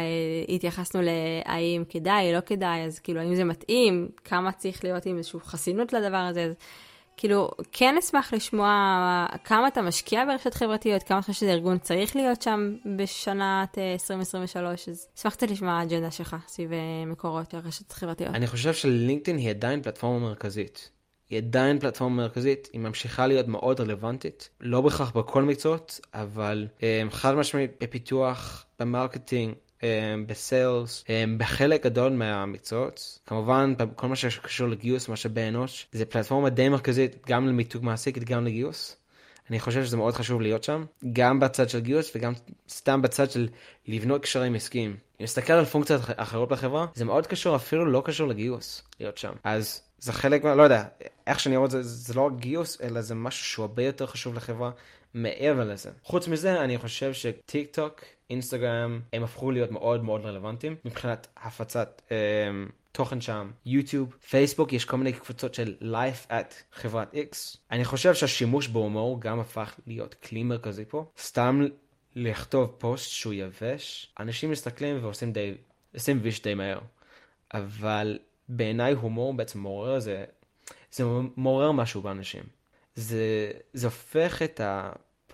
התייחסנו 0.49 1.01
להאם 1.03 1.85
כדאי, 1.89 2.33
לא 2.33 2.41
כדאי, 2.41 2.81
אז 2.81 2.99
כאילו, 2.99 3.21
האם 3.21 3.35
זה 3.35 3.45
מתאים, 3.45 4.09
כמה 4.25 4.53
צריך 4.53 4.85
להיות 4.85 5.07
עם 5.07 5.19
איזושהי 5.19 5.41
חסינות 5.41 5.93
לדבר 5.93 6.17
הזה. 6.17 6.45
אז 6.45 6.53
כאילו, 7.17 7.51
כן 7.73 7.97
אשמח 7.99 8.35
לשמוע 8.35 9.27
כמה 9.45 9.69
אתה 9.69 9.83
משקיע 9.83 10.25
ברשת 10.25 10.55
חברתיות, 10.55 11.03
כמה 11.03 11.19
אתה 11.19 11.27
חושב 11.27 11.41
שזה 11.41 11.53
ארגון 11.53 11.79
צריך 11.79 12.17
להיות 12.17 12.43
שם 12.43 12.77
בשנת 12.97 13.79
2023, 13.79 14.89
אז 14.89 15.09
אשמח 15.19 15.35
קצת 15.35 15.51
לשמוע 15.51 15.73
האג'נדה 15.73 16.11
שלך 16.11 16.37
סביב 16.47 16.71
מקורות 17.07 17.51
של 17.51 17.59
רשת 17.59 17.93
חברתיות. 17.93 18.35
אני 18.35 18.47
חושב 18.47 18.75
שלינקדאין 18.75 19.39
היא 19.39 19.51
עדיין 19.51 19.83
פלטפורמה 19.83 20.19
מרכזית. 20.19 20.91
היא 21.31 21.39
עדיין 21.39 21.79
פלטפורמה 21.79 22.17
מרכזית, 22.17 22.69
היא 22.73 22.81
ממשיכה 22.81 23.27
להיות 23.27 23.49
מאוד 23.49 23.81
רלוונטית, 23.81 24.51
לא 24.61 24.81
בהכרח 24.81 25.11
בכל 25.11 25.43
מקצועות, 25.43 26.01
אבל 26.15 26.67
חד 27.11 27.35
משמעית 27.35 27.71
בפיתוח, 27.81 28.67
ב 28.79 28.86
marketing, 28.86 29.55
ב 30.27 30.38
sales, 30.38 31.05
בחלק 31.39 31.85
גדול 31.85 32.13
מהמקצועות. 32.13 33.19
כמובן, 33.27 33.75
כל 33.97 34.07
מה 34.07 34.17
שקשור 34.17 34.69
לגיוס 34.69 35.09
משאבי 35.09 35.49
אנוש, 35.49 35.87
זה 35.93 36.05
פלטפורמה 36.05 36.51
די 36.51 36.69
מרכזית 36.69 37.27
גם 37.27 37.47
למיתוג 37.49 37.85
מעסיק, 37.85 38.19
גם 38.19 38.45
לגיוס. 38.45 38.97
אני 39.51 39.61
חושב 39.61 39.85
שזה 39.85 39.97
מאוד 39.97 40.15
חשוב 40.15 40.41
להיות 40.41 40.65
שם, 40.65 40.85
גם 41.13 41.41
בצד 41.41 41.69
של 41.69 41.81
גיוס 41.81 42.13
וגם 42.17 42.33
סתם 42.69 43.03
בצד 43.03 43.31
של 43.31 43.49
לבנות 43.89 44.23
קשרים 44.23 44.55
עסקיים. 44.55 44.97
אם 45.21 45.25
נסתכל 45.25 45.53
על 45.53 45.65
פונקציות 45.65 46.01
אחרות 46.17 46.49
בחברה, 46.49 46.87
זה 46.95 47.05
מאוד 47.05 47.27
קשור, 47.27 47.57
אפילו 47.57 47.87
לא 47.87 48.03
קשור 48.05 48.29
לגיוס, 48.29 48.83
להיות 49.01 49.19
שם. 49.19 49.33
אז 49.45 49.83
זה 49.99 50.13
חלק, 50.13 50.45
לא 50.45 50.63
יודע, 50.63 50.85
איך 51.27 51.41
שאני 51.41 51.57
רואה 51.57 51.67
את 51.67 51.71
זה, 51.71 51.83
זה 51.83 52.15
לא 52.15 52.21
רק 52.21 52.33
גיוס, 52.39 52.81
אלא 52.81 53.01
זה 53.01 53.15
משהו 53.15 53.45
שהוא 53.45 53.63
הרבה 53.63 53.83
יותר 53.83 54.07
חשוב 54.07 54.35
לחברה 54.35 54.71
מעבר 55.15 55.65
לזה. 55.65 55.91
חוץ 56.03 56.29
מזה, 56.29 56.61
אני 56.61 56.79
חושב 56.79 57.13
שטיק 57.13 57.75
טוק, 57.75 58.01
אינסטגרם, 58.31 59.01
הם 59.13 59.25
הפכו 59.25 59.51
להיות 59.51 59.71
מאוד 59.71 60.05
מאוד 60.05 60.25
רלוונטיים 60.25 60.77
מבחינת 60.85 61.27
הפצת 61.37 62.03
אה, 62.11 62.17
תוכן 62.93 63.21
שם, 63.21 63.51
יוטיוב, 63.67 64.17
פייסבוק, 64.29 64.73
יש 64.73 64.85
כל 64.85 64.97
מיני 64.97 65.13
קבוצות 65.13 65.55
של 65.55 65.75
לייף 65.81 66.27
את 66.31 66.55
חברת 66.73 67.15
איקס. 67.15 67.57
אני 67.71 67.85
חושב 67.85 68.15
שהשימוש 68.15 68.69
בהומור 68.69 69.21
גם 69.21 69.41
הפך 69.41 69.75
להיות 69.87 70.15
כלי 70.15 70.43
מרכזי 70.43 70.85
פה. 70.85 71.05
סתם 71.19 71.67
לכתוב 72.15 72.75
פוסט 72.79 73.11
שהוא 73.11 73.33
יבש, 73.35 74.13
אנשים 74.21 74.51
מסתכלים 74.51 74.99
ועושים 75.03 75.33
dismiss 75.33 76.43
די 76.43 76.55
מהר. 76.55 76.79
אבל 77.55 78.19
בעיניי 78.49 78.93
הומור 78.93 79.35
בעצם 79.35 79.61
מעורר 79.61 79.99
זה, 79.99 80.25
זה 80.93 81.05
מעורר 81.37 81.73
משהו 81.73 82.03
באנשים. 82.03 82.43
זה, 82.95 83.51
זה 83.73 83.87
הופך 83.87 84.43
את 84.43 84.61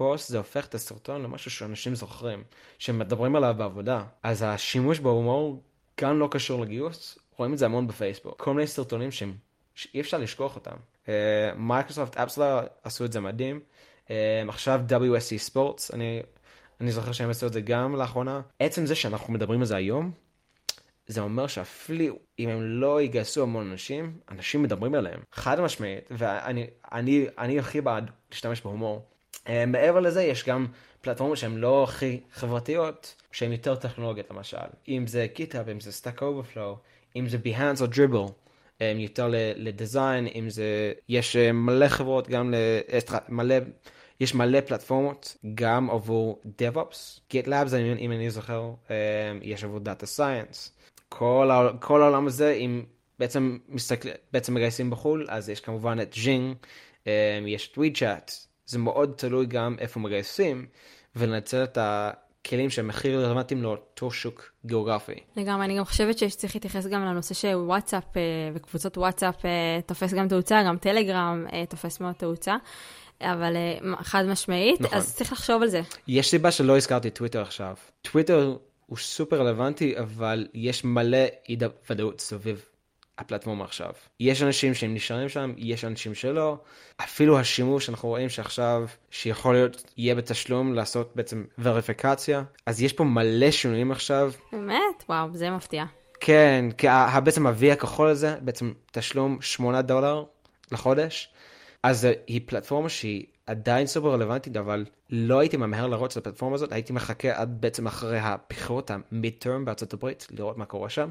הפוסט, 0.03 0.29
זה 0.29 0.39
הופך 0.39 0.67
את 0.67 0.75
הסרטון 0.75 1.23
למשהו 1.23 1.51
שאנשים 1.51 1.95
זוכרים, 1.95 2.45
שמדברים 2.79 3.37
עליו 3.37 3.55
בעבודה. 3.59 4.05
אז 4.23 4.45
השימוש 4.47 4.99
בהומור 4.99 5.63
גם 6.01 6.19
לא 6.19 6.29
קשור 6.31 6.61
לגיוס, 6.61 7.19
רואים 7.37 7.53
את 7.53 7.59
זה 7.59 7.65
המון 7.65 7.87
בפייסבוק. 7.87 8.43
כל 8.43 8.55
מיני 8.55 8.67
סרטונים 8.67 9.11
שהם, 9.11 9.35
שאי 9.75 10.01
אפשר 10.01 10.19
לשכוח 10.19 10.57
אותם. 10.57 10.77
מייקרוסופט 11.57 12.17
uh, 12.17 12.23
אפספלייר 12.23 12.61
עשו 12.83 13.05
את 13.05 13.13
זה 13.13 13.21
מדהים. 13.21 13.61
Uh, 14.07 14.11
עכשיו 14.49 14.81
WSC 14.89 15.39
Sports, 15.39 15.95
אני, 15.95 16.23
אני 16.81 16.93
זוכר 16.93 17.13
שהם 17.13 17.31
עשו 17.31 17.47
את 17.47 17.53
זה 17.53 17.61
גם 17.61 17.97
לאחרונה. 17.97 18.41
עצם 18.59 18.87
זה 18.87 18.95
שאנחנו 18.95 19.33
מדברים 19.33 19.61
על 19.61 19.67
זה 19.67 19.77
היום, 19.77 20.13
זה 21.07 21.21
אומר 21.21 21.47
שאפילו 21.47 22.19
אם 22.39 22.49
הם 22.49 22.63
לא 22.63 23.03
יגייסו 23.03 23.43
המון 23.43 23.71
אנשים, 23.71 24.19
אנשים 24.31 24.63
מדברים 24.63 24.95
עליהם. 24.95 25.21
חד 25.33 25.61
משמעית, 25.61 26.09
ואני 26.11 26.67
אני, 26.93 27.27
אני 27.39 27.59
הכי 27.59 27.81
בעד 27.81 28.11
להשתמש 28.31 28.61
בהומור. 28.61 29.12
Uh, 29.37 29.51
מעבר 29.67 30.01
לזה, 30.01 30.23
יש 30.23 30.45
גם 30.49 30.67
פלטפורמות 31.01 31.37
שהן 31.37 31.57
לא 31.57 31.85
הכי 31.85 32.21
חברתיות, 32.33 33.15
שהן 33.33 33.53
יותר 33.53 33.75
טכנולוגיות 33.75 34.31
למשל. 34.31 34.57
אם 34.89 35.07
זה 35.07 35.27
GitHub, 35.35 35.69
אם 35.69 35.81
זה 35.81 35.93
Stack 35.93 36.23
Overflow, 36.23 36.77
אם 37.17 37.29
זה 37.29 37.39
Behance 37.45 37.81
או 37.81 37.87
Dribbble, 37.87 38.25
יותר 38.81 39.29
לדיזיין, 39.57 40.27
אם 40.27 40.51
זה, 40.51 40.93
יש 41.09 41.37
אה, 41.37 41.53
מלא 41.53 41.89
חברות 41.89 42.29
גם 42.29 42.51
ל... 42.51 42.55
אה, 42.93 43.19
מלא, 43.29 43.55
יש 44.21 44.35
מלא 44.35 44.61
פלטפורמות 44.61 45.37
גם 45.55 45.91
עבור 45.91 46.43
DevOps, 46.45 47.21
GitLabs, 47.33 47.77
אם 47.99 48.13
אני 48.13 48.31
זוכר, 48.31 48.71
אה, 48.91 48.97
יש 49.43 49.65
עבור 49.65 49.81
Data 49.85 50.19
Science. 50.19 50.71
כל, 51.09 51.51
כל 51.81 52.03
העולם 52.03 52.27
הזה, 52.27 52.53
אם 52.53 52.85
בעצם, 53.19 53.59
מסתכל, 53.69 54.09
בעצם 54.33 54.55
מגייסים 54.55 54.91
בחו"ל, 54.91 55.27
אז 55.29 55.49
יש 55.49 55.61
כמובן 55.61 56.01
את 56.01 56.13
ז'ינג, 56.13 56.57
יש 57.47 57.73
את 57.73 57.79
WeChat, 57.79 58.33
זה 58.67 58.79
מאוד 58.79 59.13
תלוי 59.17 59.47
גם 59.47 59.77
איפה 59.79 60.01
מגייסים, 60.01 60.67
ולנצל 61.17 61.65
את 61.65 61.79
ה... 61.79 62.11
כלים 62.47 62.71
שהם 62.71 62.91
הכי 62.91 63.17
רלוונטיים 63.17 63.63
לאותו 63.63 64.11
שוק 64.11 64.53
גיאוגרפי. 64.67 65.15
לגמרי, 65.37 65.65
אני 65.65 65.79
גם 65.79 65.85
חושבת 65.85 66.19
שצריך 66.19 66.55
להתייחס 66.55 66.87
גם 66.87 67.05
לנושא 67.05 67.35
שוואטסאפ 67.35 68.17
אה, 68.17 68.23
וקבוצות 68.55 68.99
וואטסאפ 68.99 69.45
אה, 69.45 69.81
תופס 69.87 70.15
גם 70.15 70.29
תאוצה, 70.29 70.63
גם 70.67 70.77
טלגרם 70.79 71.47
אה, 71.53 71.67
תופס 71.67 72.01
מאוד 72.01 72.15
תאוצה, 72.15 72.57
אבל 73.21 73.57
חד 74.01 74.25
משמעית, 74.27 74.81
נכון. 74.81 74.99
אז 74.99 75.15
צריך 75.15 75.33
לחשוב 75.33 75.63
על 75.63 75.69
זה. 75.69 75.81
יש 76.09 76.31
סיבה 76.31 76.51
שלא 76.51 76.77
הזכרתי 76.77 77.11
טוויטר 77.11 77.43
עכשיו. 77.43 77.75
טוויטר 78.03 78.57
הוא 78.87 78.99
סופר 78.99 79.41
רלוונטי, 79.41 79.99
אבל 79.99 80.47
יש 80.55 80.85
מלא 80.85 81.27
אי 81.49 81.57
ודאות 81.91 82.21
סביב 82.21 82.65
הפלטפורמה 83.23 83.65
עכשיו. 83.65 83.93
יש 84.21 84.43
אנשים 84.43 84.75
שהם 84.75 84.95
נשארים 84.95 85.29
שם, 85.29 85.53
יש 85.57 85.85
אנשים 85.85 86.15
שלא. 86.15 86.59
אפילו 87.01 87.39
השימוש, 87.39 87.89
אנחנו 87.89 88.09
רואים 88.09 88.29
שעכשיו, 88.29 88.87
שיכול 89.11 89.55
להיות, 89.55 89.93
יהיה 89.97 90.15
בתשלום 90.15 90.75
לעשות 90.75 91.13
בעצם 91.15 91.45
וריפיקציה. 91.59 92.43
אז 92.67 92.83
יש 92.83 92.93
פה 92.93 93.05
מלא 93.05 93.51
שינויים 93.51 93.93
עכשיו. 93.93 94.33
באמת? 94.53 95.05
וואו, 95.09 95.29
זה 95.33 95.51
מפתיע. 95.51 95.85
כן, 96.21 96.65
כי 96.79 96.87
בעצם 97.25 97.47
ה-V 97.47 97.73
הכחול 97.73 98.09
הזה, 98.09 98.37
בעצם 98.41 98.73
תשלום 98.93 99.39
8 99.41 99.83
דולר 99.83 100.25
לחודש. 100.73 101.33
אז 101.83 102.09
היא 102.27 102.41
פלטפורמה 102.47 102.89
שהיא 102.89 103.25
עדיין 103.47 103.87
סופר 103.87 104.09
רלוונטית, 104.13 104.57
אבל 104.57 104.85
לא 105.11 105.39
הייתי 105.39 105.57
ממהר 105.57 105.87
לרוץ 105.87 106.17
את 106.17 106.27
הפלטפורמה 106.27 106.55
הזאת, 106.55 106.73
הייתי 106.73 106.93
מחכה 106.93 107.29
עד 107.41 107.61
בעצם 107.61 107.87
אחרי 107.87 108.19
הבחירות, 108.19 108.91
המיד-טרם 108.91 109.65
בארצות 109.65 109.93
הברית, 109.93 110.27
לראות 110.31 110.59
מה 110.59 110.65
קורה 110.65 110.89
שם. 110.89 111.11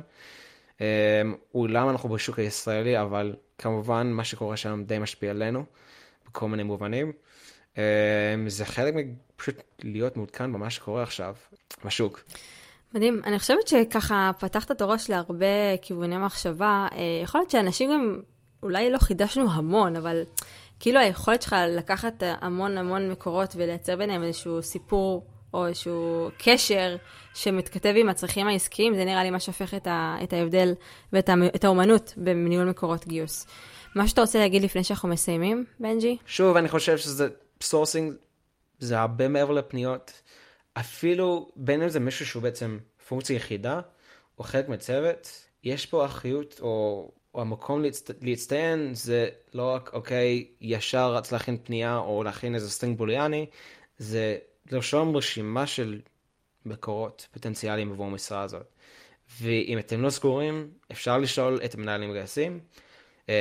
אמ, 0.82 1.36
אולם 1.56 1.90
אנחנו 1.90 2.10
בשוק 2.10 2.40
הישראלי, 2.40 3.02
אבל 3.02 3.36
כמובן 3.58 4.12
מה 4.12 4.24
שקורה 4.24 4.58
שם 4.58 4.84
די 4.86 5.00
משפיע 5.00 5.32
עלינו, 5.32 5.64
בכל 6.30 6.48
מיני 6.48 6.64
מובנים. 6.64 7.12
אמ, 7.78 7.82
זה 8.48 8.66
חלק 8.66 8.94
מפשוט 9.36 9.56
להיות 9.84 10.18
מעודכן 10.18 10.54
במה 10.54 10.70
שקורה 10.70 11.04
עכשיו 11.04 11.36
בשוק. 11.86 12.24
מדהים. 12.94 13.22
אני 13.26 13.40
חושבת 13.40 13.68
שככה 13.68 14.32
פתחת 14.40 14.72
את 14.72 14.82
הראש 14.82 15.10
להרבה 15.10 15.78
כיווני 15.82 16.18
מחשבה. 16.18 16.88
אה, 16.92 16.98
יכול 17.24 17.42
להיות 17.42 17.52
שאנשים 17.52 17.92
גם, 17.92 18.20
אולי 18.64 18.90
לא 18.90 18.98
חידשנו 18.98 19.52
המון, 19.52 19.96
אבל 19.96 20.24
כאילו 20.80 21.00
היכולת 21.00 21.42
שלך 21.42 21.56
לקחת 21.70 22.24
המון 22.42 22.78
המון 22.78 23.12
מקורות 23.12 23.54
ולייצר 23.56 23.96
ביניהם 23.96 24.24
איזשהו 24.24 24.62
סיפור 24.62 25.26
או 25.54 25.68
איזשהו 25.68 26.30
קשר 26.38 26.96
שמתכתב 27.34 27.94
עם 27.98 28.10
הצרכים 28.10 28.48
העסקיים, 28.48 28.96
זה 28.96 29.06
נראה 29.06 29.24
לי 29.24 29.30
מה 29.30 29.40
שהופך 29.40 29.74
את, 29.74 29.88
ה, 29.88 30.18
את 30.24 30.34
ההבדל 30.34 30.74
ואת 31.14 31.64
האומנות 31.64 32.14
בניהול 32.18 32.70
מקורות 32.70 33.08
גיוס. 33.08 33.48
מה 33.96 34.08
שאתה 34.08 34.22
רוצה 34.22 34.40
להגיד 34.40 34.62
לפני 34.62 34.84
שאנחנו 34.84 35.10
מסיימים, 35.10 35.66
בנג'י? 35.80 36.18
שוב, 36.26 36.58
אני 36.58 36.70
חושב 36.70 36.98
שזה 36.98 37.28
sourcing, 37.62 38.14
זה 38.80 39.00
הרבה 39.00 39.28
מעבר 39.28 39.54
לפניות. 39.54 40.22
אפילו 40.74 41.50
בין 41.56 41.82
אם 41.82 41.90
זה 41.90 42.00
מישהו 42.00 42.26
שהוא 42.26 42.44
בעצם 42.44 42.78
פונקציה 43.08 43.36
יחידה, 43.36 43.80
או 44.40 44.44
חלק 44.44 44.70
מצוות, 44.70 45.46
יש 45.64 45.86
פה 45.86 46.06
אחריות, 46.06 46.60
או, 46.62 47.12
או 47.36 47.42
המקום 47.42 47.82
להצט... 47.82 48.12
להצטיין, 48.22 48.94
זה 48.94 49.30
לא 49.54 49.64
רק, 49.64 49.90
אוקיי, 49.94 50.48
ישר 50.62 51.14
רץ 51.14 51.32
להכין 51.32 51.58
פנייה, 51.64 51.98
או 51.98 52.24
להכין 52.24 52.56
איזה 52.56 52.70
string 52.70 52.98
בוליאני, 52.98 53.46
זה 53.98 54.38
לרשום 54.72 55.16
רשימה 55.18 55.68
של 55.68 56.02
מקורות 56.66 57.28
פוטנציאליים 57.32 57.92
עבור 57.92 58.06
המשרה 58.06 58.42
הזאת. 58.42 58.66
ואם 59.42 59.80
אתם 59.80 60.02
לא 60.02 60.10
סגורים, 60.10 60.72
אפשר 60.92 61.18
לשאול 61.18 61.60
את 61.66 61.76
המנהלים 61.76 62.10
מגייסים. 62.10 62.60
אמ, 63.30 63.34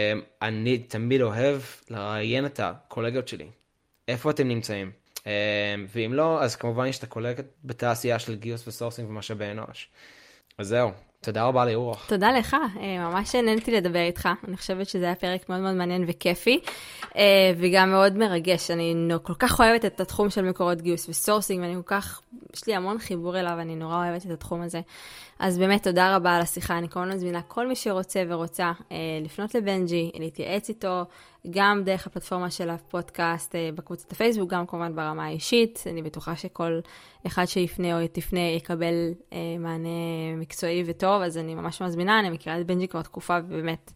אני 0.43 0.79
תמיד 0.79 1.21
אוהב 1.21 1.63
לראיין 1.91 2.47
את 2.47 2.61
הקולגות 2.61 3.29
שלי. 3.29 3.51
איפה 4.09 4.31
אתם 4.31 4.49
נמצאים? 4.49 4.93
אמ, 5.27 5.31
ואם 5.89 6.13
לא, 6.15 6.43
אז 6.43 6.57
כמובן 6.57 6.87
יש 6.87 6.99
את 6.99 7.03
הקולגות 7.03 7.47
בתעשייה 7.65 8.19
של 8.19 8.35
גיוס 8.35 8.69
ו 8.69 8.73
sourcing 8.73 9.11
ומשאבי 9.11 9.51
אנוש. 9.51 9.89
אז 10.59 10.69
זהו, 10.69 10.91
תודה 11.23 11.45
רבה 11.45 11.65
לאורח. 11.65 12.07
תודה 12.09 12.33
לך, 12.33 12.57
אה, 12.81 13.09
ממש 13.11 13.35
נהניתי 13.35 13.71
לדבר 13.71 13.99
איתך. 13.99 14.29
אני 14.49 14.57
חושבת 14.57 14.89
שזה 14.89 15.05
היה 15.05 15.15
פרק 15.15 15.49
מאוד 15.49 15.61
מאוד 15.61 15.75
מעניין 15.75 16.05
וכיפי, 16.09 16.61
אה, 17.17 17.53
וגם 17.57 17.91
מאוד 17.91 18.17
מרגש. 18.17 18.71
אני 18.71 18.95
כל 19.23 19.35
כך 19.35 19.61
אוהבת 19.61 19.85
את 19.85 20.01
התחום 20.01 20.31
של 20.31 20.43
מקורות 20.43 20.81
גיוס 20.81 21.09
ו 21.09 21.14
sourcing, 21.14 21.61
ואני 21.63 21.75
כל 21.75 21.83
כך, 21.87 22.21
יש 22.55 22.67
לי 22.67 22.75
המון 22.75 22.99
חיבור 22.99 23.41
אליו, 23.41 23.61
אני 23.61 23.77
נורא 23.77 23.97
אוהבת 23.97 24.27
את 24.27 24.31
התחום 24.31 24.63
הזה. 24.63 24.81
אז 25.39 25.59
באמת, 25.59 25.83
תודה 25.83 26.17
רבה 26.17 26.37
על 26.37 26.43
השיחה. 26.43 26.79
אני 26.79 26.89
כמובן 26.89 27.13
מזמינה 27.13 27.43
כל 27.43 27.69
מי 27.69 27.77
שרוצה 27.77 28.23
ורוצה 28.29 28.73
אה, 28.93 28.97
לפנות 29.25 29.55
לבנג'י, 29.55 30.11
להתייעץ 30.15 30.69
איתו, 30.69 31.05
גם 31.51 31.83
דרך 31.85 32.07
הפלטפורמה 32.07 32.51
של 32.51 32.71
הפודקאסט 32.71 33.55
אה, 33.55 33.71
בקבוצת 33.75 34.13
הפייסבוק, 34.13 34.51
גם 34.51 34.67
כמובן 34.67 34.97
ברמה 34.97 35.25
האישית. 35.25 35.85
אני 35.87 36.03
בטוחה 36.03 36.37
שכל 36.37 36.81
אחד 37.27 37.45
שיפנה 37.45 38.03
או 38.03 38.07
תפנה 38.13 38.41
יקבל 38.41 38.95
אה, 39.33 39.39
מענה 39.59 39.89
מקצועי 40.37 40.83
וטוב, 40.87 41.23
אז 41.23 41.39
אני 41.39 41.55
ממש 41.55 41.83
מזמינה, 41.83 42.21
אני 42.21 42.31
מכירה 42.31 42.61
את 42.61 42.67
בנג'י 42.67 42.89
כבר 42.89 43.03
תקופה, 43.03 43.39
ובאמת... 43.49 43.93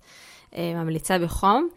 אה, 0.57 0.73
ממליצה 0.75 1.19
בחום. 1.19 1.69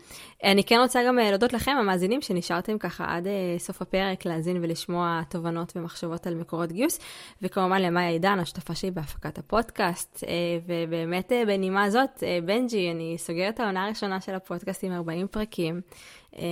אני 0.43 0.63
כן 0.63 0.79
רוצה 0.81 0.99
גם 1.07 1.19
אה, 1.19 1.29
להודות 1.29 1.53
לכם, 1.53 1.71
המאזינים, 1.71 2.21
שנשארתם 2.21 2.77
ככה 2.77 3.05
עד 3.07 3.27
אה, 3.27 3.55
סוף 3.57 3.81
הפרק 3.81 4.25
להאזין 4.25 4.57
ולשמוע 4.63 5.21
תובנות 5.29 5.73
ומחשבות 5.75 6.27
על 6.27 6.35
מקורות 6.35 6.71
גיוס, 6.71 6.99
וכמובן 7.41 7.81
למאיה 7.81 8.09
עידן, 8.09 8.39
השותפה 8.39 8.75
שלי 8.75 8.91
בהפקת 8.91 9.37
הפודקאסט. 9.37 10.23
ובאמת, 10.65 11.31
בנימה 11.47 11.89
זאת, 11.89 12.23
בנג'י, 12.45 12.91
אני 12.91 13.15
סוגרת 13.17 13.59
העונה 13.59 13.85
הראשונה 13.85 14.21
של 14.21 14.35
הפודקאסט 14.35 14.83
עם 14.83 14.93
40 14.93 15.27
פרקים. 15.27 15.81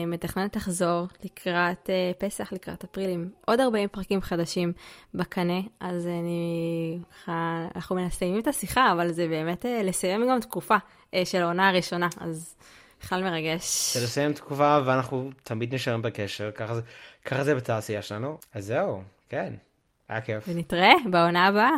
מתכננת 0.07 0.55
לחזור 0.55 1.07
לקראת 1.23 1.89
פסח, 2.17 2.53
לקראת 2.53 2.83
אפריל, 2.83 3.09
עם 3.09 3.29
עוד 3.45 3.59
40 3.59 3.89
פרקים 3.89 4.21
חדשים 4.21 4.73
בקנה, 5.13 5.59
אז 5.79 6.07
אני, 6.07 6.99
אנחנו 7.75 7.95
מנסים 7.95 8.39
את 8.39 8.47
השיחה, 8.47 8.91
אבל 8.91 9.11
זה 9.11 9.27
באמת 9.27 9.65
לסיים 9.83 10.27
גם 10.29 10.39
תקופה 10.39 10.75
של 11.23 11.41
העונה 11.41 11.69
הראשונה, 11.69 12.07
אז 12.19 12.55
בכלל 13.05 13.23
מרגש. 13.23 13.93
זה 13.97 14.03
לסיים 14.03 14.33
תקופה 14.33 14.79
ואנחנו 14.85 15.29
תמיד 15.43 15.73
נשארים 15.73 16.01
בקשר, 16.01 16.51
ככה 16.51 16.75
זה, 16.75 16.81
ככה 17.25 17.43
זה 17.43 17.55
בתעשייה 17.55 18.01
שלנו. 18.01 18.37
אז 18.53 18.65
זהו, 18.65 19.03
כן, 19.29 19.53
היה 20.09 20.21
כיף. 20.21 20.43
ונתראה 20.47 20.93
בעונה 21.11 21.45
הבאה. 21.47 21.69